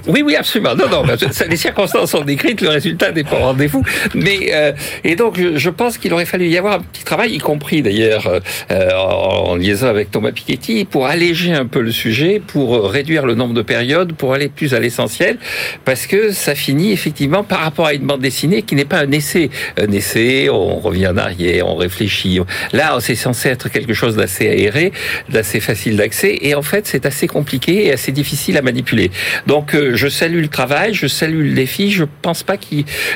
oui, 0.08 0.22
oui, 0.26 0.36
absolument. 0.36 0.76
Non, 0.76 0.90
non, 0.90 1.04
les 1.50 1.58
circonstances 1.58 2.12
sont 2.12 2.22
décrites, 2.22 2.62
le 2.62 2.70
résultat 2.70 3.12
n'est 3.12 3.24
pas 3.24 3.38
au 3.38 3.44
rendez-vous. 3.44 3.84
Mais 4.16 4.50
euh, 4.54 4.72
et 5.04 5.16
donc, 5.16 5.40
je, 5.40 5.58
je 5.58 5.70
pense 5.70 5.98
qu'il 5.98 6.14
aurait 6.14 6.26
fallu 6.26 6.48
y 6.48 6.58
avoir 6.58 6.76
un 6.76 6.80
petit 6.80 7.04
travail, 7.04 7.34
y 7.34 7.38
compris 7.38 7.82
d'ailleurs 7.82 7.99
euh, 8.04 8.40
euh, 8.72 8.90
en, 8.96 9.56
liaison 9.56 9.88
avec 9.88 10.12
Thomas 10.12 10.32
Piketty, 10.32 10.86
pour 10.86 11.08
alléger 11.08 11.54
un 11.54 11.66
peu 11.66 11.82
le 11.82 11.92
sujet, 11.92 12.42
pour 12.46 12.90
réduire 12.90 13.26
le 13.26 13.36
nombre 13.36 13.54
de 13.54 13.62
périodes, 13.62 14.14
pour 14.14 14.34
aller 14.34 14.50
plus 14.50 14.74
à 14.74 14.80
l'essentiel, 14.80 15.38
parce 15.86 16.08
que 16.08 16.32
ça 16.32 16.56
finit 16.56 16.92
effectivement 16.92 17.44
par 17.44 17.60
rapport 17.60 17.88
à 17.88 17.94
une 17.94 18.06
bande 18.06 18.22
dessinée 18.22 18.62
qui 18.62 18.76
n'est 18.76 18.86
pas 18.86 19.00
un 19.00 19.12
essai. 19.12 19.50
Un 19.78 19.92
essai, 19.92 20.50
on 20.50 20.80
revient 20.80 21.08
en 21.08 21.18
arrière, 21.18 21.68
on 21.68 21.76
réfléchit. 21.76 22.40
Là, 22.74 22.98
c'est 23.00 23.16
censé 23.16 23.50
être 23.50 23.70
quelque 23.70 23.94
chose 23.94 24.16
d'assez 24.16 24.48
aéré, 24.48 24.92
d'assez 25.30 25.60
facile 25.60 25.98
d'accès, 25.98 26.38
et 26.42 26.56
en 26.56 26.62
fait, 26.62 26.88
c'est 26.88 27.06
assez 27.06 27.28
compliqué 27.28 27.86
et 27.86 27.94
assez 27.94 28.12
difficile 28.12 28.58
à 28.58 28.62
manipuler. 28.62 29.12
Donc, 29.48 29.76
euh, 29.76 29.96
je 29.96 30.08
salue 30.08 30.42
le 30.42 30.48
travail, 30.48 30.94
je 30.94 31.08
salue 31.08 31.50
le 31.50 31.54
défi. 31.54 31.92
Je 31.92 32.06
pense 32.22 32.44
pas 32.44 32.58
que 32.58 32.66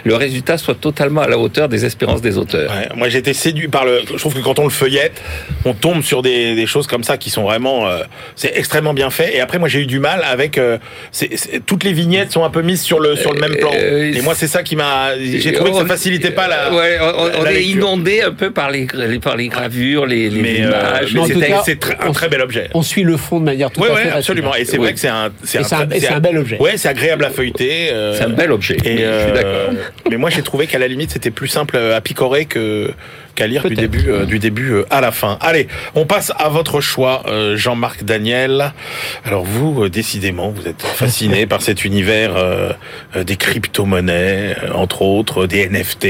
le 0.03 0.15
résultat 0.15 0.57
soit 0.57 0.75
totalement 0.75 1.21
à 1.21 1.27
la 1.27 1.37
hauteur 1.37 1.69
des 1.69 1.85
espérances 1.85 2.21
des 2.21 2.37
auteurs. 2.37 2.71
Ouais, 2.71 2.89
moi 2.95 3.07
été 3.15 3.33
séduit 3.33 3.67
par 3.67 3.85
le. 3.85 4.01
Je 4.09 4.17
trouve 4.17 4.33
que 4.33 4.39
quand 4.39 4.59
on 4.59 4.62
le 4.63 4.69
feuillette, 4.69 5.21
on 5.65 5.73
tombe 5.73 6.01
sur 6.03 6.21
des, 6.21 6.55
des 6.55 6.65
choses 6.67 6.87
comme 6.87 7.03
ça 7.03 7.17
qui 7.17 7.29
sont 7.29 7.43
vraiment. 7.43 7.87
euh, 7.87 8.03
c'est 8.35 8.51
extrêmement 8.55 8.93
bien 8.93 9.09
fait. 9.09 9.35
Et 9.35 9.39
après, 9.41 9.59
moi 9.59 9.67
j'ai 9.67 9.79
eu 9.81 9.85
du 9.85 9.99
mal 9.99 10.21
avec. 10.29 10.57
euh, 10.57 10.77
toutes 11.65 11.83
les 11.83 11.93
vignettes 11.93 12.31
sont 12.31 12.43
un 12.43 12.49
peu 12.49 12.61
mises 12.61 12.81
sur 12.81 12.99
le 12.99 13.15
sur 13.15 13.33
le 13.33 13.39
même 13.39 13.55
plan. 13.55 13.71
Euh, 13.73 14.13
Et 14.13 14.21
moi 14.21 14.33
c'est 14.35 14.47
ça 14.47 14.63
qui 14.63 14.75
m'a. 14.75 15.11
J'ai 15.17 15.51
trouvé 15.53 15.71
que 15.71 15.77
ça 15.77 15.83
On- 15.83 15.87
facilitait 15.87 16.31
pas 16.31 16.47
la. 16.47 16.73
Ouais, 16.73 16.97
on, 17.01 17.39
on 17.39 17.43
la 17.43 17.53
est 17.53 17.63
inondé 17.63 18.21
un 18.21 18.31
peu 18.31 18.51
par 18.51 18.71
les, 18.71 18.87
par 19.21 19.35
les 19.37 19.47
gravures, 19.47 20.05
les, 20.05 20.29
les 20.29 20.41
Mais, 20.41 20.61
euh, 20.61 20.67
images. 20.69 21.13
mais 21.13 21.19
en 21.19 21.23
tout 21.27 21.33
c'était- 21.33 21.47
cas, 21.47 21.61
c'est 21.65 21.85
un 21.85 22.07
on- 22.07 22.11
très 22.13 22.29
bel 22.29 22.41
objet. 22.41 22.69
On 22.73 22.81
suit 22.81 23.03
le 23.03 23.17
fond 23.17 23.39
de 23.39 23.45
manière 23.45 23.71
tout 23.71 23.81
Oui, 23.81 23.89
à 23.89 23.93
ouais, 23.93 24.03
fait 24.03 24.09
absolument. 24.11 24.55
Et 24.55 24.65
c'est 24.65 24.77
vrai 24.77 24.93
que 24.93 24.99
c'est 24.99 25.07
un, 25.07 25.31
c'est 25.43 25.59
un, 25.59 25.63
c'est 25.63 25.75
un- 25.75 25.85
très- 25.87 25.97
et 25.97 25.99
c'est 26.01 26.07
un 26.13 26.19
bel 26.19 26.37
objet. 26.37 26.57
Ouais, 26.59 26.77
c'est 26.77 26.87
agréable 26.89 27.25
à 27.25 27.29
feuilleter. 27.29 27.89
euh, 27.91 28.15
C'est 28.17 28.23
un 28.23 28.29
bel 28.29 28.51
objet. 28.51 28.77
Et 28.85 28.97
je 28.97 29.23
suis 29.23 29.31
d'accord. 29.33 29.73
mais 30.09 30.17
moi, 30.17 30.29
j'ai 30.29 30.41
trouvé 30.41 30.67
qu'à 30.67 30.79
la 30.79 30.87
limite, 30.87 31.11
c'était 31.11 31.31
plus 31.31 31.47
simple 31.47 31.77
à 31.77 32.01
picorer 32.01 32.45
que 32.45 32.91
qu'à 33.35 33.47
lire 33.47 33.67
du 33.67 33.75
début, 33.75 34.05
euh, 34.09 34.25
du 34.25 34.39
début 34.39 34.71
euh, 34.71 34.85
à 34.89 35.01
la 35.01 35.11
fin. 35.11 35.37
Allez, 35.41 35.67
on 35.95 36.05
passe 36.05 36.31
à 36.37 36.49
votre 36.49 36.81
choix, 36.81 37.23
euh, 37.27 37.57
Jean-Marc 37.57 38.03
Daniel. 38.03 38.73
Alors 39.25 39.43
vous, 39.43 39.83
euh, 39.83 39.89
décidément, 39.89 40.49
vous 40.49 40.67
êtes 40.67 40.81
fasciné 40.81 41.45
par 41.53 41.61
cet 41.61 41.85
univers 41.85 42.33
des 43.15 43.35
crypto-monnaies, 43.35 44.55
entre 44.73 45.01
autres, 45.01 45.47
des 45.47 45.67
NFT, 45.67 46.03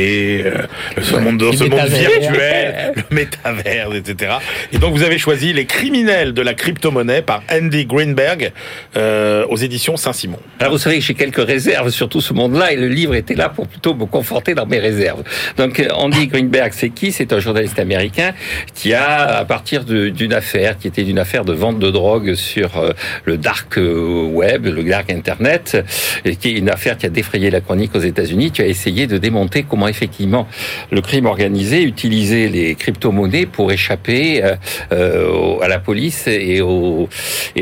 ce 1.02 1.16
monde, 1.18 1.44
ce 1.54 1.64
monde 1.64 1.88
virtuel, 1.88 2.94
le 2.96 3.16
métavers, 3.16 3.94
etc. 3.94 4.34
Et 4.72 4.78
donc 4.78 4.96
vous 4.96 5.04
avez 5.04 5.18
choisi 5.18 5.54
Les 5.54 5.66
criminels 5.66 6.34
de 6.34 6.42
la 6.42 6.54
crypto-monnaie 6.54 7.22
par 7.22 7.44
Andy 7.52 7.86
Greenberg 7.86 8.52
aux 8.96 9.58
éditions 9.58 9.98
Saint-Simon. 9.98 10.40
Alors 10.60 10.74
vous 10.74 10.78
savez 10.78 11.00
que 11.00 11.06
j'ai 11.06 11.14
quelques 11.14 11.46
réserves 11.46 11.90
sur 11.90 12.10
tout 12.10 12.22
ce 12.22 12.34
monde-là 12.34 12.72
et 12.72 12.76
le 12.76 12.88
livre 12.88 13.16
était 13.16 13.36
là 13.36 13.50
pour 13.50 13.68
plutôt 13.68 13.94
me 13.94 14.06
conforter 14.06 14.54
dans 14.54 14.66
mes 14.66 14.80
réserves. 14.80 15.24
Donc 15.58 15.82
Andy 15.94 16.28
Greenberg, 16.28 16.72
c'est 16.74 16.90
qui? 16.90 17.13
C'est 17.14 17.32
un 17.32 17.40
journaliste 17.40 17.78
américain 17.78 18.34
qui 18.74 18.92
a, 18.96 19.38
à 19.38 19.46
partir 19.46 19.84
d'une 19.86 20.34
affaire, 20.34 20.80
qui 20.80 20.88
était 20.88 21.04
d'une 21.04 21.20
affaire 21.20 21.46
de 21.46 21.54
vente 21.54 21.78
de 21.78 21.92
drogue 21.92 22.34
sur 22.34 22.76
euh, 22.78 22.90
le 23.26 23.38
dark 23.38 23.78
euh, 23.78 24.24
web, 24.24 24.66
le 24.66 24.84
dark 24.84 25.12
internet, 25.12 25.78
et 26.26 26.36
qui 26.36 26.50
est 26.50 26.54
une 26.54 26.72
affaire 26.72 26.98
qui 26.98 27.06
a 27.06 27.10
défrayé 27.10 27.52
la 27.52 27.62
chronique 27.62 27.94
aux 27.94 28.00
États-Unis, 28.00 28.50
qui 28.50 28.64
a 28.64 28.66
essayé 28.66 29.06
de 29.06 29.20
démonter 29.20 29.62
comment 29.62 29.88
effectivement 29.88 30.48
le 30.92 31.02
crime 31.02 31.28
organisé 31.28 31.84
utilisait 31.84 32.48
les 32.48 32.74
crypto-monnaies 32.74 33.46
pour 33.46 33.72
échapper 33.72 34.44
euh, 34.92 35.60
à 35.62 35.68
la 35.68 35.78
police 35.78 36.26
et, 36.26 36.62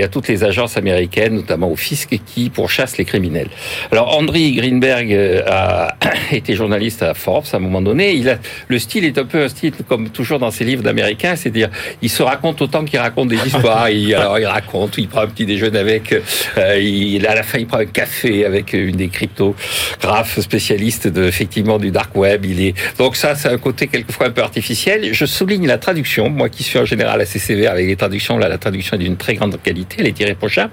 à 0.01 0.07
toutes 0.07 0.29
les 0.29 0.45
agences 0.45 0.77
américaines, 0.77 1.35
notamment 1.35 1.69
au 1.69 1.75
fisc, 1.75 2.17
qui 2.25 2.49
pourchassent 2.49 2.97
les 2.97 3.05
criminels. 3.05 3.49
Alors 3.91 4.17
André 4.17 4.49
Greenberg 4.51 5.13
a 5.45 5.97
été 6.31 6.55
journaliste 6.55 7.03
à 7.03 7.13
Forbes 7.13 7.43
à 7.51 7.57
un 7.57 7.59
moment 7.59 7.81
donné. 7.81 8.23
Le 8.69 8.79
style 8.79 9.03
est 9.03 9.17
un 9.17 9.25
peu 9.25 9.40
un 9.41 9.49
style 9.49 9.73
comme 9.87 10.09
toujours 10.09 10.39
dans 10.39 10.51
ses 10.51 10.63
livres 10.63 10.83
d'américains, 10.83 11.35
c'est-à-dire 11.35 11.69
il 12.01 12.09
se 12.09 12.23
raconte 12.23 12.61
autant 12.61 12.85
qu'il 12.85 12.99
raconte 12.99 13.29
des 13.29 13.37
histoires. 13.45 13.89
Il, 13.89 14.13
alors 14.15 14.39
il 14.39 14.45
raconte, 14.45 14.97
il 14.97 15.07
prend 15.07 15.21
un 15.21 15.27
petit 15.27 15.45
déjeuner 15.45 15.79
avec, 15.79 16.13
euh, 16.57 16.79
il, 16.79 17.25
à 17.27 17.35
la 17.35 17.43
fin 17.43 17.57
il 17.57 17.67
prend 17.67 17.79
un 17.79 17.85
café 17.85 18.45
avec 18.45 18.73
une 18.73 18.95
des 18.95 19.09
cryptographes 19.09 20.39
spécialistes 20.39 21.07
de, 21.07 21.23
effectivement 21.23 21.77
du 21.77 21.91
dark 21.91 22.15
web. 22.15 22.45
Il 22.45 22.61
est 22.61 22.73
donc 22.97 23.15
ça 23.15 23.35
c'est 23.35 23.49
un 23.49 23.57
côté 23.57 23.87
quelquefois 23.87 24.27
un 24.27 24.31
peu 24.31 24.41
artificiel. 24.41 25.13
Je 25.13 25.25
souligne 25.25 25.67
la 25.67 25.77
traduction, 25.77 26.29
moi 26.29 26.49
qui 26.49 26.63
suis 26.63 26.79
en 26.79 26.85
général 26.85 27.19
assez 27.21 27.39
sévère 27.39 27.71
avec 27.71 27.87
les 27.87 27.95
traductions. 27.95 28.37
Là 28.37 28.47
la 28.47 28.57
traduction 28.57 28.95
est 28.95 28.99
d'une 28.99 29.17
très 29.17 29.33
grande 29.33 29.61
qualité, 29.61 29.97
elle 29.99 30.07
est 30.07 30.19
irréprochable. 30.19 30.71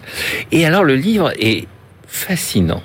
Et 0.52 0.64
alors 0.64 0.84
le 0.84 0.94
livre 0.94 1.32
est 1.38 1.66
fascinant 2.06 2.82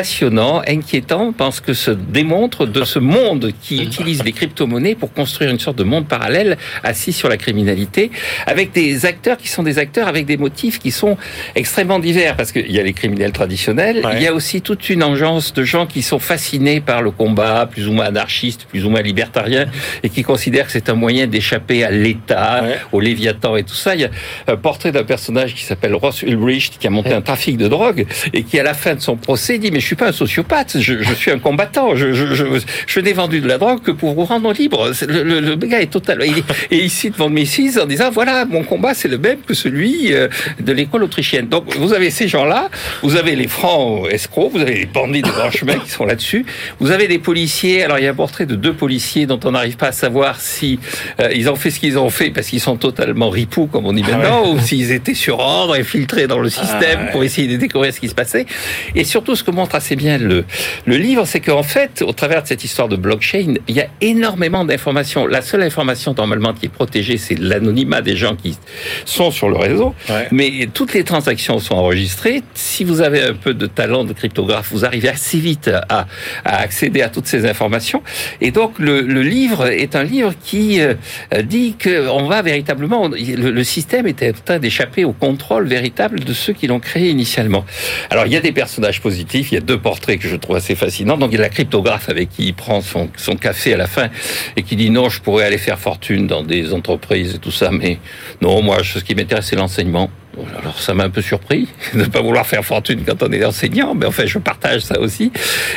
passionnant, 0.00 0.60
inquiétant, 0.68 1.32
parce 1.32 1.60
que 1.60 1.72
se 1.72 1.90
démontre 1.90 2.66
de 2.66 2.84
ce 2.84 2.98
monde 2.98 3.52
qui 3.62 3.82
utilise 3.82 4.22
les 4.24 4.32
crypto-monnaies 4.32 4.94
pour 4.94 5.10
construire 5.10 5.50
une 5.50 5.58
sorte 5.58 5.78
de 5.78 5.84
monde 5.84 6.06
parallèle 6.06 6.58
assis 6.84 7.14
sur 7.14 7.30
la 7.30 7.38
criminalité, 7.38 8.10
avec 8.46 8.72
des 8.72 9.06
acteurs 9.06 9.38
qui 9.38 9.48
sont 9.48 9.62
des 9.62 9.78
acteurs 9.78 10.06
avec 10.06 10.26
des 10.26 10.36
motifs 10.36 10.78
qui 10.78 10.90
sont 10.90 11.16
extrêmement 11.54 11.98
divers, 11.98 12.36
parce 12.36 12.52
qu'il 12.52 12.70
y 12.70 12.78
a 12.78 12.82
les 12.82 12.92
criminels 12.92 13.32
traditionnels, 13.32 14.04
Ouais. 14.04 14.16
il 14.16 14.22
y 14.22 14.26
a 14.26 14.34
aussi 14.34 14.60
toute 14.60 14.90
une 14.90 15.02
engeance 15.02 15.54
de 15.54 15.64
gens 15.64 15.86
qui 15.86 16.02
sont 16.02 16.18
fascinés 16.18 16.82
par 16.82 17.00
le 17.00 17.10
combat, 17.10 17.64
plus 17.64 17.88
ou 17.88 17.92
moins 17.92 18.04
anarchiste, 18.04 18.66
plus 18.68 18.84
ou 18.84 18.90
moins 18.90 19.00
libertarien, 19.00 19.64
et 20.02 20.10
qui 20.10 20.22
considèrent 20.22 20.66
que 20.66 20.72
c'est 20.72 20.90
un 20.90 20.94
moyen 20.94 21.26
d'échapper 21.26 21.84
à 21.84 21.90
l'État, 21.90 22.60
Ouais. 22.62 22.76
au 22.92 23.00
Léviathan 23.00 23.56
et 23.56 23.62
tout 23.62 23.74
ça. 23.74 23.94
Il 23.94 24.02
y 24.02 24.04
a 24.04 24.10
un 24.46 24.56
portrait 24.58 24.92
d'un 24.92 25.04
personnage 25.04 25.54
qui 25.54 25.64
s'appelle 25.64 25.94
Ross 25.94 26.20
Ulbricht, 26.20 26.76
qui 26.78 26.86
a 26.86 26.90
monté 26.90 27.14
un 27.14 27.22
trafic 27.22 27.56
de 27.56 27.66
drogue, 27.66 28.04
et 28.34 28.42
qui, 28.42 28.60
à 28.60 28.62
la 28.62 28.74
fin 28.74 28.94
de 28.94 29.00
son 29.00 29.16
procès, 29.16 29.56
dit, 29.56 29.70
mais 29.70 29.80
suis 29.86 29.96
pas 29.96 30.08
un 30.08 30.12
sociopathe, 30.12 30.76
je, 30.80 31.02
je 31.02 31.14
suis 31.14 31.30
un 31.30 31.38
combattant, 31.38 31.94
je, 31.96 32.12
je, 32.12 32.34
je, 32.34 32.44
je 32.86 33.00
n'ai 33.00 33.12
vendu 33.12 33.40
de 33.40 33.48
la 33.48 33.58
drogue 33.58 33.82
que 33.82 33.90
pour 33.90 34.14
vous 34.14 34.24
rendre 34.24 34.52
libre. 34.52 34.90
Le, 35.08 35.22
le, 35.22 35.40
le 35.40 35.56
gars 35.56 35.80
est 35.80 35.90
total. 35.90 36.22
il 36.26 36.38
est- 36.38 36.44
Et 36.70 36.82
il 36.84 36.90
cite 36.90 37.18
Mises 37.18 37.78
en 37.78 37.86
disant, 37.86 38.10
voilà, 38.10 38.44
mon 38.44 38.62
combat, 38.62 38.94
c'est 38.94 39.08
le 39.08 39.18
même 39.18 39.38
que 39.46 39.54
celui 39.54 40.12
euh, 40.12 40.28
de 40.60 40.72
l'école 40.72 41.02
autrichienne. 41.04 41.48
Donc, 41.48 41.74
vous 41.76 41.92
avez 41.92 42.10
ces 42.10 42.28
gens-là, 42.28 42.68
vous 43.02 43.16
avez 43.16 43.36
les 43.36 43.48
francs 43.48 44.06
escrocs, 44.10 44.50
vous 44.52 44.60
avez 44.60 44.74
les 44.74 44.86
bandits 44.86 45.22
de 45.22 45.28
grand 45.28 45.50
chemin 45.50 45.74
qui 45.78 45.90
sont 45.90 46.04
là-dessus, 46.04 46.44
vous 46.80 46.90
avez 46.90 47.08
des 47.08 47.18
policiers, 47.18 47.84
alors 47.84 47.98
il 47.98 48.04
y 48.04 48.08
a 48.08 48.10
un 48.10 48.14
portrait 48.14 48.46
de 48.46 48.54
deux 48.56 48.72
policiers 48.72 49.26
dont 49.26 49.40
on 49.44 49.52
n'arrive 49.52 49.76
pas 49.76 49.88
à 49.88 49.92
savoir 49.92 50.40
si 50.40 50.78
euh, 51.20 51.30
ils 51.34 51.48
ont 51.48 51.56
fait 51.56 51.70
ce 51.70 51.78
qu'ils 51.80 51.98
ont 51.98 52.10
fait 52.10 52.30
parce 52.30 52.48
qu'ils 52.48 52.60
sont 52.60 52.76
totalement 52.76 53.30
ripoux, 53.30 53.66
comme 53.66 53.86
on 53.86 53.92
dit 53.92 54.02
maintenant, 54.02 54.50
ou 54.52 54.58
s'ils 54.60 54.90
étaient 54.92 55.14
sur 55.14 55.38
ordre, 55.38 55.74
infiltrés 55.74 56.26
dans 56.26 56.38
le 56.40 56.48
système 56.50 56.98
Ah 57.00 57.04
ouais. 57.06 57.10
pour 57.12 57.22
essayer 57.24 57.48
de 57.48 57.56
découvrir 57.56 57.92
ce 57.92 58.00
qui 58.00 58.08
se 58.08 58.14
passait. 58.14 58.46
Et 58.94 59.04
surtout, 59.04 59.36
ce 59.36 59.44
que 59.44 59.50
montre 59.50 59.74
assez 59.76 59.96
bien 59.96 60.18
le, 60.18 60.44
le 60.84 60.96
livre, 60.96 61.24
c'est 61.26 61.40
qu'en 61.40 61.62
fait, 61.62 62.02
au 62.02 62.12
travers 62.12 62.42
de 62.42 62.48
cette 62.48 62.64
histoire 62.64 62.88
de 62.88 62.96
blockchain, 62.96 63.54
il 63.68 63.74
y 63.74 63.80
a 63.80 63.86
énormément 64.00 64.64
d'informations. 64.64 65.26
La 65.26 65.42
seule 65.42 65.62
information 65.62 66.14
normalement 66.16 66.52
qui 66.52 66.66
est 66.66 66.70
protégée, 66.70 67.16
c'est 67.16 67.38
l'anonymat 67.38 68.02
des 68.02 68.16
gens 68.16 68.36
qui 68.36 68.58
sont 69.04 69.30
sur 69.30 69.48
le 69.48 69.56
réseau. 69.56 69.94
Ouais. 70.08 70.28
Mais 70.32 70.68
toutes 70.72 70.94
les 70.94 71.04
transactions 71.04 71.58
sont 71.58 71.74
enregistrées. 71.74 72.42
Si 72.54 72.84
vous 72.84 73.00
avez 73.00 73.22
un 73.22 73.34
peu 73.34 73.54
de 73.54 73.66
talent 73.66 74.04
de 74.04 74.12
cryptographe, 74.12 74.68
vous 74.72 74.84
arrivez 74.84 75.08
assez 75.08 75.38
vite 75.38 75.70
à, 75.88 76.06
à 76.44 76.56
accéder 76.56 77.02
à 77.02 77.08
toutes 77.08 77.26
ces 77.26 77.46
informations. 77.46 78.02
Et 78.40 78.50
donc, 78.50 78.78
le, 78.78 79.00
le 79.00 79.22
livre 79.22 79.66
est 79.66 79.96
un 79.96 80.02
livre 80.02 80.32
qui 80.42 80.80
euh, 80.80 80.94
dit 81.42 81.74
que 81.78 82.08
on 82.08 82.26
va 82.26 82.42
véritablement, 82.42 83.08
le, 83.08 83.50
le 83.50 83.64
système 83.64 84.06
était 84.06 84.30
en 84.30 84.44
train 84.44 84.58
d'échapper 84.58 85.04
au 85.04 85.12
contrôle 85.12 85.66
véritable 85.66 86.20
de 86.20 86.32
ceux 86.32 86.52
qui 86.52 86.66
l'ont 86.66 86.80
créé 86.80 87.10
initialement. 87.10 87.64
Alors, 88.10 88.26
il 88.26 88.32
y 88.32 88.36
a 88.36 88.40
des 88.40 88.52
personnages 88.52 89.00
positifs. 89.00 89.52
Il 89.52 89.54
y 89.54 89.58
a 89.58 89.60
deux 89.66 89.78
portraits 89.78 90.18
que 90.18 90.28
je 90.28 90.36
trouve 90.36 90.56
assez 90.56 90.74
fascinants. 90.74 91.18
Donc, 91.18 91.32
il 91.32 91.36
y 91.36 91.38
a 91.38 91.42
la 91.42 91.48
cryptographe 91.48 92.08
avec 92.08 92.30
qui 92.30 92.46
il 92.46 92.54
prend 92.54 92.80
son, 92.80 93.10
son 93.16 93.36
café 93.36 93.74
à 93.74 93.76
la 93.76 93.86
fin 93.86 94.08
et 94.56 94.62
qui 94.62 94.76
dit 94.76 94.90
non, 94.90 95.08
je 95.08 95.20
pourrais 95.20 95.44
aller 95.44 95.58
faire 95.58 95.78
fortune 95.78 96.26
dans 96.26 96.42
des 96.42 96.72
entreprises 96.72 97.34
et 97.34 97.38
tout 97.38 97.50
ça, 97.50 97.70
mais 97.70 97.98
non, 98.40 98.62
moi, 98.62 98.78
ce 98.82 99.00
qui 99.00 99.14
m'intéresse, 99.14 99.46
c'est 99.46 99.56
l'enseignement. 99.56 100.10
Alors 100.58 100.78
ça 100.78 100.92
m'a 100.94 101.04
un 101.04 101.10
peu 101.10 101.22
surpris 101.22 101.68
de 101.94 102.00
ne 102.00 102.04
pas 102.04 102.20
vouloir 102.20 102.46
faire 102.46 102.64
fortune 102.64 103.02
quand 103.06 103.22
on 103.22 103.32
est 103.32 103.44
enseignant, 103.44 103.94
mais 103.94 104.06
enfin 104.06 104.24
je 104.26 104.38
partage 104.38 104.82
ça 104.82 105.00
aussi. 105.00 105.32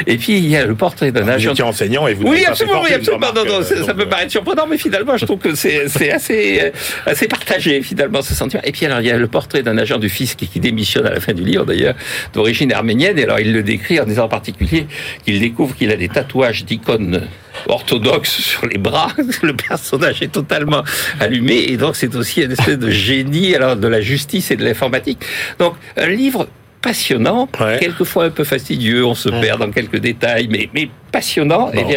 Et 0.08 0.18
puis 0.18 0.38
il 0.38 0.48
y 0.48 0.56
a 0.58 0.66
le 0.66 0.76
portrait 0.76 1.12
d'un 1.12 1.24
Vous 1.24 1.30
agent. 1.30 1.52
étiez 1.52 1.64
enseignant 1.64 2.08
et 2.08 2.14
vous 2.14 2.28
Oui, 2.28 2.46
absolument, 2.46 2.82
oui, 2.84 2.94
absolument. 2.94 3.28
Non, 3.34 3.46
non, 3.46 3.60
euh, 3.62 3.86
ça 3.86 3.94
peut 3.94 4.02
euh, 4.02 4.06
paraître 4.06 4.32
surprenant, 4.32 4.68
mais 4.68 4.78
finalement, 4.78 5.16
je 5.18 5.26
trouve 5.26 5.40
que 5.40 5.56
c'est 5.56 5.88
c'est 5.88 6.12
assez, 6.12 6.60
euh, 6.62 6.70
assez 7.06 7.28
partagé, 7.28 7.82
finalement, 7.82 8.22
ce 8.22 8.34
sentiment. 8.34 8.62
Et 8.66 8.72
puis, 8.72 8.86
alors, 8.86 9.00
il 9.02 9.08
y 9.08 9.12
a 9.12 9.18
le 9.18 9.28
portrait 9.28 9.64
d'un 9.64 9.78
agent 9.78 9.98
du 9.98 10.10
fisc 10.10 10.38
qui 10.38 10.60
démissionne 10.60 11.06
à 11.06 11.12
la 11.12 11.20
fin 11.20 11.34
du 11.34 11.44
livre, 11.44 11.66
d'ailleurs, 11.66 11.96
d'origine 12.34 12.74
arménienne. 12.74 13.18
Et 13.18 13.24
alors, 13.24 13.40
il 13.40 13.54
le 13.54 13.64
décrit 13.64 14.00
en 14.00 14.06
disant 14.06 14.26
en 14.26 14.30
particulier 14.30 14.88
qu'il 15.26 15.40
découvre 15.40 15.76
qu'il 15.76 15.92
a 15.92 15.96
des 15.96 16.10
tatouages 16.10 16.66
d'icônes 16.66 17.22
orthodoxes 17.68 18.40
sur 18.42 18.66
les 18.68 18.78
bras. 18.78 19.10
Le 19.44 19.54
personnage 19.54 20.22
est 20.22 20.32
totalement 20.32 20.84
allumé. 21.20 21.66
Et 21.68 21.78
donc, 21.78 21.96
c'est 21.96 22.16
aussi 22.16 22.42
une 22.42 22.52
espèce 22.52 22.78
de 22.80 22.90
génie 22.90 23.56
alors, 23.56 23.76
de 23.76 23.88
la 23.88 24.02
justice 24.02 24.52
et 24.52 24.56
de 24.56 24.64
l'informatique. 24.64 25.20
Donc, 25.60 25.76
un 25.98 26.08
livre 26.08 26.48
passionnant, 26.82 27.50
Ouais. 27.60 27.78
quelquefois 27.80 28.26
un 28.26 28.30
peu 28.30 28.44
fastidieux, 28.46 29.06
on 29.06 29.16
se 29.16 29.30
perd 29.30 29.60
dans 29.60 29.72
quelques 29.72 30.00
détails, 30.00 30.48
mais, 30.50 30.70
mais 30.74 30.90
passionnant 31.12 31.72
et 31.74 31.84
Bon. 31.84 31.88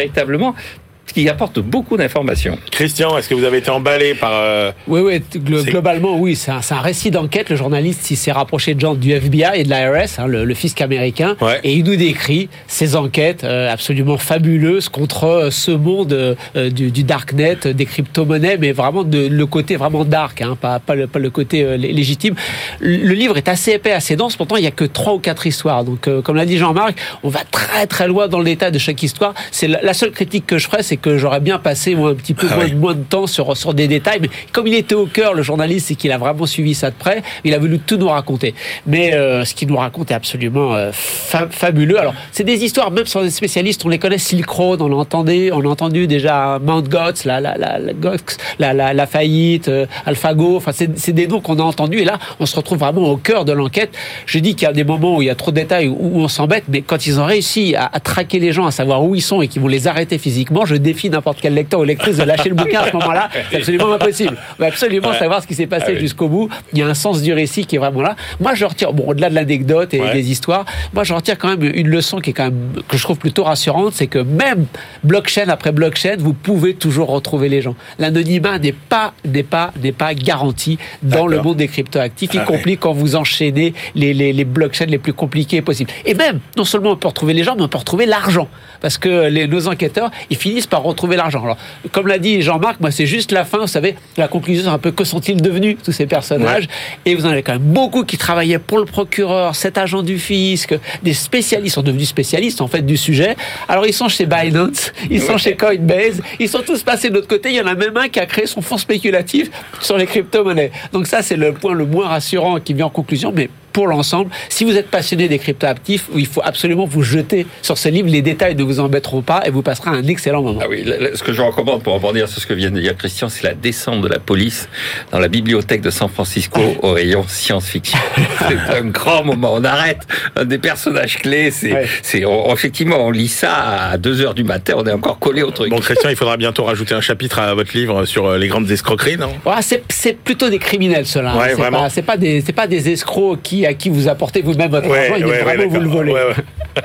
Véritablement 1.05 1.13
qui 1.13 1.29
apporte 1.29 1.59
beaucoup 1.59 1.95
d'informations. 1.95 2.57
Christian, 2.71 3.15
est-ce 3.17 3.29
que 3.29 3.35
vous 3.35 3.43
avez 3.43 3.59
été 3.59 3.69
emballé 3.69 4.15
par... 4.15 4.31
euh, 4.33 4.71
Oui, 4.87 5.01
oui, 5.01 5.21
globalement, 5.37 6.17
oui, 6.17 6.35
c'est 6.35 6.51
un, 6.51 6.79
récit 6.81 7.11
d'enquête. 7.11 7.49
Le 7.49 7.55
journaliste, 7.55 8.01
s'est 8.15 8.31
rapproché 8.31 8.73
de 8.73 8.79
gens 8.79 8.95
du 8.95 9.11
FBI 9.11 9.59
et 9.59 9.63
de 9.63 9.69
l'IRS, 9.69 10.19
hein, 10.19 10.27
le, 10.27 10.43
le 10.45 10.53
fisc 10.53 10.81
américain, 10.81 11.35
Ouais. 11.41 11.59
et 11.63 11.73
il 11.73 11.83
nous 11.83 11.95
décrit 11.95 12.49
ces 12.67 12.95
enquêtes 12.95 13.43
euh, 13.43 13.71
absolument 13.71 14.17
fabuleuses 14.17 14.89
contre 14.89 15.25
euh, 15.25 15.51
ce 15.51 15.71
monde 15.71 16.13
euh, 16.13 16.69
du, 16.69 16.89
du 16.91 17.03
darknet, 17.03 17.57
euh, 17.67 17.73
des 17.73 17.85
crypto-monnaies, 17.85 18.57
mais 18.59 18.71
vraiment 18.71 19.03
de, 19.03 19.27
le 19.27 19.45
côté 19.45 19.75
vraiment 19.75 20.05
dark, 20.05 20.41
hein, 20.41 20.57
pas, 20.59 20.79
pas, 20.79 20.95
le, 20.95 21.07
pas 21.07 21.19
le 21.19 21.29
côté 21.29 21.63
euh, 21.63 21.77
lé- 21.77 21.91
légitime. 21.91 22.33
Le, 22.79 22.97
le 22.97 23.13
livre 23.13 23.37
est 23.37 23.47
assez 23.47 23.71
épais, 23.73 23.91
assez 23.91 24.15
dense, 24.15 24.35
pourtant 24.35 24.55
il 24.55 24.63
y 24.63 24.67
a 24.67 24.71
que 24.71 24.85
trois 24.85 25.13
ou 25.13 25.19
quatre 25.19 25.45
histoires. 25.47 25.83
Donc, 25.83 26.07
euh, 26.07 26.21
comme 26.21 26.35
l'a 26.37 26.45
dit 26.45 26.57
Jean-Marc, 26.57 26.95
on 27.23 27.29
va 27.29 27.41
très 27.51 27.85
très 27.87 28.07
loin 28.07 28.27
dans 28.27 28.39
le 28.39 28.45
détail 28.45 28.71
de 28.71 28.79
chaque 28.79 29.01
histoire. 29.03 29.33
C'est 29.51 29.67
la, 29.67 29.81
la 29.81 29.93
seule 29.93 30.11
critique 30.11 30.45
que 30.47 30.57
je 30.57 30.65
ferais, 30.67 30.81
c'est 30.83 30.92
que 30.97 31.17
j'aurais 31.17 31.39
bien 31.39 31.59
passé 31.59 31.95
moi, 31.95 32.11
un 32.11 32.15
petit 32.15 32.33
peu 32.33 32.47
Ah 32.51 32.55
moins, 32.55 32.65
oui. 32.65 32.73
moins 32.75 32.93
de 32.93 33.03
temps 33.03 33.27
sur, 33.27 33.55
sur 33.57 33.73
des 33.73 33.87
détails. 33.87 34.19
Mais 34.21 34.29
comme 34.51 34.67
il 34.67 34.73
était 34.75 34.95
au 34.95 35.05
cœur, 35.05 35.33
le 35.33 35.43
journaliste, 35.43 35.87
c'est 35.87 35.95
qu'il 35.95 36.11
a 36.11 36.17
vraiment 36.17 36.45
suivi 36.45 36.73
ça 36.73 36.89
de 36.89 36.95
près. 36.95 37.21
Il 37.43 37.53
a 37.53 37.59
voulu 37.59 37.79
tout 37.79 37.97
nous 37.97 38.07
raconter. 38.09 38.53
Mais 38.87 39.13
euh, 39.13 39.45
ce 39.45 39.53
qu'il 39.53 39.67
nous 39.67 39.77
raconte 39.77 40.11
est 40.11 40.13
absolument 40.13 40.73
euh, 40.75 40.91
fa- 40.93 41.47
fabuleux. 41.49 41.99
Alors, 41.99 42.13
c'est 42.31 42.43
des 42.43 42.63
histoires, 42.63 42.91
même 42.91 43.05
sans 43.05 43.21
des 43.23 43.29
spécialistes, 43.31 43.85
on 43.85 43.89
les 43.89 43.99
connaît. 43.99 44.17
Silk 44.17 44.49
Road, 44.49 44.81
on 44.81 44.91
a 44.91 44.95
entendu, 44.95 45.51
on 45.51 45.61
a 45.61 45.67
entendu 45.67 46.07
déjà 46.07 46.59
Mount 46.63 46.83
Gox, 46.87 47.25
la, 47.25 47.39
la, 47.41 47.57
la, 47.57 47.79
la, 47.79 47.93
Gox, 47.93 48.37
la, 48.59 48.73
la, 48.73 48.93
la 48.93 49.07
faillite, 49.07 49.67
euh, 49.67 49.85
AlphaGo. 50.05 50.57
Enfin, 50.57 50.71
c'est 50.73 50.97
c'est 50.97 51.13
des 51.13 51.27
noms 51.27 51.41
qu'on 51.41 51.57
a 51.59 51.63
entendus. 51.63 51.99
Et 51.99 52.05
là, 52.05 52.19
on 52.39 52.45
se 52.45 52.55
retrouve 52.55 52.77
vraiment 52.79 53.01
au 53.09 53.17
cœur 53.17 53.45
de 53.45 53.51
l'enquête. 53.51 53.91
Je 54.25 54.39
dis 54.39 54.55
qu'il 54.55 54.65
y 54.67 54.69
a 54.69 54.73
des 54.73 54.83
moments 54.83 55.17
où 55.17 55.21
il 55.21 55.25
y 55.25 55.29
a 55.29 55.35
trop 55.35 55.51
de 55.51 55.55
détails, 55.55 55.87
où, 55.87 55.97
où 55.99 56.21
on 56.21 56.27
s'embête. 56.27 56.65
Mais 56.69 56.81
quand 56.81 57.05
ils 57.07 57.19
ont 57.19 57.25
réussi 57.25 57.75
à, 57.75 57.89
à 57.91 57.99
traquer 57.99 58.39
les 58.39 58.51
gens, 58.51 58.65
à 58.65 58.71
savoir 58.71 59.03
où 59.03 59.15
ils 59.15 59.21
sont 59.21 59.41
et 59.41 59.47
qu'ils 59.47 59.61
vont 59.61 59.67
les 59.67 59.87
arrêter 59.87 60.17
physiquement, 60.17 60.65
je 60.65 60.75
défie 60.83 61.09
n'importe 61.09 61.39
quel 61.41 61.53
lecteur 61.55 61.79
ou 61.79 61.83
lectrice 61.83 62.17
de 62.17 62.23
lâcher 62.23 62.49
le 62.49 62.55
bouquin 62.55 62.81
à 62.81 62.87
ce 62.89 62.93
moment-là. 62.93 63.29
C'est 63.49 63.57
absolument 63.57 63.93
impossible. 63.93 64.37
On 64.59 64.61
va 64.63 64.67
absolument 64.67 65.13
savoir 65.13 65.41
ce 65.41 65.47
qui 65.47 65.55
s'est 65.55 65.65
passé 65.67 65.85
Ah 65.87 65.91
oui. 65.93 65.99
jusqu'au 65.99 66.27
bout. 66.27 66.49
Il 66.73 66.79
y 66.79 66.81
a 66.83 66.87
un 66.87 66.93
sens 66.93 67.21
du 67.21 67.33
récit 67.33 67.65
qui 67.65 67.75
est 67.77 67.79
vraiment 67.79 68.01
là. 68.01 68.15
Moi, 68.39 68.53
je 68.53 68.65
retire, 68.65 68.93
bon, 68.93 69.05
au-delà 69.07 69.29
de 69.29 69.35
l'anecdote 69.35 69.93
et 69.93 70.01
Ouais. 70.01 70.13
des 70.13 70.29
histoires, 70.31 70.65
moi, 70.93 71.03
je 71.03 71.13
retire 71.13 71.37
quand 71.37 71.47
même 71.49 71.63
une 71.73 71.87
leçon 71.87 72.19
qui 72.19 72.31
est 72.31 72.33
quand 72.33 72.45
même, 72.45 72.73
que 72.87 72.97
je 72.97 73.03
trouve 73.03 73.17
plutôt 73.17 73.43
rassurante, 73.45 73.93
c'est 73.93 74.07
que 74.07 74.19
même 74.19 74.65
blockchain 75.03 75.47
après 75.49 75.71
blockchain, 75.71 76.15
vous 76.19 76.33
pouvez 76.33 76.73
toujours 76.75 77.07
retrouver 77.09 77.49
les 77.49 77.61
gens. 77.61 77.75
L'anonymat 77.99 78.59
n'est 78.59 78.73
pas, 78.73 79.13
n'est 79.25 79.43
pas, 79.43 79.71
n'est 79.81 79.91
pas 79.93 80.13
garanti 80.13 80.77
dans 81.01 81.25
le 81.27 81.41
monde 81.41 81.57
des 81.57 81.67
cryptoactifs, 81.67 82.33
y 82.33 82.39
Ah 82.39 82.43
compris 82.45 82.77
quand 82.77 82.91
vous 82.93 83.15
enchaînez 83.15 83.73
les, 83.95 84.13
les, 84.13 84.33
les 84.33 84.45
blockchains 84.45 84.85
les 84.85 84.97
plus 84.97 85.13
compliqués 85.13 85.61
possibles. 85.61 85.91
Et 86.05 86.13
même, 86.13 86.39
non 86.57 86.65
seulement 86.65 86.91
on 86.91 86.95
peut 86.97 87.07
retrouver 87.07 87.33
les 87.33 87.43
gens, 87.43 87.55
mais 87.55 87.63
on 87.63 87.67
peut 87.69 87.77
retrouver 87.77 88.05
l'argent. 88.05 88.47
Parce 88.81 88.97
que 88.97 89.27
les, 89.29 89.47
nos 89.47 89.67
enquêteurs, 89.67 90.11
ils 90.29 90.37
finissent 90.37 90.67
par 90.73 90.81
retrouver 90.81 91.17
l'argent. 91.17 91.43
Alors, 91.43 91.57
comme 91.91 92.07
l'a 92.07 92.17
dit 92.17 92.41
Jean-Marc, 92.41 92.79
moi, 92.79 92.89
c'est 92.89 93.05
juste 93.05 93.31
la 93.31 93.45
fin, 93.45 93.59
vous 93.59 93.67
savez, 93.67 93.93
la 94.17 94.27
conclusion, 94.27 94.63
c'est 94.63 94.69
un 94.69 94.79
peu 94.79 94.89
que 94.89 95.03
sont-ils 95.03 95.39
devenus, 95.39 95.77
tous 95.83 95.91
ces 95.91 96.07
personnages. 96.07 96.67
Et 97.05 97.13
vous 97.13 97.27
en 97.27 97.29
avez 97.29 97.43
quand 97.43 97.51
même 97.51 97.61
beaucoup 97.61 98.03
qui 98.03 98.17
travaillaient 98.17 98.57
pour 98.57 98.79
le 98.79 98.85
procureur, 98.85 99.55
cet 99.55 99.77
agent 99.77 100.01
du 100.01 100.17
fisc, 100.17 100.73
des 101.03 101.13
spécialistes, 101.13 101.75
sont 101.75 101.83
devenus 101.83 102.09
spécialistes, 102.09 102.59
en 102.59 102.67
fait, 102.67 102.81
du 102.81 102.97
sujet. 102.97 103.35
Alors, 103.67 103.85
ils 103.85 103.93
sont 103.93 104.09
chez 104.09 104.25
Binance, 104.25 104.91
ils 105.11 105.21
sont 105.21 105.37
chez 105.37 105.55
Coinbase, 105.55 106.23
ils 106.39 106.49
sont 106.49 106.63
tous 106.65 106.81
passés 106.81 107.11
de 107.11 107.13
l'autre 107.13 107.27
côté. 107.27 107.49
Il 107.49 107.55
y 107.55 107.61
en 107.61 107.67
a 107.67 107.75
même 107.75 107.95
un 107.95 108.09
qui 108.09 108.19
a 108.19 108.25
créé 108.25 108.47
son 108.47 108.63
fonds 108.63 108.79
spéculatif 108.79 109.51
sur 109.79 109.95
les 109.95 110.07
crypto-monnaies. 110.07 110.71
Donc 110.91 111.05
ça, 111.05 111.21
c'est 111.21 111.37
le 111.37 111.53
point 111.53 111.75
le 111.75 111.85
moins 111.85 112.07
rassurant 112.07 112.59
qui 112.59 112.73
vient 112.73 112.87
en 112.87 112.89
conclusion, 112.89 113.31
mais 113.31 113.47
pour 113.73 113.87
l'ensemble, 113.87 114.29
si 114.49 114.63
vous 114.63 114.77
êtes 114.77 114.89
passionné 114.89 115.27
des 115.27 115.39
crypto-actifs, 115.39 116.05
il 116.15 116.27
faut 116.27 116.41
absolument 116.43 116.85
vous 116.85 117.01
jeter 117.03 117.45
sur 117.61 117.77
ce 117.77 117.89
livre. 117.89 118.07
Les 118.09 118.21
détails 118.21 118.55
ne 118.55 118.63
vous 118.63 118.79
embêteront 118.79 119.21
pas 119.23 119.41
et 119.45 119.49
vous 119.49 119.61
passerez 119.63 119.89
un 119.89 120.03
excellent 120.07 120.41
moment. 120.43 120.59
Ah 120.63 120.67
oui, 120.69 120.85
ce 121.15 121.23
que 121.23 121.33
je 121.33 121.41
recommande 121.41 121.83
pour 121.83 121.93
rebondir 121.93 122.29
sur 122.29 122.39
ce 122.41 122.47
que 122.47 122.53
vient 122.53 122.71
de 122.71 122.79
dire 122.79 122.95
Christian, 122.95 123.29
c'est 123.29 123.43
la 123.43 123.53
descente 123.55 124.01
de 124.01 124.07
la 124.07 124.19
police 124.19 124.69
dans 125.11 125.19
la 125.19 125.27
bibliothèque 125.27 125.81
de 125.81 125.89
San 125.89 126.07
Francisco 126.07 126.61
au 126.81 126.91
rayon 126.93 127.25
science-fiction. 127.27 127.97
c'est 128.47 128.77
un 128.77 128.85
grand 128.85 129.23
moment. 129.23 129.53
On 129.55 129.63
arrête 129.63 129.99
un 130.35 130.45
des 130.45 130.57
personnages 130.59 131.17
clés. 131.17 131.49
C'est, 131.51 131.73
Ouais. 131.73 131.87
c'est, 132.03 132.23
on- 132.25 132.53
effectivement, 132.53 132.97
on 133.05 133.09
lit 133.11 133.27
ça 133.27 133.53
à 133.91 133.97
2 133.97 134.21
heures 134.21 134.33
du 134.35 134.43
matin. 134.43 134.73
On 134.77 134.85
est 134.85 134.91
encore 134.91 135.17
collé 135.17 135.41
au 135.41 135.49
truc. 135.51 135.71
Bon, 135.71 135.79
Christian, 135.79 136.09
il 136.11 136.15
faudra 136.15 136.37
bientôt 136.37 136.63
rajouter 136.63 136.93
un 136.93 137.01
chapitre 137.01 137.39
à 137.39 137.53
votre 137.55 137.75
livre 137.75 138.05
sur 138.05 138.27
euh, 138.27 138.37
les 138.37 138.47
grandes 138.47 138.69
escroqueries, 138.69 139.17
non? 139.17 139.31
Voilà, 139.43 139.61
c'est, 139.63 139.83
c'est 139.89 140.15
plutôt 140.15 140.49
des 140.49 140.59
criminels, 140.59 141.07
ceux-là. 141.07 141.35
Ouais, 141.35 141.53
c'est, 141.55 141.69
pas, 141.71 141.89
c'est 141.89 142.01
pas 142.03 142.17
des, 142.17 142.41
c'est 142.45 142.53
pas 142.53 142.67
des 142.67 142.89
escrocs 142.91 143.41
qui, 143.41 143.62
à 143.65 143.73
qui 143.73 143.89
vous 143.89 144.07
apportez 144.07 144.41
vous-même 144.41 144.71
votre 144.71 144.89
argent, 144.91 145.15
viennent 145.15 145.43
vraiment 145.43 145.67
vous 145.67 145.79
le 145.79 145.85
d'accord. 145.85 145.97
voler. 145.97 146.13
Ouais, 146.13 146.23
ouais. 146.27 146.33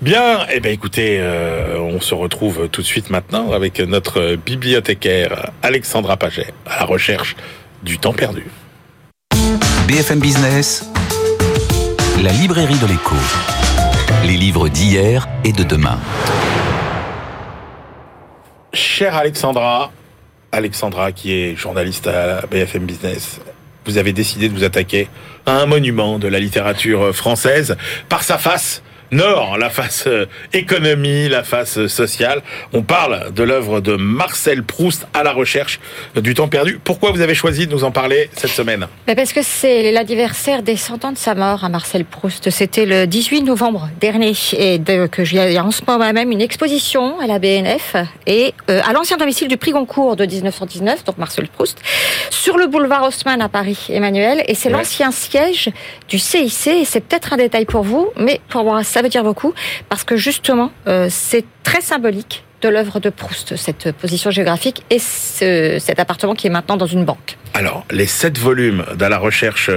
Bien, 0.00 0.46
eh 0.52 0.60
ben 0.60 0.72
écoutez, 0.72 1.18
euh, 1.20 1.78
on 1.80 2.00
se 2.00 2.14
retrouve 2.14 2.68
tout 2.68 2.82
de 2.82 2.86
suite 2.86 3.10
maintenant 3.10 3.50
avec 3.50 3.80
notre 3.80 4.36
bibliothécaire 4.36 5.50
Alexandra 5.62 6.16
Paget 6.16 6.52
à 6.66 6.78
la 6.80 6.84
recherche 6.84 7.34
du 7.82 7.98
temps 7.98 8.12
perdu. 8.12 8.44
BFM 9.88 10.20
Business, 10.20 10.88
la 12.22 12.30
librairie 12.30 12.78
de 12.78 12.86
l'écho. 12.86 13.16
Les 14.24 14.36
livres 14.36 14.68
d'hier 14.68 15.28
et 15.44 15.52
de 15.52 15.64
demain. 15.64 15.98
Chère 18.72 19.16
Alexandra, 19.16 19.90
Alexandra 20.52 21.12
qui 21.12 21.32
est 21.32 21.56
journaliste 21.56 22.06
à 22.06 22.42
BFM 22.46 22.84
Business, 22.84 23.40
vous 23.88 23.96
avez 23.96 24.12
décidé 24.12 24.50
de 24.50 24.54
vous 24.54 24.64
attaquer 24.64 25.08
à 25.46 25.62
un 25.62 25.66
monument 25.66 26.18
de 26.18 26.28
la 26.28 26.38
littérature 26.38 27.16
française 27.16 27.76
par 28.10 28.22
sa 28.22 28.36
face 28.36 28.82
nord, 29.10 29.56
la 29.58 29.70
face 29.70 30.04
euh, 30.06 30.26
économie, 30.52 31.28
la 31.28 31.42
face 31.44 31.78
euh, 31.78 31.88
sociale. 31.88 32.42
On 32.72 32.82
parle 32.82 33.32
de 33.32 33.42
l'œuvre 33.42 33.80
de 33.80 33.96
Marcel 33.96 34.62
Proust 34.62 35.06
à 35.14 35.22
la 35.22 35.32
recherche 35.32 35.80
du 36.16 36.34
temps 36.34 36.48
perdu. 36.48 36.78
Pourquoi 36.82 37.12
vous 37.12 37.20
avez 37.20 37.34
choisi 37.34 37.66
de 37.66 37.72
nous 37.72 37.84
en 37.84 37.90
parler 37.90 38.28
cette 38.34 38.50
semaine 38.50 38.86
parce 39.16 39.32
que 39.32 39.42
c'est 39.42 39.90
l'anniversaire 39.92 40.62
des 40.62 40.76
100 40.76 41.04
ans 41.04 41.12
de 41.12 41.18
sa 41.18 41.34
mort 41.34 41.64
à 41.64 41.68
Marcel 41.68 42.04
Proust. 42.04 42.50
C'était 42.50 42.86
le 42.86 43.06
18 43.06 43.42
novembre 43.42 43.88
dernier 44.00 44.32
et 44.56 44.78
de, 44.78 45.06
que 45.06 45.22
a 45.58 45.64
en 45.64 45.70
ce 45.70 45.82
moment 45.86 46.12
même 46.12 46.30
une 46.30 46.40
exposition 46.40 47.18
à 47.18 47.26
la 47.26 47.38
BNF 47.38 47.96
et 48.26 48.54
euh, 48.70 48.80
à 48.86 48.92
l'ancien 48.92 49.16
domicile 49.16 49.48
du 49.48 49.56
prix 49.56 49.72
Goncourt 49.72 50.16
de 50.16 50.24
1919, 50.24 51.04
donc 51.04 51.18
Marcel 51.18 51.48
Proust, 51.48 51.78
sur 52.30 52.56
le 52.56 52.66
boulevard 52.66 53.04
Haussmann 53.04 53.40
à 53.42 53.48
Paris, 53.48 53.78
Emmanuel. 53.90 54.44
Et 54.46 54.54
c'est 54.54 54.68
Ouais. 54.68 54.74
l'ancien 54.78 55.10
siège 55.10 55.70
du 56.08 56.18
CIC. 56.18 56.66
Et 56.68 56.84
c'est 56.84 57.00
peut-être 57.00 57.32
un 57.32 57.36
détail 57.38 57.64
pour 57.64 57.82
vous, 57.82 58.10
mais 58.16 58.40
pour 58.48 58.64
moi 58.64 58.84
ça 58.84 58.97
veut 59.02 59.08
dire 59.08 59.24
beaucoup 59.24 59.54
parce 59.88 60.04
que 60.04 60.16
justement 60.16 60.70
euh, 60.86 61.08
c'est 61.10 61.44
très 61.62 61.80
symbolique 61.80 62.44
de 62.60 62.68
l'œuvre 62.68 62.98
de 62.98 63.08
Proust, 63.08 63.54
cette 63.56 63.92
position 63.92 64.30
géographique 64.32 64.82
et 64.90 64.98
ce- 64.98 65.78
cet 65.80 66.00
appartement 66.00 66.34
qui 66.34 66.48
est 66.48 66.50
maintenant 66.50 66.76
dans 66.76 66.86
une 66.86 67.04
banque. 67.04 67.36
Alors, 67.54 67.84
les 67.92 68.06
sept 68.06 68.36
volumes 68.36 68.84
d'À 68.96 69.08
la 69.08 69.18
recherche 69.18 69.70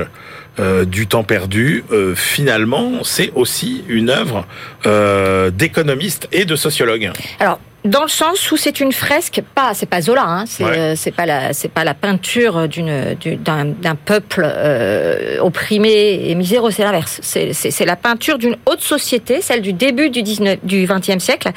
euh, 0.59 0.84
du 0.84 1.05
temps 1.05 1.24
perdu, 1.24 1.84
euh, 1.91 2.15
finalement, 2.15 3.03
c'est 3.03 3.32
aussi 3.36 3.84
une 3.88 4.09
œuvre 4.09 4.45
euh, 4.88 5.51
d'économiste 5.51 6.28
et 6.32 6.43
de 6.45 6.55
sociologue. 6.55 7.11
Alors, 7.39 7.59
dans 7.84 8.03
le 8.03 8.09
sens 8.09 8.51
où 8.51 8.57
c'est 8.57 8.79
une 8.79 8.91
fresque, 8.91 9.41
pas, 9.55 9.73
c'est 9.73 9.88
pas 9.88 10.01
Zola, 10.01 10.23
hein, 10.25 10.43
c'est 10.47 10.63
Ouais. 10.63 10.77
euh, 10.77 11.11
pas 11.15 11.25
la, 11.25 11.53
c'est 11.53 11.67
pas 11.69 11.84
la 11.84 11.93
peinture 11.95 12.67
d'une, 12.67 13.15
du- 13.15 13.38
d'un, 13.38 13.65
d'un 13.65 13.95
peuple 13.95 14.43
euh, 14.45 15.39
opprimé 15.39 16.29
et 16.29 16.36
miséreux, 16.36 16.71
c'est 16.71 16.84
l'inverse. 16.84 17.19
C'est, 17.23 17.86
la 17.86 17.95
peinture 17.95 18.38
d'une 18.38 18.55
haute 18.67 18.82
société, 18.82 19.41
celle 19.41 19.61
du 19.61 19.73
début 19.73 20.09
du 20.09 20.21
19, 20.21 20.59
du 20.63 20.86
20e 20.86 21.19
siècle, 21.19 21.49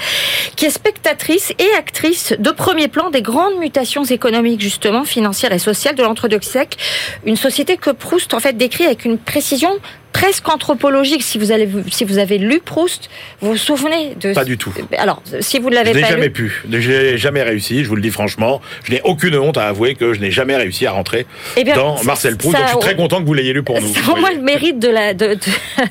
qui 0.57 0.65
est 0.65 0.71
spectatrice 0.71 1.53
et 1.59 1.69
actrice 1.79 2.35
de 2.39 2.51
premier 2.51 2.89
plan 2.89 3.11
des 3.11 3.23
grandes 3.23 3.59
mutations 3.59 4.05
économiques, 4.05 4.61
justement, 4.63 5.05
financières 5.05 5.53
et 5.53 5.59
sociales 5.59 5.95
de 5.95 6.03
l'entre-deux 6.03 6.41
siècles. 6.41 6.79
Une 7.27 7.37
société 7.37 7.77
que 7.77 7.91
Proust, 7.91 8.33
en 8.35 8.41
fait, 8.41 8.57
décrit 8.57 8.85
avec 8.87 9.05
une 9.05 9.19
précision 9.19 9.71
presque 10.13 10.49
anthropologique. 10.49 11.23
Si 11.25 11.39
vous, 11.39 11.51
allez, 11.51 11.69
si 11.91 12.05
vous 12.05 12.19
avez 12.19 12.39
lu 12.39 12.61
Proust, 12.61 13.11
vous 13.41 13.51
vous 13.53 13.57
souvenez 13.57 14.15
de... 14.15 14.33
Pas 14.33 14.45
du 14.45 14.57
tout. 14.57 14.73
Alors, 14.97 15.21
si 15.41 15.59
vous 15.59 15.71
ne 15.71 15.75
l'avez 15.75 15.93
Déjà, 15.93 16.07
jamais 16.15 16.31
pu. 16.31 16.63
J'ai 16.71 17.19
jamais 17.19 17.43
réussi, 17.43 17.85
je 17.85 17.89
vous 17.89 17.97
le 17.97 18.03
dis 18.03 18.11
franchement. 18.11 18.61
Je 18.85 18.93
n'ai 18.93 19.01
aucune 19.03 19.37
honte 19.37 19.59
à 19.59 19.67
avouer 19.69 19.95
que 19.95 20.13
je 20.15 20.21
n'ai 20.21 20.31
jamais 20.31 20.57
réussi 20.57 20.87
à 20.87 20.93
rentrer 20.93 21.27
Eh 21.57 21.65
bien, 21.65 21.75
dans 21.77 21.97
ça- 21.97 22.05
Marcel 22.05 22.37
Proust. 22.37 22.53
ça- 22.57 22.59
donc 22.59 22.67
je 22.69 22.73
suis 22.73 22.81
très 22.81 22.97
content 22.97 23.21
que 23.21 23.27
vous 23.27 23.35
l'ayez 23.35 23.53
lu 23.53 23.63
pour 23.63 23.81
nous. 23.81 23.89
C'est 23.93 24.01
vous 24.01 24.05
pour 24.13 24.19
moi 24.19 24.31
voyez. 24.31 24.37
le 24.39 24.43
mérite 24.45 24.79
de 24.79 24.89
la, 24.89 25.15
de, 25.15 25.35
de- 25.35 25.39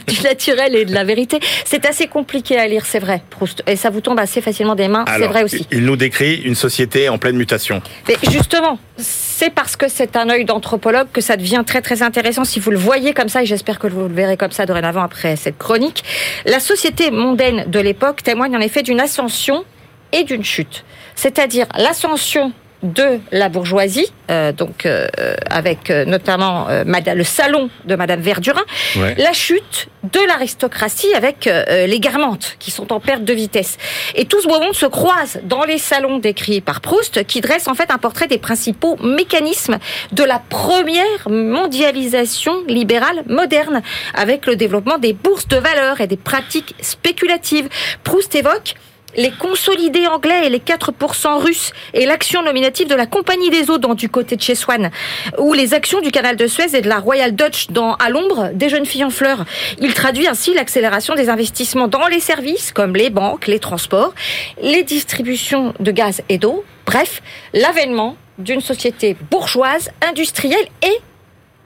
du 0.13 0.21
naturel 0.23 0.75
et 0.75 0.85
de 0.85 0.93
la 0.93 1.03
vérité. 1.03 1.39
C'est 1.65 1.85
assez 1.85 2.07
compliqué 2.07 2.57
à 2.57 2.67
lire, 2.67 2.85
c'est 2.85 2.99
vrai, 2.99 3.21
Proust. 3.29 3.63
Et 3.67 3.75
ça 3.75 3.89
vous 3.89 4.01
tombe 4.01 4.19
assez 4.19 4.41
facilement 4.41 4.75
des 4.75 4.87
mains, 4.87 5.05
c'est 5.07 5.27
vrai 5.27 5.43
aussi. 5.43 5.67
Il 5.71 5.85
nous 5.85 5.95
décrit 5.95 6.35
une 6.43 6.55
société 6.55 7.09
en 7.09 7.17
pleine 7.17 7.35
mutation. 7.37 7.81
Mais 8.07 8.15
justement, 8.31 8.79
c'est 8.97 9.53
parce 9.53 9.75
que 9.75 9.87
c'est 9.87 10.15
un 10.15 10.29
œil 10.29 10.45
d'anthropologue 10.45 11.07
que 11.11 11.21
ça 11.21 11.37
devient 11.37 11.63
très 11.65 11.81
très 11.81 12.01
intéressant 12.03 12.43
si 12.45 12.59
vous 12.59 12.71
le 12.71 12.77
voyez 12.77 13.13
comme 13.13 13.29
ça, 13.29 13.43
et 13.43 13.45
j'espère 13.45 13.79
que 13.79 13.87
vous 13.87 14.07
le 14.07 14.13
verrez 14.13 14.37
comme 14.37 14.51
ça 14.51 14.65
dorénavant 14.65 15.01
après 15.03 15.35
cette 15.35 15.57
chronique. 15.57 16.03
La 16.45 16.59
société 16.59 17.11
mondaine 17.11 17.65
de 17.67 17.79
l'époque 17.79 18.23
témoigne 18.23 18.55
en 18.55 18.61
effet 18.61 18.83
d'une 18.83 18.99
ascension 18.99 19.65
et 20.13 20.23
d'une 20.23 20.45
chute. 20.45 20.85
C'est-à-dire 21.15 21.67
l'ascension 21.77 22.53
de 22.81 23.21
la 23.31 23.47
bourgeoisie, 23.47 24.11
euh, 24.29 24.51
donc 24.51 24.85
euh, 24.85 25.07
avec 25.49 25.89
euh, 25.89 26.03
notamment 26.03 26.67
euh, 26.67 26.83
Madame- 26.85 27.17
le 27.17 27.23
salon 27.23 27.69
de 27.85 27.95
Madame 27.95 28.19
Verdurin, 28.19 28.61
Ouais. 28.97 29.15
la 29.17 29.31
chute 29.31 29.87
de 30.11 30.19
l'aristocratie 30.27 31.13
avec 31.13 31.47
euh, 31.47 31.87
les 31.87 32.01
Guermantes 32.01 32.57
qui 32.59 32.71
sont 32.71 32.91
en 32.91 32.99
perte 32.99 33.23
de 33.23 33.31
vitesse. 33.31 33.77
Et 34.15 34.25
tout 34.25 34.41
ce 34.41 34.49
beau 34.49 34.59
monde 34.59 34.73
se 34.75 34.85
croise 34.85 35.39
dans 35.45 35.63
les 35.63 35.77
salons 35.77 36.17
décrits 36.17 36.59
par 36.59 36.81
Proust 36.81 37.23
qui 37.25 37.39
dressent 37.39 37.69
en 37.69 37.73
fait 37.73 37.89
un 37.89 37.97
portrait 37.97 38.27
des 38.27 38.37
principaux 38.37 38.97
mécanismes 39.01 39.77
de 40.11 40.23
la 40.25 40.39
première 40.49 41.29
mondialisation 41.29 42.63
libérale 42.67 43.23
moderne 43.27 43.81
avec 44.13 44.45
le 44.45 44.57
développement 44.57 44.97
des 44.97 45.13
bourses 45.13 45.47
de 45.47 45.55
valeur 45.57 46.01
et 46.01 46.07
des 46.07 46.17
pratiques 46.17 46.75
spéculatives. 46.81 47.69
Proust 48.03 48.35
évoque 48.35 48.73
les 49.15 49.31
consolidés 49.31 50.07
anglais 50.07 50.45
et 50.45 50.49
les 50.49 50.59
4% 50.59 51.41
russes 51.41 51.71
et 51.93 52.05
l'action 52.05 52.43
nominative 52.43 52.87
de 52.87 52.95
la 52.95 53.05
Compagnie 53.05 53.49
des 53.49 53.69
eaux 53.69 53.77
dans 53.77 53.93
du 53.93 54.09
côté 54.09 54.35
de 54.35 54.41
chez 54.41 54.55
Swann 54.55 54.91
ou 55.37 55.53
les 55.53 55.73
actions 55.73 56.01
du 56.01 56.11
canal 56.11 56.35
de 56.35 56.47
Suez 56.47 56.75
et 56.75 56.81
de 56.81 56.89
la 56.89 56.99
Royal 56.99 57.35
Dutch 57.35 57.67
dans 57.67 57.95
à 57.95 58.09
l'ombre 58.09 58.51
des 58.53 58.69
jeunes 58.69 58.85
filles 58.85 59.03
en 59.03 59.09
fleurs. 59.09 59.45
Il 59.79 59.93
traduit 59.93 60.27
ainsi 60.27 60.53
l'accélération 60.53 61.15
des 61.15 61.29
investissements 61.29 61.87
dans 61.87 62.07
les 62.07 62.19
services 62.19 62.71
comme 62.71 62.95
les 62.95 63.09
banques, 63.09 63.47
les 63.47 63.59
transports, 63.59 64.13
les 64.61 64.83
distributions 64.83 65.73
de 65.79 65.91
gaz 65.91 66.21
et 66.29 66.37
d'eau, 66.37 66.63
bref, 66.85 67.21
l'avènement 67.53 68.17
d'une 68.37 68.61
société 68.61 69.15
bourgeoise, 69.29 69.91
industrielle 70.01 70.67
et 70.81 70.97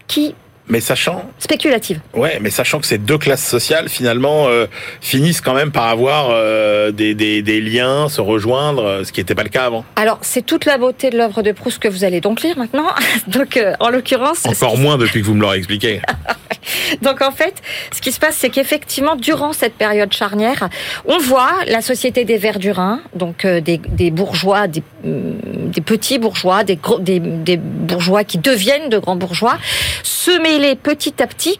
qui 0.07 0.35
Mais 0.69 0.81
sachant, 0.81 1.23
spéculative. 1.39 2.01
ouais, 2.13 2.39
mais 2.41 2.49
sachant 2.49 2.79
que 2.79 2.87
ces 2.87 2.97
deux 2.97 3.17
classes 3.17 3.45
sociales 3.47 3.87
finalement 3.87 4.47
euh, 4.49 4.65
finissent 4.99 5.39
quand 5.39 5.53
même 5.53 5.71
par 5.71 5.87
avoir 5.87 6.27
euh, 6.29 6.91
des, 6.91 7.13
des, 7.15 7.41
des 7.41 7.61
liens, 7.61 8.09
se 8.09 8.19
rejoindre, 8.19 8.83
euh, 8.83 9.03
ce 9.05 9.13
qui 9.13 9.21
n'était 9.21 9.33
pas 9.35 9.43
le 9.43 9.49
cas 9.49 9.65
avant. 9.65 9.85
Alors, 9.95 10.19
c'est 10.21 10.45
toute 10.45 10.65
la 10.65 10.77
beauté 10.77 11.09
de 11.09 11.17
l'œuvre 11.17 11.41
de 11.41 11.53
Proust 11.53 11.79
que 11.79 11.87
vous 11.87 12.03
allez 12.03 12.19
donc 12.19 12.41
lire 12.41 12.57
maintenant. 12.57 12.87
Donc, 13.27 13.55
euh, 13.55 13.75
en 13.79 13.89
l'occurrence, 13.89 14.45
Encore 14.45 14.77
moins 14.77 14.97
depuis 14.97 15.21
que 15.21 15.25
vous 15.25 15.35
me 15.35 15.41
l'aurez 15.41 15.57
expliqué. 15.57 16.01
Donc 17.01 17.21
en 17.21 17.31
fait, 17.31 17.61
ce 17.91 18.01
qui 18.01 18.11
se 18.11 18.19
passe, 18.19 18.35
c'est 18.35 18.49
qu'effectivement, 18.49 19.15
durant 19.15 19.53
cette 19.53 19.73
période 19.73 20.13
charnière, 20.13 20.69
on 21.05 21.17
voit 21.17 21.53
la 21.67 21.81
société 21.81 22.25
des 22.25 22.37
Verdurins, 22.37 23.01
donc 23.15 23.45
euh, 23.45 23.61
des, 23.61 24.11
bourgeois, 24.11 24.67
des, 24.67 24.83
hum, 25.03 25.37
des 25.71 25.81
petits 25.81 26.19
bourgeois, 26.19 26.63
des, 26.63 26.75
gros, 26.75 26.99
des 26.99 27.57
bourgeois 27.57 28.23
qui 28.23 28.37
deviennent 28.37 28.89
de 28.89 28.97
grands 28.97 29.15
bourgeois, 29.15 29.57
se 30.03 30.31
mêler 30.41 30.75
petit 30.75 31.21
à 31.21 31.27
petit 31.27 31.59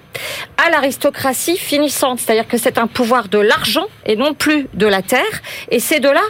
à 0.65 0.69
l'aristocratie 0.69 1.57
finissante. 1.57 2.19
C'est-à-dire 2.19 2.47
que 2.47 2.57
c'est 2.57 2.77
un 2.77 2.87
pouvoir 2.87 3.29
de 3.29 3.39
l'argent 3.39 3.85
et 4.05 4.15
non 4.15 4.33
plus 4.33 4.67
de 4.73 4.87
la 4.87 5.01
terre. 5.01 5.41
Et 5.69 5.79
ces 5.79 5.99
deux-là 5.99 6.23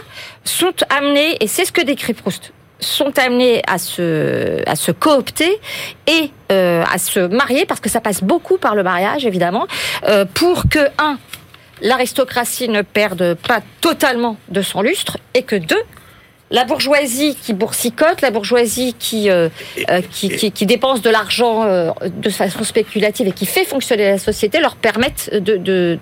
sont 0.44 0.74
amenés, 0.88 1.36
et 1.40 1.46
c'est 1.46 1.64
ce 1.64 1.72
que 1.72 1.82
décrit 1.82 2.14
Proust, 2.14 2.52
sont 2.80 3.18
amenés 3.18 3.62
à 3.66 3.78
se, 3.78 4.62
à 4.68 4.76
se 4.76 4.92
coopter 4.92 5.58
et 6.06 6.30
euh, 6.52 6.84
à 6.90 6.98
se 6.98 7.20
marier, 7.20 7.66
parce 7.66 7.80
que 7.80 7.88
ça 7.88 8.00
passe 8.00 8.22
beaucoup 8.22 8.58
par 8.58 8.74
le 8.74 8.82
mariage, 8.82 9.26
évidemment, 9.26 9.66
euh, 10.08 10.24
pour 10.24 10.68
que, 10.68 10.78
un, 10.98 11.18
l'aristocratie 11.82 12.68
ne 12.68 12.82
perde 12.82 13.34
pas 13.34 13.60
totalement 13.80 14.36
de 14.48 14.62
son 14.62 14.82
lustre, 14.82 15.18
et 15.34 15.42
que, 15.42 15.56
deux, 15.56 15.82
la 16.50 16.64
bourgeoisie 16.64 17.36
qui 17.40 17.52
boursicote, 17.52 18.20
la 18.20 18.30
bourgeoisie 18.30 18.94
qui, 18.98 19.30
euh, 19.30 19.48
qui, 20.10 20.30
qui, 20.30 20.50
qui 20.50 20.66
dépense 20.66 21.02
de 21.02 21.10
l'argent 21.10 21.64
euh, 21.64 21.90
de 22.02 22.30
façon 22.30 22.64
spéculative 22.64 23.28
et 23.28 23.32
qui 23.32 23.46
fait 23.46 23.64
fonctionner 23.64 24.10
la 24.10 24.18
société 24.18 24.60
leur 24.60 24.76
permettent 24.76 25.30
de, 25.32 25.98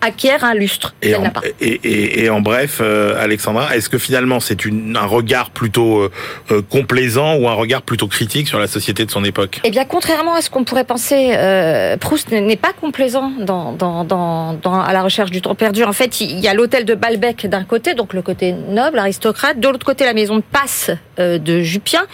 acquiert 0.00 0.44
un 0.44 0.54
lustre. 0.54 0.94
Et 1.02 1.14
en, 1.14 1.24
et, 1.60 1.80
et- 1.84 2.24
et 2.24 2.30
en 2.30 2.40
bref, 2.40 2.78
euh, 2.80 3.22
Alexandra, 3.22 3.76
est-ce 3.76 3.88
que 3.88 3.98
finalement 3.98 4.40
c'est 4.40 4.58
un 4.66 5.06
regard 5.06 5.50
plutôt 5.50 6.00
euh, 6.00 6.10
euh, 6.50 6.62
complaisant 6.62 7.36
ou 7.36 7.48
un 7.48 7.52
regard 7.54 7.82
plutôt 7.82 8.08
critique 8.08 8.48
sur 8.48 8.58
la 8.58 8.66
société 8.66 9.04
de 9.04 9.10
son 9.10 9.24
époque? 9.24 9.60
Eh 9.64 9.70
bien, 9.70 9.84
contrairement 9.84 10.34
à 10.34 10.40
ce 10.42 10.50
qu'on 10.50 10.64
pourrait 10.64 10.84
penser, 10.84 11.30
euh, 11.34 11.96
Proust 11.96 12.30
n'est 12.30 12.56
pas 12.56 12.72
complaisant 12.80 13.32
dans, 13.40 13.72
dans, 13.72 14.04
dans, 14.04 14.54
dans- 14.54 14.80
à 14.80 14.92
la 14.92 15.02
recherche 15.02 15.30
du 15.30 15.40
temps 15.42 15.54
perdu. 15.54 15.84
En 15.84 15.92
fait, 15.92 16.20
il 16.20 16.38
y 16.40 16.48
a 16.48 16.54
l'hôtel 16.54 16.84
de 16.84 16.94
Balbec 16.94 17.46
d'un 17.46 17.64
côté, 17.64 17.94
donc 17.94 18.12
le 18.14 18.22
côté 18.22 18.52
noble, 18.52 18.98
aristocrate, 18.98 19.58
de 19.60 19.68
l'autre 19.68 19.86
côté 19.86 20.04
la 20.04 20.14
maison 20.14 20.36
de 20.36 20.42
passe 20.42 20.90
de 21.18 21.60
Jupien, 21.62 22.04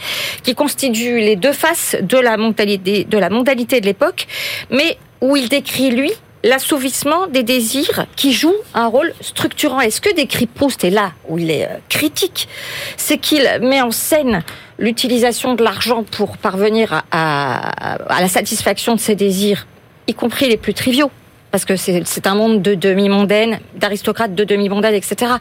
qui 0.43 0.55
constitue 0.55 1.19
les 1.19 1.37
deux 1.37 1.53
faces 1.53 1.97
de 2.01 2.19
la 2.19 2.37
mondialité 2.37 3.05
de, 3.05 3.19
la 3.19 3.31
mondialité 3.31 3.81
de 3.81 3.87
l'époque, 3.87 4.27
mais 4.71 4.99
où 5.21 5.37
il 5.37 5.49
décrit, 5.49 5.91
lui, 5.91 6.11
l'assouvissement 6.45 7.27
des 7.29 7.43
désirs 7.43 8.07
qui 8.17 8.33
joue 8.33 8.55
un 8.75 8.87
rôle 8.87 9.13
structurant. 9.21 9.81
Et 9.81 9.91
ce 9.91 10.01
que 10.01 10.13
décrit 10.15 10.47
Proust, 10.47 10.85
et 10.85 10.91
là 10.91 11.13
où 11.29 11.39
il 11.39 11.51
est 11.51 11.65
euh, 11.67 11.77
critique, 11.89 12.49
c'est 12.97 13.19
qu'il 13.19 13.49
met 13.61 13.81
en 13.81 13.91
scène 13.91 14.43
l'utilisation 14.79 15.55
de 15.55 15.63
l'argent 15.63 16.03
pour 16.05 16.37
parvenir 16.39 17.05
à, 17.11 17.93
à- 17.93 18.17
à 18.17 18.21
la 18.21 18.29
satisfaction 18.29 18.95
de 18.95 19.01
ses 19.01 19.15
désirs, 19.15 19.67
y 20.09 20.15
compris 20.15 20.49
les 20.49 20.57
plus 20.57 20.75
triviaux. 20.75 21.11
Parce 21.53 21.67
que 21.67 21.77
c'est 21.77 22.27
un 22.27 22.35
monde 22.35 22.63
de 22.63 22.75
demi-mondaines, 22.75 23.61
d'aristocrates 23.75 24.35
de 24.35 24.43
demi-mondaines, 24.43 24.95
etc. 24.95 25.33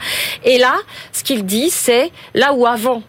Et 0.43 0.58
là, 0.58 0.74
ce 1.14 1.24
qu'il 1.24 1.45
dit, 1.45 1.70
c'est 1.70 2.12
là 2.34 2.52
où 2.54 2.68
avant 2.68 3.02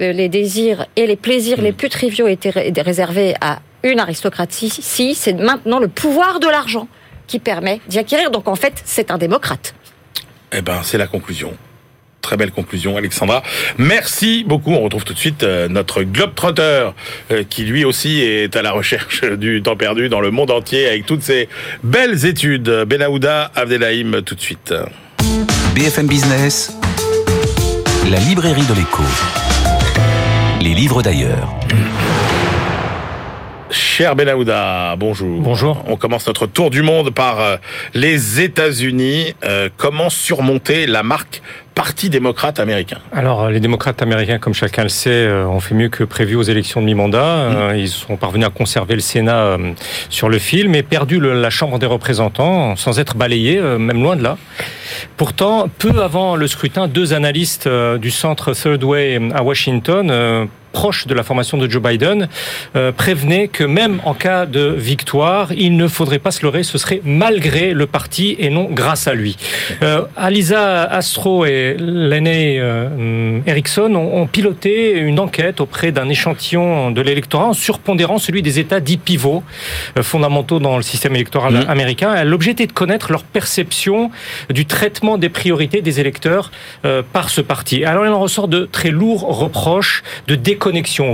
euh, 0.00 0.12
les 0.12 0.28
désirs 0.28 0.86
et 0.94 1.08
les 1.08 1.16
plaisirs 1.16 1.60
les 1.60 1.72
plus 1.72 1.88
triviaux 1.88 2.28
étaient 2.28 2.50
ré- 2.50 2.72
réservés 2.76 3.34
à 3.40 3.58
une 3.82 3.98
aristocratie, 3.98 4.70
si 4.70 5.16
c'est 5.16 5.32
maintenant 5.32 5.80
le 5.80 5.88
pouvoir 5.88 6.38
de 6.38 6.46
l'argent 6.46 6.86
qui 7.28 7.38
permet 7.38 7.80
d'y 7.86 8.00
acquérir. 8.00 8.32
Donc 8.32 8.48
en 8.48 8.56
fait, 8.56 8.82
c'est 8.84 9.12
un 9.12 9.18
démocrate. 9.18 9.74
Eh 10.52 10.62
ben, 10.62 10.80
c'est 10.82 10.98
la 10.98 11.06
conclusion. 11.06 11.52
Très 12.20 12.36
belle 12.36 12.50
conclusion, 12.50 12.96
Alexandra. 12.96 13.42
Merci 13.78 14.44
beaucoup. 14.44 14.72
On 14.72 14.80
retrouve 14.80 15.04
tout 15.04 15.14
de 15.14 15.18
suite 15.18 15.44
euh, 15.44 15.68
notre 15.68 16.02
globe-trotteur, 16.02 16.94
euh, 17.30 17.44
qui 17.48 17.64
lui 17.64 17.84
aussi 17.84 18.20
est 18.20 18.56
à 18.56 18.62
la 18.62 18.72
recherche 18.72 19.24
du 19.38 19.62
temps 19.62 19.76
perdu 19.76 20.08
dans 20.08 20.20
le 20.20 20.30
monde 20.30 20.50
entier 20.50 20.88
avec 20.88 21.06
toutes 21.06 21.22
ses 21.22 21.48
belles 21.84 22.26
études. 22.26 22.68
Benahouda 22.86 23.52
Abdelhaim, 23.54 24.22
tout 24.22 24.34
de 24.34 24.40
suite. 24.40 24.74
BFM 25.74 26.06
Business, 26.06 26.76
la 28.10 28.18
librairie 28.18 28.66
de 28.66 28.74
l'écho. 28.74 29.04
Les 30.60 30.74
livres 30.74 31.02
d'ailleurs. 31.02 31.48
Cher 33.98 34.14
Benahouda, 34.14 34.94
bonjour. 34.96 35.40
Bonjour. 35.40 35.82
On 35.88 35.96
commence 35.96 36.24
notre 36.28 36.46
tour 36.46 36.70
du 36.70 36.82
monde 36.82 37.10
par 37.10 37.40
euh, 37.40 37.56
les 37.94 38.40
États-Unis. 38.40 39.34
Euh, 39.42 39.70
comment 39.76 40.08
surmonter 40.08 40.86
la 40.86 41.02
marque 41.02 41.42
Parti 41.74 42.08
démocrate 42.08 42.60
américain 42.60 42.98
Alors, 43.12 43.50
les 43.50 43.58
démocrates 43.58 44.00
américains, 44.00 44.38
comme 44.38 44.54
chacun 44.54 44.84
le 44.84 44.88
sait, 44.88 45.10
euh, 45.10 45.46
ont 45.46 45.58
fait 45.58 45.74
mieux 45.74 45.88
que 45.88 46.04
prévu 46.04 46.36
aux 46.36 46.42
élections 46.42 46.80
de 46.80 46.86
mi-mandat. 46.86 47.24
Euh, 47.24 47.74
Ils 47.76 47.88
sont 47.88 48.16
parvenus 48.16 48.46
à 48.46 48.50
conserver 48.50 48.94
le 48.94 49.00
Sénat 49.00 49.56
sur 50.10 50.28
le 50.28 50.38
fil, 50.38 50.68
mais 50.68 50.84
perdu 50.84 51.18
la 51.20 51.50
Chambre 51.50 51.80
des 51.80 51.86
représentants 51.86 52.76
sans 52.76 53.00
être 53.00 53.16
balayés, 53.16 53.60
même 53.60 54.00
loin 54.00 54.14
de 54.14 54.22
là. 54.22 54.38
Pourtant, 55.16 55.68
peu 55.76 56.02
avant 56.02 56.36
le 56.36 56.46
scrutin, 56.46 56.86
deux 56.86 57.14
analystes 57.14 57.68
du 57.68 58.12
centre 58.12 58.52
Third 58.52 58.84
Way 58.84 59.30
à 59.34 59.42
Washington, 59.42 60.48
euh, 60.68 60.78
proches 60.78 61.06
de 61.06 61.14
la 61.14 61.22
formation 61.22 61.58
de 61.58 61.68
Joe 61.68 61.82
Biden, 61.82 62.28
euh, 62.76 62.92
prévenaient 62.92 63.48
que 63.48 63.64
même 63.64 64.00
en 64.04 64.14
cas 64.14 64.46
de 64.46 64.74
victoire, 64.76 65.52
il 65.52 65.76
ne 65.76 65.88
faudrait 65.88 66.18
pas 66.18 66.30
se 66.30 66.42
leurrer, 66.42 66.62
ce 66.62 66.78
serait 66.78 67.00
malgré 67.04 67.72
le 67.72 67.86
parti 67.86 68.36
et 68.38 68.50
non 68.50 68.68
grâce 68.70 69.06
à 69.08 69.14
lui. 69.14 69.36
Euh, 69.82 70.02
Alisa 70.16 70.84
Astro 70.84 71.44
et 71.46 71.76
Lenny 71.78 72.58
euh, 72.58 73.40
Erickson 73.46 73.94
ont, 73.94 74.22
ont 74.22 74.26
piloté 74.26 74.92
une 74.98 75.20
enquête 75.20 75.60
auprès 75.60 75.92
d'un 75.92 76.08
échantillon 76.08 76.90
de 76.90 77.00
l'électorat 77.00 77.46
en 77.46 77.52
surpondérant 77.52 78.18
celui 78.18 78.42
des 78.42 78.58
États 78.58 78.80
dits 78.80 78.96
pivots, 78.96 79.42
euh, 79.96 80.02
fondamentaux 80.02 80.58
dans 80.60 80.76
le 80.76 80.82
système 80.82 81.14
électoral 81.14 81.54
Mhm. 81.54 81.64
américain. 81.68 82.24
L'objet 82.24 82.52
était 82.52 82.66
de 82.66 82.72
connaître 82.72 83.12
leur 83.12 83.24
perception 83.24 84.10
du 84.50 84.66
traitement 84.66 85.18
des 85.18 85.28
priorités 85.28 85.80
des 85.82 86.00
électeurs 86.00 86.50
euh, 86.84 87.02
par 87.12 87.30
ce 87.30 87.40
parti. 87.40 87.84
Alors 87.84 88.04
il 88.06 88.12
en 88.12 88.20
ressort 88.20 88.48
de 88.48 88.68
très 88.70 88.90
lourds 88.90 89.22
reproches 89.22 90.02
de 90.26 90.34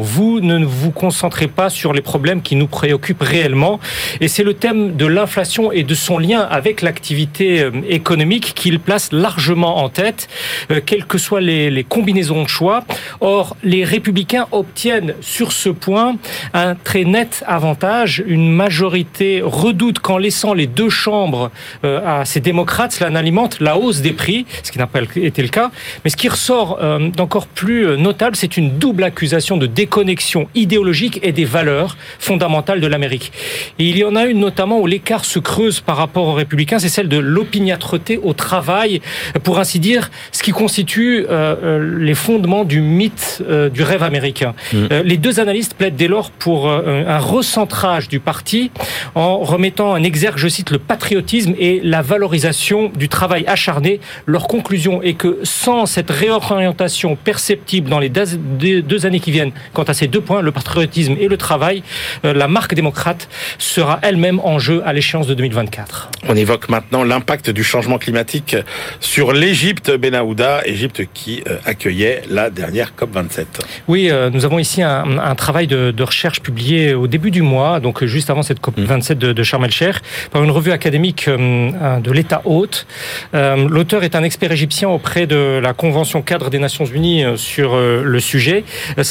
Vous 0.01 0.41
ne 0.41 0.65
vous 0.65 0.91
concentrez 0.91 1.49
pas 1.49 1.69
sur 1.69 1.93
les 1.93 2.01
problèmes 2.01 2.43
qui 2.43 2.57
nous 2.57 2.67
préoccupent 2.67 3.23
réellement. 3.23 3.79
Et 4.21 4.29
c'est 4.29 4.43
le 4.43 4.55
thème 4.55 4.97
de 4.97 5.07
l'inflation 5.07 5.71
et 5.71 5.83
de 5.83 5.95
son 5.95 6.19
lien 6.19 6.41
avec 6.41 6.83
l'activité 6.83 7.61
euh, 7.61 7.71
économique 7.89 8.53
qu'il 8.55 8.81
place 8.81 9.13
largement 9.13 9.83
en 9.83 9.89
tête, 9.89 10.29
euh, 10.71 10.81
quelles 10.85 11.05
que 11.05 11.19
soient 11.19 11.41
les, 11.41 11.85
combinaisons 11.85 12.43
de 12.43 12.49
choix. 12.49 12.85
Or, 13.21 13.57
les 13.63 13.85
républicains 13.85 14.47
obtiennent 14.51 15.15
sur 15.21 15.53
ce 15.53 15.69
point 15.69 16.17
un 16.55 16.75
très 16.75 17.05
net 17.05 17.45
avantage. 17.47 18.25
Une 18.27 18.51
majorité 18.51 19.43
redoute 19.45 19.99
qu'en 19.99 20.19
laissant 20.19 20.55
les 20.55 20.67
deux 20.67 20.91
chambres 20.91 21.51
euh, 21.85 22.01
à 22.21 22.25
ces 22.25 22.41
démocrates, 22.41 22.93
cela 22.93 23.11
n'alimente 23.11 23.61
la 23.61 23.77
hausse 23.77 24.01
des 24.01 24.13
prix, 24.13 24.47
ce 24.63 24.73
qui 24.73 24.79
n'a 24.79 24.87
pas 24.87 25.01
été 25.17 25.43
le 25.43 25.49
cas. 25.49 25.71
Mais 26.05 26.11
ce 26.11 26.17
qui 26.17 26.29
ressort 26.29 26.79
d'encore 27.17 27.47
plus 27.47 27.99
notable, 27.99 28.37
c'est 28.37 28.57
une 28.57 28.79
double 28.79 29.05
accusation 29.05 29.34
de 29.35 29.67
déconnexion 29.67 30.49
idéologique 30.55 31.19
et 31.23 31.33
des 31.33 31.45
valeurs 31.45 31.97
fondamentales 32.19 32.81
de 32.81 32.87
l'Amérique. 32.87 33.33
Et 33.79 33.85
il 33.85 33.99
y 33.99 34.05
en 34.05 34.15
a 34.15 34.27
une 34.27 34.39
notamment 34.39 34.79
où 34.79 34.87
l'écart 34.87 35.25
se 35.25 35.41
creuse 35.41 35.81
par 35.81 35.97
rapport 35.97 36.29
aux 36.29 36.35
républicains, 36.35 36.79
c'est 36.79 36.89
celle 36.89 37.09
de 37.09 37.19
l'opiniâtreté 37.19 38.21
au 38.23 38.33
travail, 38.33 39.01
pour 39.43 39.59
ainsi 39.59 39.81
dire, 39.81 40.11
ce 40.31 40.43
qui 40.43 40.53
constitue 40.53 41.27
euh, 41.29 41.57
euh, 41.63 41.99
les 41.99 42.15
fondements 42.15 42.65
du 42.65 42.81
mythe 42.81 43.43
euh, 43.49 43.69
du 43.69 43.83
rêve 43.83 44.03
américain. 44.03 44.55
Mm. 44.73 44.77
Euh, 44.93 45.03
les 45.03 45.17
deux 45.17 45.41
analystes 45.41 45.75
plaident 45.75 45.97
dès 45.97 46.09
lors 46.09 46.31
pour 46.31 46.71
un 46.71 47.19
recentrage 47.19 48.09
du 48.09 48.21
parti 48.21 48.71
en 49.15 49.39
remettant 49.39 49.93
en 49.93 50.03
exergue, 50.03 50.39
je 50.39 50.49
cite, 50.49 50.71
le 50.71 50.79
patriotisme 50.79 51.55
et 51.59 51.81
la 51.83 52.03
valorisation 52.03 52.91
du 52.95 53.09
travail 53.09 53.45
acharné. 53.47 54.01
Leur 54.27 54.47
conclusion 54.47 55.03
est 55.03 55.15
que 55.15 55.39
sans 55.43 55.87
cette 55.87 56.11
réorientation 56.11 57.17
perceptible 57.17 57.89
dans 57.91 57.99
les 57.99 58.09
deux 58.09 59.07
années 59.07 59.21
qui 59.25 59.31
viennent, 59.31 59.53
quant 59.73 59.85
à 59.85 59.95
ces 59.95 60.07
deux 60.07 60.21
points, 60.21 60.43
le 60.43 60.53
patriotisme 60.53 61.17
et 61.19 61.29
le 61.29 61.39
travail, 61.39 61.83
euh, 62.27 62.35
la 62.35 62.47
marque 62.47 62.75
démocrate 62.75 63.27
sera 63.59 63.99
elle-même 64.03 64.39
en 64.41 64.59
jeu 64.59 64.83
à 64.85 64.93
l'échéance 64.93 65.27
de 65.27 65.33
2024. 65.33 66.11
On 66.29 66.37
évoque 66.37 66.69
maintenant 66.69 67.05
l'impact 67.05 67.49
du 67.49 67.65
changement 67.65 67.97
climatique 67.97 68.55
sur 69.01 69.33
l'Égypte, 69.33 69.91
Benahouda, 69.91 70.61
Égypte 70.67 71.05
qui 71.15 71.43
euh, 71.49 71.57
accueillait 71.65 72.23
la 72.29 72.51
dernière 72.51 72.93
COP27. 72.99 73.47
Oui, 73.89 74.11
euh, 74.11 74.29
nous 74.29 74.45
avons 74.45 74.59
ici 74.59 74.83
un, 74.83 75.19
un 75.19 75.35
travail 75.35 75.67
de, 75.69 75.91
de 75.91 76.03
recherche 76.03 76.43
publié 76.43 76.93
au 76.93 77.07
début 77.07 77.31
du 77.31 77.41
mois, 77.41 77.81
donc 77.81 78.05
juste 78.05 78.29
avant 78.29 78.43
cette 78.43 78.61
COP27 78.61 79.15
de, 79.15 79.33
de 79.33 79.43
Sharm 79.43 79.65
el-Sheikh, 79.65 79.97
par 80.33 80.45
une 80.45 80.51
revue 80.51 80.73
académique 80.73 81.31
de 81.31 82.11
l'État 82.13 82.43
hôte. 82.45 82.87
L'auteur 83.33 84.05
est 84.05 84.15
un 84.17 84.23
expert 84.23 84.53
égyptien 84.53 84.89
auprès 84.89 85.27
de 85.27 85.61
la 85.63 85.73
Convention 85.73 86.21
cadre 86.21 86.51
des 86.51 86.59
Nations 86.59 86.85
Unies 86.85 87.25
sur 87.37 87.77
le 87.77 88.21
sujet. 88.21 88.65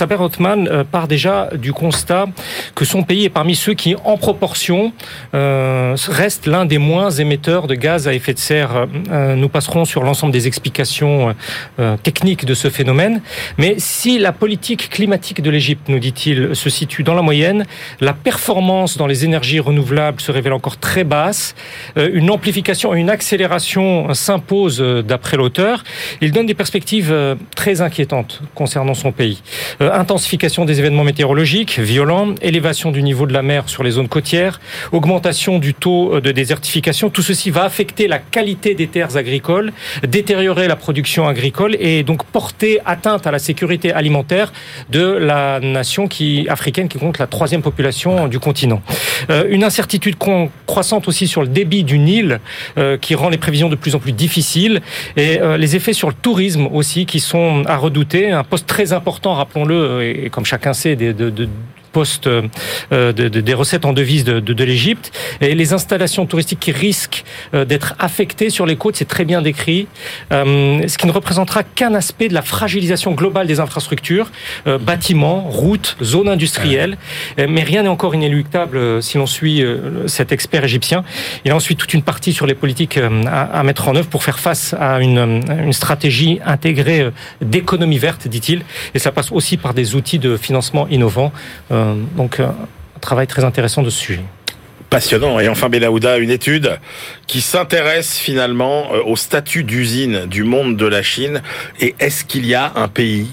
Saber 0.04 0.20
Othman 0.20 0.68
euh, 0.68 0.84
part 0.84 1.08
déjà 1.08 1.47
du 1.54 1.72
constat 1.72 2.26
que 2.76 2.84
son 2.84 3.04
pays 3.04 3.24
est 3.24 3.30
parmi 3.30 3.56
ceux 3.56 3.74
qui, 3.74 3.95
en 4.04 4.18
proportion, 4.18 4.91
euh, 5.34 5.95
reste 6.10 6.45
l'un 6.45 6.66
des 6.66 6.78
moins 6.78 7.10
émetteurs 7.10 7.68
de 7.68 7.76
gaz 7.76 8.06
à 8.10 8.14
effet 8.14 8.34
de 8.34 8.39
serre. 8.39 8.88
Euh, 9.10 9.36
nous 9.36 9.47
passerons 9.47 9.86
sur 9.86 10.04
l'ensemble 10.04 10.34
des 10.34 10.45
explications 10.45 11.34
euh, 11.80 11.95
techniques 12.04 12.43
de 12.43 12.54
ce 12.54 12.70
phénomène. 12.70 13.22
Mais 13.58 13.76
si 13.78 14.20
la 14.20 14.34
politique 14.34 14.89
climatique 14.89 15.41
de 15.41 15.49
l'Égypte, 15.49 15.88
nous 15.88 15.99
dit-il, 15.99 16.54
se 16.54 16.70
situe 16.70 17.04
dans 17.04 17.14
la 17.14 17.22
moyenne, 17.22 17.66
la 18.01 18.12
performance 18.12 18.97
dans 18.97 19.08
les 19.08 19.24
énergies 19.24 19.62
renouvelables 19.62 20.20
se 20.20 20.34
révèle 20.34 20.51
encore 20.51 20.76
très 20.76 21.06
basse. 21.06 21.56
Une 21.95 22.30
amplification 22.30 22.93
une 22.93 23.10
accélération 23.10 24.14
s'impose 24.14 24.80
d'après 25.08 25.38
l'auteur. 25.38 25.86
Il 26.20 26.34
donne 26.34 26.45
des 26.45 26.54
perspectives 26.54 27.16
très 27.56 27.80
inquiétantes 27.80 28.41
concernant 28.54 28.95
son 28.95 29.14
pays. 29.14 29.41
Intensification 29.94 30.66
des 30.66 30.80
événements 30.80 31.04
météorologiques 31.04 31.80
violents, 31.80 32.34
élévation 32.41 32.91
du 32.91 33.04
niveau 33.04 33.28
de 33.28 33.34
la 33.34 33.44
mer 33.44 33.70
sur 33.70 33.84
les 33.84 33.91
zones 33.91 34.08
côtières, 34.08 34.60
augmentation 34.91 35.60
du 35.60 35.76
taux 35.76 36.20
de 36.20 36.32
désertification. 36.32 37.12
Tout 37.12 37.22
ceci 37.22 37.52
va 37.52 37.64
affecter 37.64 38.08
la 38.08 38.18
qualité 38.18 38.74
des 38.74 38.88
terres 38.88 39.18
agricoles, 39.18 39.72
détériorer 40.08 40.68
la 40.68 40.76
production 40.76 41.28
agricole 41.28 41.78
et 41.80 42.02
donc 42.02 42.24
porter 42.26 42.80
atteinte 42.86 43.28
à 43.28 43.32
la 43.32 43.39
sécurité 43.39 43.94
alimentaire 43.94 44.52
de 44.89 45.04
la 45.04 45.60
nation 45.60 46.08
qui, 46.08 46.48
africaine 46.50 46.88
qui 46.88 46.98
compte 46.98 47.20
la 47.20 47.28
troisième 47.28 47.62
population 47.62 48.28
du 48.28 48.39
continent. 48.39 48.82
Euh, 49.30 49.46
une 49.50 49.64
incertitude 49.64 50.16
croissante 50.66 51.08
aussi 51.08 51.28
sur 51.28 51.41
le 51.41 51.48
débit 51.48 51.84
du 51.84 52.00
Nil 52.00 52.39
euh, 52.78 52.98
qui 52.98 53.16
rend 53.16 53.30
les 53.30 53.38
prévisions 53.38 53.70
de 53.70 53.76
plus 53.76 53.96
en 53.96 54.00
plus 54.00 54.12
difficiles 54.12 54.82
et 55.18 55.39
euh, 55.39 55.58
les 55.58 55.76
effets 55.76 55.94
sur 55.94 56.08
le 56.08 56.16
tourisme 56.16 56.68
aussi 56.72 57.06
qui 57.06 57.20
sont 57.20 57.64
à 57.68 57.78
redouter. 57.78 58.32
Un 58.32 58.44
poste 58.44 58.68
très 58.68 58.94
important, 58.94 59.34
rappelons-le, 59.34 59.82
et, 60.01 60.29
comme 60.29 60.45
chacun 60.45 60.73
sait, 60.73 60.95
poste 61.94 62.28
euh, 62.28 62.41
de, 62.91 63.30
de- 63.30 63.41
des 63.41 63.54
recettes 63.54 63.86
en 63.86 63.94
devises 63.94 64.26
de, 64.26 64.64
l'Égypte 64.64 65.12
et 65.41 65.56
les 65.56 65.74
installations 65.74 66.26
touristiques 66.26 66.60
qui 66.60 66.72
risquent 66.72 67.24
euh, 67.54 67.66
d'être 67.66 67.94
affectées 68.00 68.50
sur 68.50 68.66
les 68.66 68.76
côtes, 68.76 68.96
c'est 68.98 69.08
très 69.16 69.26
bien 69.26 69.41
décrit, 69.41 69.88
euh, 70.32 70.86
ce 70.88 70.98
qui 70.98 71.08
ne 71.08 71.12
représentera 71.12 71.62
qu'un 71.64 71.94
aspect 71.94 72.28
de 72.28 72.34
la 72.34 72.41
fragilisation 72.41 73.12
globale 73.12 73.48
des 73.48 73.60
infrastructures, 73.60 74.32
bâtiments, 74.82 75.41
routes, 75.41 75.96
zones 76.02 76.30
industrielles, 76.30 76.98
mais 77.38 77.64
rien 77.64 77.84
n'est 77.84 77.89
encore 77.89 78.16
inéluctable 78.16 79.04
si 79.04 79.18
l'on 79.18 79.28
suit 79.28 79.64
cet 80.08 80.32
expert 80.32 80.64
égyptien. 80.64 81.04
Il 81.46 81.52
a 81.52 81.56
ensuite 81.56 81.78
toute 81.78 81.94
une 81.94 82.02
partie 82.02 82.34
sur 82.34 82.46
les 82.46 82.56
politiques 82.56 82.98
à, 83.28 83.64
mettre 83.64 83.88
en 83.88 83.96
œuvre 83.96 84.08
pour 84.08 84.24
faire 84.24 84.39
face 84.39 84.74
à 84.80 85.00
une, 85.02 85.44
une 85.68 85.74
stratégie 85.74 86.39
intégrée 86.46 87.10
d'économie 87.41 88.00
verte, 88.00 88.28
dit-il, 88.28 88.64
et 88.96 89.00
ça 89.00 89.12
passe 89.12 89.32
aussi 89.32 89.58
par 89.58 89.74
des 89.74 89.96
outils 89.96 90.20
de 90.20 90.38
financement 90.38 90.88
innovants. 90.89 91.32
Euh, 91.72 91.82
donc, 92.15 92.39
euh, 92.39 92.47
un 92.47 92.99
travail 92.99 93.27
très 93.27 93.43
intéressant 93.43 93.81
de 93.81 93.89
ce 93.89 93.99
sujet. 93.99 94.23
Passionnant. 94.89 95.39
Et 95.39 95.49
enfin, 95.49 95.69
Benahouda, 95.69 96.17
une 96.17 96.29
étude 96.29 96.79
qui 97.27 97.41
s'intéresse 97.41 98.17
finalement 98.17 98.93
euh, 98.93 99.01
au 99.05 99.15
statut 99.15 99.63
d'usine 99.63 100.25
du 100.25 100.43
monde 100.43 100.77
de 100.77 100.86
la 100.86 101.01
Chine. 101.01 101.41
Et 101.79 101.95
est-ce 101.99 102.23
qu'il 102.23 102.45
y 102.45 102.53
a 102.53 102.71
un 102.75 102.88
pays 102.88 103.29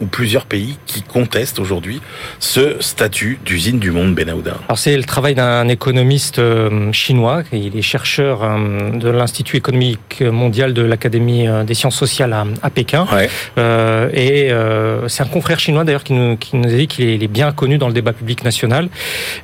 ou 0.00 0.06
plusieurs 0.06 0.46
pays 0.46 0.76
qui 0.86 1.02
contestent 1.02 1.58
aujourd'hui 1.58 2.00
ce 2.40 2.76
statut 2.80 3.38
d'usine 3.44 3.78
du 3.78 3.90
monde, 3.90 4.14
Benahouda 4.14 4.56
Alors 4.68 4.78
c'est 4.78 4.96
le 4.96 5.04
travail 5.04 5.34
d'un 5.34 5.68
économiste 5.68 6.38
euh, 6.38 6.92
chinois, 6.92 7.42
il 7.52 7.76
est 7.76 7.82
chercheur 7.82 8.42
euh, 8.42 8.90
de 8.90 9.08
l'Institut 9.08 9.56
économique 9.56 10.22
mondial 10.22 10.74
de 10.74 10.82
l'Académie 10.82 11.46
euh, 11.46 11.64
des 11.64 11.74
sciences 11.74 11.96
sociales 11.96 12.32
à, 12.32 12.44
à 12.62 12.70
Pékin. 12.70 13.06
Ouais. 13.12 13.28
Euh, 13.58 14.10
et 14.12 14.50
euh, 14.50 15.08
c'est 15.08 15.22
un 15.22 15.26
confrère 15.26 15.58
chinois 15.58 15.84
d'ailleurs 15.84 16.04
qui 16.04 16.12
nous, 16.12 16.36
qui 16.36 16.56
nous 16.56 16.68
a 16.68 16.76
dit 16.76 16.86
qu'il 16.86 17.22
est, 17.22 17.28
bien 17.28 17.52
connu 17.52 17.78
dans 17.78 17.88
le 17.88 17.94
débat 17.94 18.12
public 18.12 18.44
national. 18.44 18.88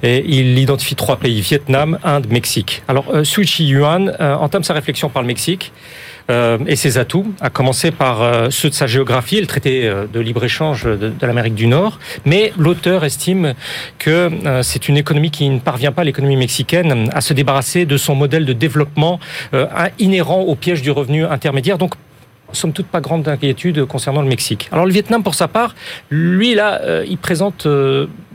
Et 0.03 0.25
il 0.27 0.59
identifie 0.59 0.95
trois 0.95 1.17
pays, 1.17 1.41
Vietnam, 1.41 1.99
Inde, 2.05 2.27
Mexique. 2.31 2.83
Alors 2.89 3.07
euh, 3.13 3.25
Sui 3.25 3.47
Chi 3.47 3.67
Yuan 3.67 4.15
entame 4.21 4.65
sa 4.65 4.75
réflexion 4.75 5.09
par 5.09 5.23
le 5.23 5.29
Mexique. 5.29 5.73
Euh, 6.31 6.59
et 6.67 6.77
ses 6.77 6.97
atouts, 6.97 7.27
à 7.41 7.51
commencer 7.51 7.91
par 7.91 8.23
euh, 8.23 8.49
ceux 8.51 8.71
de 8.71 8.75
sa 8.75 8.87
géographie 8.87 9.41
le 9.41 9.47
traité 9.47 9.87
euh, 9.87 10.07
de 10.07 10.21
libre-échange 10.21 10.85
de, 10.85 10.97
de 10.97 11.27
l'Amérique 11.27 11.55
du 11.55 11.67
Nord. 11.67 11.99
Mais 12.25 12.53
l'auteur 12.57 13.05
estime 13.05 13.55
que 13.99 14.31
c'est 14.63 14.89
une 14.89 14.97
économie 14.97 15.31
qui 15.31 15.49
ne 15.49 15.59
parvient 15.59 15.93
pas, 15.93 16.05
l'économie 16.05 16.37
mexicaine, 16.37 17.11
à 17.13 17.21
se 17.21 17.35
débarrasser 17.35 17.85
de 17.85 17.97
son 17.97 18.15
modèle 18.15 18.45
de 18.45 18.53
développement 18.53 19.19
inhérent 19.99 20.41
au 20.43 20.55
piège 20.55 20.83
du 20.83 20.91
revenu 20.91 21.25
intermédiaire. 21.25 21.79
Donc, 21.79 21.95
somme 22.53 22.73
toute 22.73 22.87
pas 22.87 23.01
grande 23.01 23.27
inquiétude 23.29 23.85
concernant 23.85 24.23
le 24.23 24.29
Mexique. 24.29 24.69
Alors 24.73 24.87
le 24.87 24.93
Vietnam, 24.93 25.23
pour 25.23 25.35
sa 25.35 25.49
part, 25.49 25.75
lui 26.11 26.55
là, 26.55 26.81
il 27.05 27.19
présente 27.19 27.67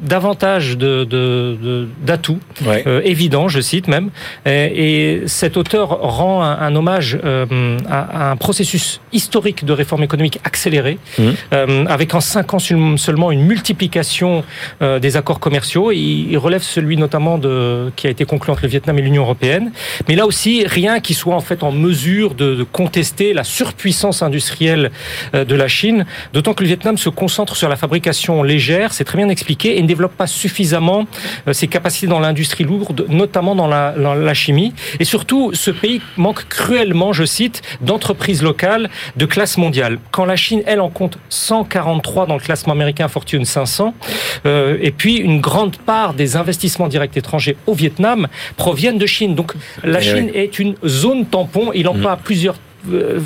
davantage 0.02 0.78
de, 0.78 1.04
de, 1.04 1.58
de- 1.62 1.88
d'atouts 2.04 2.40
Ouais. 2.66 2.84
euh, 2.88 3.02
évidents, 3.04 3.48
je 3.48 3.60
cite 3.62 3.88
même. 3.88 4.10
Et, 4.46 5.22
et 5.22 5.28
cet 5.28 5.58
auteur 5.58 5.90
rend 5.90 6.42
un, 6.44 6.58
un 6.60 6.76
hommage 6.76 7.18
euh, 7.24 7.78
à, 7.90 8.28
à 8.28 8.32
un 8.32 8.36
processus 8.36 9.00
historique 9.14 9.66
de 9.66 9.74
réforme 9.74 10.04
économique 10.04 10.40
accéléré, 10.44 10.98
Mhm. 11.18 11.34
euh, 11.54 11.86
avec 11.88 12.14
en 12.14 12.22
cinq 12.22 12.54
ans 12.54 12.60
seulement 12.60 13.32
une 13.32 13.42
multiplication 13.42 14.44
euh, 14.82 15.00
des 15.00 15.18
accords 15.18 15.40
commerciaux. 15.40 15.92
Il, 15.92 16.32
il 16.32 16.38
relève 16.38 16.62
celui 16.62 16.98
notamment 16.98 17.38
de, 17.38 17.92
qui 17.96 18.08
a 18.08 18.10
été 18.10 18.26
conclu 18.26 18.52
entre 18.52 18.64
le 18.64 18.70
Vietnam 18.70 18.98
et 19.00 19.02
l'Union 19.02 19.24
européenne. 19.24 19.72
Mais 20.08 20.16
là 20.16 20.26
aussi, 20.26 20.66
rien 20.68 21.00
qui 21.00 21.14
soit 21.14 21.36
en 21.36 21.42
fait 21.42 21.64
en 21.64 21.72
mesure 21.72 22.34
de, 22.36 22.56
de 22.56 22.64
contester 22.64 23.34
la 23.34 23.44
surpuissance 23.44 24.22
industrielle 24.22 24.92
euh, 25.34 25.46
de 25.46 25.56
la 25.56 25.68
Chine, 25.68 26.06
d'autant 26.34 26.54
que 26.54 26.64
le 26.64 26.68
Vietnam 26.68 26.98
se 26.98 27.10
concentre 27.10 27.56
sur 27.56 27.70
la 27.70 27.76
fabrication 27.76 28.44
légère, 28.44 28.94
c'est 28.94 29.04
très 29.04 29.18
bien 29.18 29.30
expliqué, 29.30 29.78
et 29.78 29.82
développe 29.96 30.16
pas 30.16 30.28
suffisamment 30.28 31.08
euh, 31.48 31.54
ses 31.54 31.68
capacités 31.68 32.08
dans 32.08 32.20
l'industrie 32.20 32.64
lourde, 32.64 33.06
notamment 33.10 33.56
dans 33.56 33.68
la, 33.68 33.94
dans 33.94 34.14
la 34.14 34.34
chimie. 34.34 34.74
Et 35.00 35.06
surtout, 35.06 35.52
ce 35.54 35.72
pays 35.72 36.02
manque 36.18 36.48
cruellement, 36.50 37.14
je 37.14 37.24
cite, 37.24 37.62
d'entreprises 37.82 38.44
locales 38.44 38.90
de 39.16 39.26
classe 39.26 39.58
mondiale. 39.58 40.00
Quand 40.12 40.26
la 40.26 40.36
Chine, 40.36 40.62
elle, 40.66 40.82
en 40.82 40.90
compte 40.90 41.18
143 41.30 42.28
dans 42.28 42.36
le 42.36 42.40
classement 42.40 42.74
américain 42.74 43.08
Fortune 43.08 43.46
500, 43.46 43.94
euh, 44.46 44.78
et 44.82 44.92
puis 44.92 45.16
une 45.16 45.40
grande 45.42 45.78
part 45.78 46.14
des 46.14 46.36
investissements 46.36 46.88
directs 46.88 47.18
étrangers 47.18 47.58
au 47.68 47.74
Vietnam 47.74 48.28
proviennent 48.58 48.98
de 48.98 49.06
Chine. 49.06 49.36
Donc 49.36 49.54
la 49.84 50.00
Eh 50.00 50.04
Chine 50.04 50.30
est 50.34 50.60
une 50.60 50.76
zone 50.86 51.26
tampon. 51.26 51.72
Il 51.74 51.88
emploie 51.88 52.18
plusieurs 52.18 52.56
euh, 52.56 52.75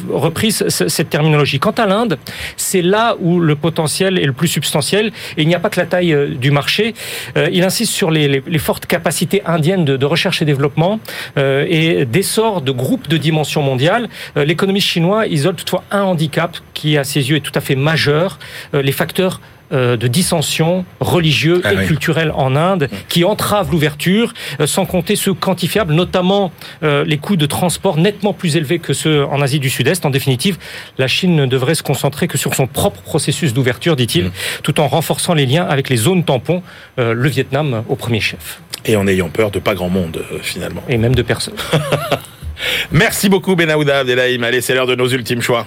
repris 0.10 0.52
ce- 0.52 0.70
ce- 0.70 0.88
cette 0.88 1.10
terminologie. 1.10 1.60
Quant 1.60 1.72
à 1.72 1.86
l'Inde, 1.86 2.18
c'est 2.58 2.82
là 2.82 3.16
où 3.20 3.40
le 3.40 3.56
potentiel 3.56 4.18
est 4.18 4.26
le 4.26 4.34
plus 4.34 4.48
substantiel 4.48 5.08
et 5.38 5.42
il 5.44 5.48
n'y 5.48 5.56
a 5.56 5.60
pas 5.60 5.70
que 5.70 5.80
la 5.80 5.86
taille 5.86 6.14
euh, 6.14 6.28
du 6.30 6.52
marché. 6.52 6.94
Euh, 7.38 7.50
il 7.52 7.64
insiste 7.64 7.94
sur 7.94 8.12
les, 8.12 8.28
les- 8.28 8.44
les 8.46 8.58
fortes 8.60 8.86
capacités 8.86 9.42
indiennes 9.46 9.86
de, 9.86 9.98
de 9.98 10.06
recherche 10.06 10.42
et 10.42 10.46
développement 10.46 11.00
euh, 11.38 11.66
et 11.70 12.06
d'essor 12.06 12.62
de 12.62 12.72
groupes 12.72 13.08
de 13.08 13.18
dimension 13.18 13.62
mondiale. 13.62 14.10
Euh, 14.38 14.46
L'économie 14.46 14.82
chinoise 14.82 15.28
isole 15.30 15.56
toutefois 15.56 15.84
un 15.92 16.02
handicap 16.02 16.58
qui, 16.74 16.98
à 16.98 17.04
ses 17.04 17.30
yeux, 17.30 17.38
est 17.38 17.42
tout 17.42 17.52
à 17.56 17.62
fait 17.62 17.76
majeur, 17.76 18.40
euh, 18.74 18.82
les 18.82 18.92
facteurs 18.92 19.40
euh, 19.40 19.46
de 19.72 20.08
dissension 20.08 20.86
religieux 21.00 21.62
Ah 21.64 21.74
et 21.74 21.78
oui. 21.78 21.86
culturels 21.88 22.32
en 22.36 22.56
Inde 22.56 22.90
qui 23.08 23.24
entravent 23.24 23.72
l'ouverture, 23.72 24.34
euh, 24.60 24.68
sans 24.68 24.86
compter 24.86 25.16
ceux 25.16 25.34
quantifiables, 25.34 25.94
notamment 25.94 26.52
euh, 26.84 27.04
les 27.06 27.18
coûts 27.18 27.36
de 27.36 27.46
transport 27.46 27.98
nettement 27.98 28.34
plus 28.34 28.56
élevés 28.56 28.80
que 28.80 28.94
ceux 28.94 29.26
en 29.26 29.42
Asie 29.42 29.60
du 29.60 29.70
Sud-Est. 29.70 30.06
En 30.06 30.10
définitive, 30.10 30.58
la 30.98 31.08
Chine 31.08 31.36
ne 31.36 31.46
devrait 31.46 31.76
se 31.76 31.84
concentrer 31.84 32.28
que 32.28 32.38
sur 32.38 32.56
son 32.56 32.68
propre 32.68 33.02
processus 33.02 33.54
d'ouverture, 33.54 33.96
dit-il, 33.96 34.32
tout 34.64 34.80
en 34.80 34.88
renforçant 34.88 35.34
les 35.34 35.46
liens 35.46 35.66
avec 35.68 35.90
les 35.90 35.98
zones 35.98 36.24
tampons, 36.24 36.64
euh, 37.00 37.14
le 37.14 37.30
Vietnam 37.30 37.84
au 37.90 37.96
premier 37.96 38.20
chef, 38.20 38.62
Et 38.86 38.96
en 38.96 39.06
ayant 39.08 39.30
peur 39.30 39.52
de 39.52 39.60
pas 39.60 39.76
grand 39.76 39.90
monde, 39.90 40.24
euh, 40.32 40.38
finalement. 40.42 40.82
et 40.90 40.98
même 40.98 41.16
de 41.16 41.22
personne. 41.22 41.56
Merci 42.92 43.30
beaucoup, 43.30 43.56
Benahouda 43.56 44.00
Abdelhaim. 44.00 44.44
Allez, 44.44 44.62
c'est 44.62 44.74
l'heure 44.74 44.88
de 44.88 44.96
nos 44.96 45.08
ultimes 45.08 45.42
choix. 45.42 45.66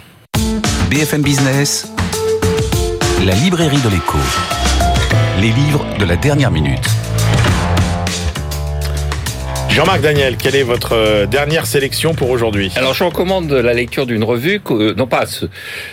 BFM 0.91 1.23
Business, 1.23 1.91
la 3.25 3.35
librairie 3.35 3.81
de 3.81 3.89
l'écho. 3.89 4.19
Les 5.39 5.53
livres 5.53 5.87
de 5.99 6.05
la 6.05 6.17
dernière 6.17 6.51
minute. 6.51 7.02
Jean-Marc 9.75 10.03
Daniel, 10.03 10.37
quelle 10.37 10.55
est 10.55 10.63
votre 10.65 10.93
euh, 10.95 11.25
dernière 11.25 11.65
sélection 11.65 12.13
pour 12.13 12.29
aujourd'hui? 12.29 12.71
Alors 12.77 12.93
je 12.93 13.05
recommande 13.05 13.51
la 13.51 13.73
lecture 13.73 14.05
d'une 14.05 14.23
revue, 14.23 14.61
euh, 14.71 14.93
non 14.99 15.07
pas 15.07 15.25
ce, 15.25 15.47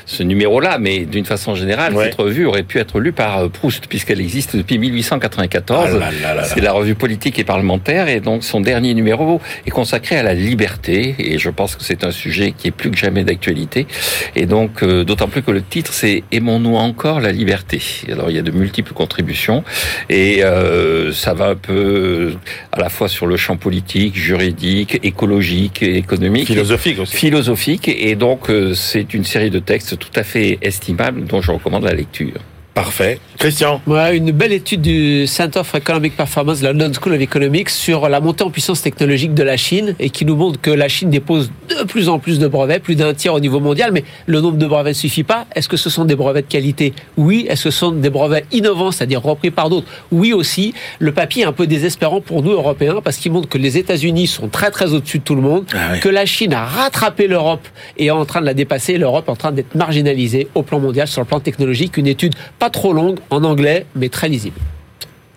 ce 0.06 0.22
numéro-là, 0.22 0.80
mais 0.80 1.06
d'une 1.06 1.24
façon 1.24 1.56
générale, 1.56 1.94
Ouais. 1.96 2.06
cette 2.06 2.16
revue 2.16 2.46
aurait 2.46 2.64
pu 2.64 2.80
être 2.80 3.00
lue 3.00 3.14
par 3.14 3.38
euh, 3.38 3.48
Proust, 3.48 3.88
puisqu'elle 3.88 4.20
existe 4.20 4.58
depuis 4.58 4.78
1894. 4.78 5.98
Ah. 6.02 6.44
C'est 6.44 6.60
la 6.60 6.74
revue 6.74 6.96
politique 6.96 7.40
et 7.40 7.46
parlementaire, 7.46 8.10
et 8.10 8.20
donc 8.20 8.44
son 8.44 8.60
dernier 8.60 8.94
numéro 8.94 9.40
est 9.66 9.70
consacré 9.72 10.18
à 10.18 10.24
la 10.24 10.34
liberté, 10.34 11.16
et 11.18 11.38
je 11.38 11.50
pense 11.50 11.78
que 11.78 11.84
c'est 11.84 12.04
un 12.04 12.12
sujet 12.12 12.52
qui 12.52 12.68
est 12.68 12.72
plus 12.72 12.92
que 12.92 12.98
jamais 12.98 13.24
d'actualité, 13.24 13.88
et 14.36 14.46
donc 14.46 14.84
euh, 14.84 15.06
d'autant 15.06 15.30
plus 15.30 15.42
que 15.42 15.52
le 15.52 15.62
titre 15.62 15.94
c'est 15.94 16.24
Aimons-nous 16.34 16.76
encore 16.76 17.22
la 17.22 17.32
liberté? 17.32 17.82
Alors 18.12 18.30
il 18.30 18.36
y 18.36 18.40
a 18.40 18.44
de 18.44 18.52
multiples 18.52 18.92
contributions, 18.94 19.64
et 20.10 20.44
euh, 20.44 21.14
ça 21.14 21.34
va 21.34 21.48
un 21.52 21.56
peu 21.56 22.34
à 22.74 22.82
la 22.82 22.90
fois 22.90 23.08
sur 23.08 23.26
le 23.26 23.38
champ 23.38 23.56
politique, 23.56 23.69
juridique, 24.14 25.00
écologique, 25.04 25.84
économique 25.84 26.48
Philosophique 26.48 27.00
aussi. 27.00 27.16
philosophique 27.16 27.88
et 27.88 28.16
donc 28.16 28.50
euh, 28.50 28.74
c'est 28.74 29.14
une 29.14 29.24
série 29.24 29.50
de 29.50 29.60
textes 29.60 29.98
tout 29.98 30.12
à 30.16 30.24
fait 30.24 30.58
estimables 30.62 31.26
dont 31.26 31.42
je 31.42 31.52
recommande 31.52 31.84
la 31.84 31.94
lecture. 31.94 32.40
Parfait. 32.84 33.20
Christian 33.38 33.82
Voilà, 33.86 34.14
une 34.14 34.32
belle 34.32 34.54
étude 34.54 34.82
du 34.82 35.28
Center 35.28 35.62
for 35.66 35.80
Economic 35.80 36.16
Performance 36.16 36.60
de 36.60 36.64
la 36.66 36.72
London 36.72 36.92
School 36.94 37.14
of 37.14 37.20
Economics 37.22 37.70
sur 37.70 38.08
la 38.08 38.22
montée 38.22 38.46
en 38.46 38.50
puissance 38.52 38.82
technologique 38.82 39.34
de 39.34 39.44
la 39.44 39.58
Chine 39.58 39.96
et 40.00 40.10
qui 40.10 40.24
nous 40.24 40.38
montre 40.38 40.62
que 40.62 40.72
la 40.72 40.88
Chine 40.88 41.10
dépose 41.10 41.52
de 41.68 41.84
plus 41.84 42.08
en 42.08 42.20
plus 42.20 42.40
de 42.40 42.48
brevets, 42.48 42.82
plus 42.82 42.96
d'un 42.96 43.14
tiers 43.14 43.34
au 43.34 43.42
niveau 43.42 43.60
mondial, 43.60 43.92
mais 43.92 44.06
le 44.28 44.40
nombre 44.40 44.58
de 44.58 44.66
brevets 44.66 44.92
ne 44.92 44.94
suffit 44.94 45.24
pas. 45.24 45.46
Est-ce 45.56 45.68
que 45.68 45.76
ce 45.76 45.90
sont 45.90 46.06
des 46.06 46.16
brevets 46.16 46.46
de 46.46 46.50
qualité? 46.50 46.94
Oui. 47.18 47.48
Est-ce 47.50 47.66
que 47.66 47.72
ce 47.72 47.80
sont 47.80 47.92
des 47.92 48.10
brevets 48.10 48.46
innovants, 48.54 48.92
c'est-à-dire 48.92 49.22
repris 49.22 49.52
par 49.52 49.70
d'autres? 49.70 49.88
Oui 50.14 50.32
aussi. 50.32 50.74
Le 51.00 51.12
papier 51.12 51.44
est 51.44 51.46
un 51.48 51.52
peu 51.54 51.68
désespérant 51.68 52.22
pour 52.22 52.44
nous, 52.44 52.52
Européens, 52.52 53.02
parce 53.04 53.18
qu'il 53.18 53.34
montre 53.34 53.50
que 53.50 53.58
les 53.58 53.78
États-Unis 53.78 54.28
sont 54.28 54.48
très 54.48 54.72
très 54.72 54.94
au-dessus 54.94 55.20
de 55.20 55.24
tout 55.24 55.36
le 55.36 55.42
monde, 55.42 55.66
Ah 55.74 55.90
oui. 55.94 56.00
que 56.00 56.08
la 56.10 56.26
Chine 56.26 56.54
a 56.54 56.64
rattrapé 56.64 57.28
l'Europe 57.28 57.68
et 57.98 58.06
est 58.06 58.12
en 58.12 58.24
train 58.26 58.40
de 58.40 58.46
la 58.46 58.54
dépasser, 58.54 58.98
l'Europe 58.98 59.26
est 59.28 59.32
en 59.32 59.36
train 59.36 59.52
d'être 59.52 59.76
marginalisée 59.76 60.48
au 60.56 60.64
plan 60.64 60.80
mondial 60.80 61.10
sur 61.10 61.20
le 61.22 61.28
plan 61.28 61.42
technologique. 61.42 61.98
Une 61.98 62.08
étude 62.08 62.36
pas 62.58 62.69
trop 62.70 62.94
longue, 62.94 63.20
en 63.30 63.44
anglais, 63.44 63.86
mais 63.96 64.10
très 64.10 64.30
lisible. 64.30 64.60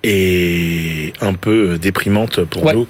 Et 0.05 1.13
un 1.21 1.35
peu 1.35 1.79
déprimante 1.79 2.45
pour 2.45 2.65
Ouais. 2.65 2.75
nous. 2.75 2.87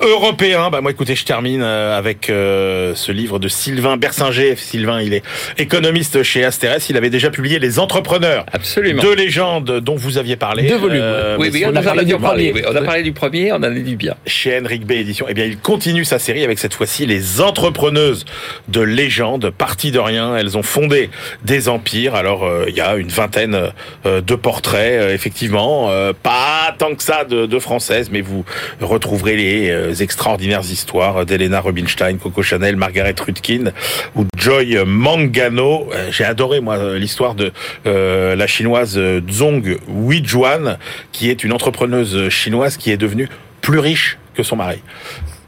Européens, 0.00 0.70
bah 0.70 0.80
moi 0.80 0.90
écoutez, 0.90 1.14
je 1.14 1.24
termine 1.24 1.62
euh, 1.62 1.96
avec 1.96 2.30
euh, 2.30 2.94
ce 2.94 3.12
livre 3.12 3.38
de 3.38 3.48
Sylvain 3.48 3.96
Bersinger. 3.96 4.56
Sylvain, 4.56 5.00
il 5.00 5.14
est 5.14 5.22
économiste 5.58 6.22
chez 6.22 6.44
Asterès, 6.44 6.88
il 6.88 6.96
avait 6.96 7.10
déjà 7.10 7.30
publié 7.30 7.58
Les 7.58 7.78
Entrepreneurs. 7.78 8.44
Absolument. 8.52 9.02
Deux 9.02 9.14
légendes 9.14 9.80
dont 9.80 9.96
vous 9.96 10.18
aviez 10.18 10.36
parlé. 10.36 10.64
Deux 10.68 10.76
volumes, 10.76 11.04
oui, 11.38 11.50
oui, 11.52 11.64
on 11.66 11.70
on, 11.72 11.76
a 11.76 11.82
parlé 11.82 12.04
du 12.04 12.16
premier. 12.16 12.52
oui. 12.52 12.62
On 12.68 12.74
a 12.76 12.82
parlé 12.82 13.02
du 13.02 13.12
premier, 13.12 13.52
on 13.52 13.56
en 13.56 13.62
a 13.62 13.70
dit 13.70 13.96
bien. 13.96 14.14
chez 14.26 14.58
Henrik 14.58 14.86
B 14.86 14.92
Édition. 14.92 15.26
Eh 15.28 15.34
bien, 15.34 15.44
il 15.44 15.58
continue 15.58 16.04
sa 16.04 16.18
série 16.18 16.44
avec 16.44 16.58
cette 16.58 16.74
fois-ci 16.74 17.06
les 17.06 17.40
entrepreneuses 17.40 18.24
de 18.68 18.80
légende, 18.80 19.50
parties 19.50 19.90
de 19.90 19.98
rien. 19.98 20.36
Elles 20.36 20.56
ont 20.56 20.62
fondé 20.62 21.10
des 21.44 21.68
empires. 21.68 22.14
Alors, 22.14 22.44
euh, 22.44 22.64
il 22.68 22.74
y 22.74 22.80
a 22.80 22.96
une 22.96 23.08
vingtaine 23.08 23.70
euh, 24.06 24.20
de 24.20 24.34
portraits, 24.34 25.00
euh, 25.00 25.14
effectivement, 25.14 25.90
euh, 25.90 26.12
pas 26.46 26.72
tant 26.78 26.94
que 26.94 27.02
ça 27.02 27.24
de, 27.24 27.46
de 27.46 27.58
françaises, 27.58 28.08
mais 28.12 28.20
vous 28.20 28.44
retrouverez 28.80 29.36
les 29.36 29.70
euh, 29.70 29.94
extraordinaires 29.94 30.60
histoires 30.60 31.26
d'Elena 31.26 31.60
Rubinstein, 31.60 32.18
Coco 32.18 32.42
Chanel, 32.42 32.76
Margaret 32.76 33.16
Rutkin 33.18 33.72
ou 34.14 34.26
Joy 34.38 34.78
Mangano. 34.86 35.88
Euh, 35.92 36.08
J'ai 36.12 36.24
adoré 36.24 36.60
moi 36.60 36.76
euh, 36.76 36.98
l'histoire 36.98 37.34
de 37.34 37.52
euh, 37.86 38.36
la 38.36 38.46
chinoise 38.46 39.00
Zhong 39.28 39.78
Huijuan, 39.88 40.78
qui 41.10 41.30
est 41.30 41.42
une 41.42 41.52
entrepreneuse 41.52 42.28
chinoise 42.28 42.76
qui 42.76 42.92
est 42.92 42.96
devenue 42.96 43.28
plus 43.60 43.80
riche 43.80 44.16
que 44.34 44.44
son 44.44 44.54
mari. 44.54 44.78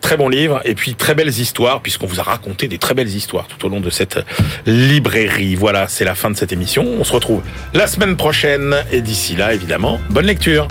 Très 0.00 0.16
bon 0.16 0.28
livre 0.28 0.60
et 0.64 0.74
puis 0.74 0.94
très 0.94 1.14
belles 1.14 1.28
histoires 1.28 1.80
puisqu'on 1.80 2.06
vous 2.06 2.18
a 2.18 2.24
raconté 2.24 2.66
des 2.66 2.78
très 2.78 2.94
belles 2.94 3.14
histoires 3.14 3.46
tout 3.46 3.64
au 3.66 3.68
long 3.68 3.80
de 3.80 3.90
cette 3.90 4.18
librairie. 4.66 5.54
Voilà, 5.54 5.86
c'est 5.86 6.04
la 6.04 6.16
fin 6.16 6.30
de 6.30 6.36
cette 6.36 6.52
émission. 6.52 6.84
On 6.98 7.04
se 7.04 7.12
retrouve 7.12 7.42
la 7.74 7.86
semaine 7.86 8.16
prochaine 8.16 8.74
et 8.90 9.00
d'ici 9.00 9.36
là, 9.36 9.54
évidemment, 9.54 10.00
bonne 10.10 10.26
lecture. 10.26 10.66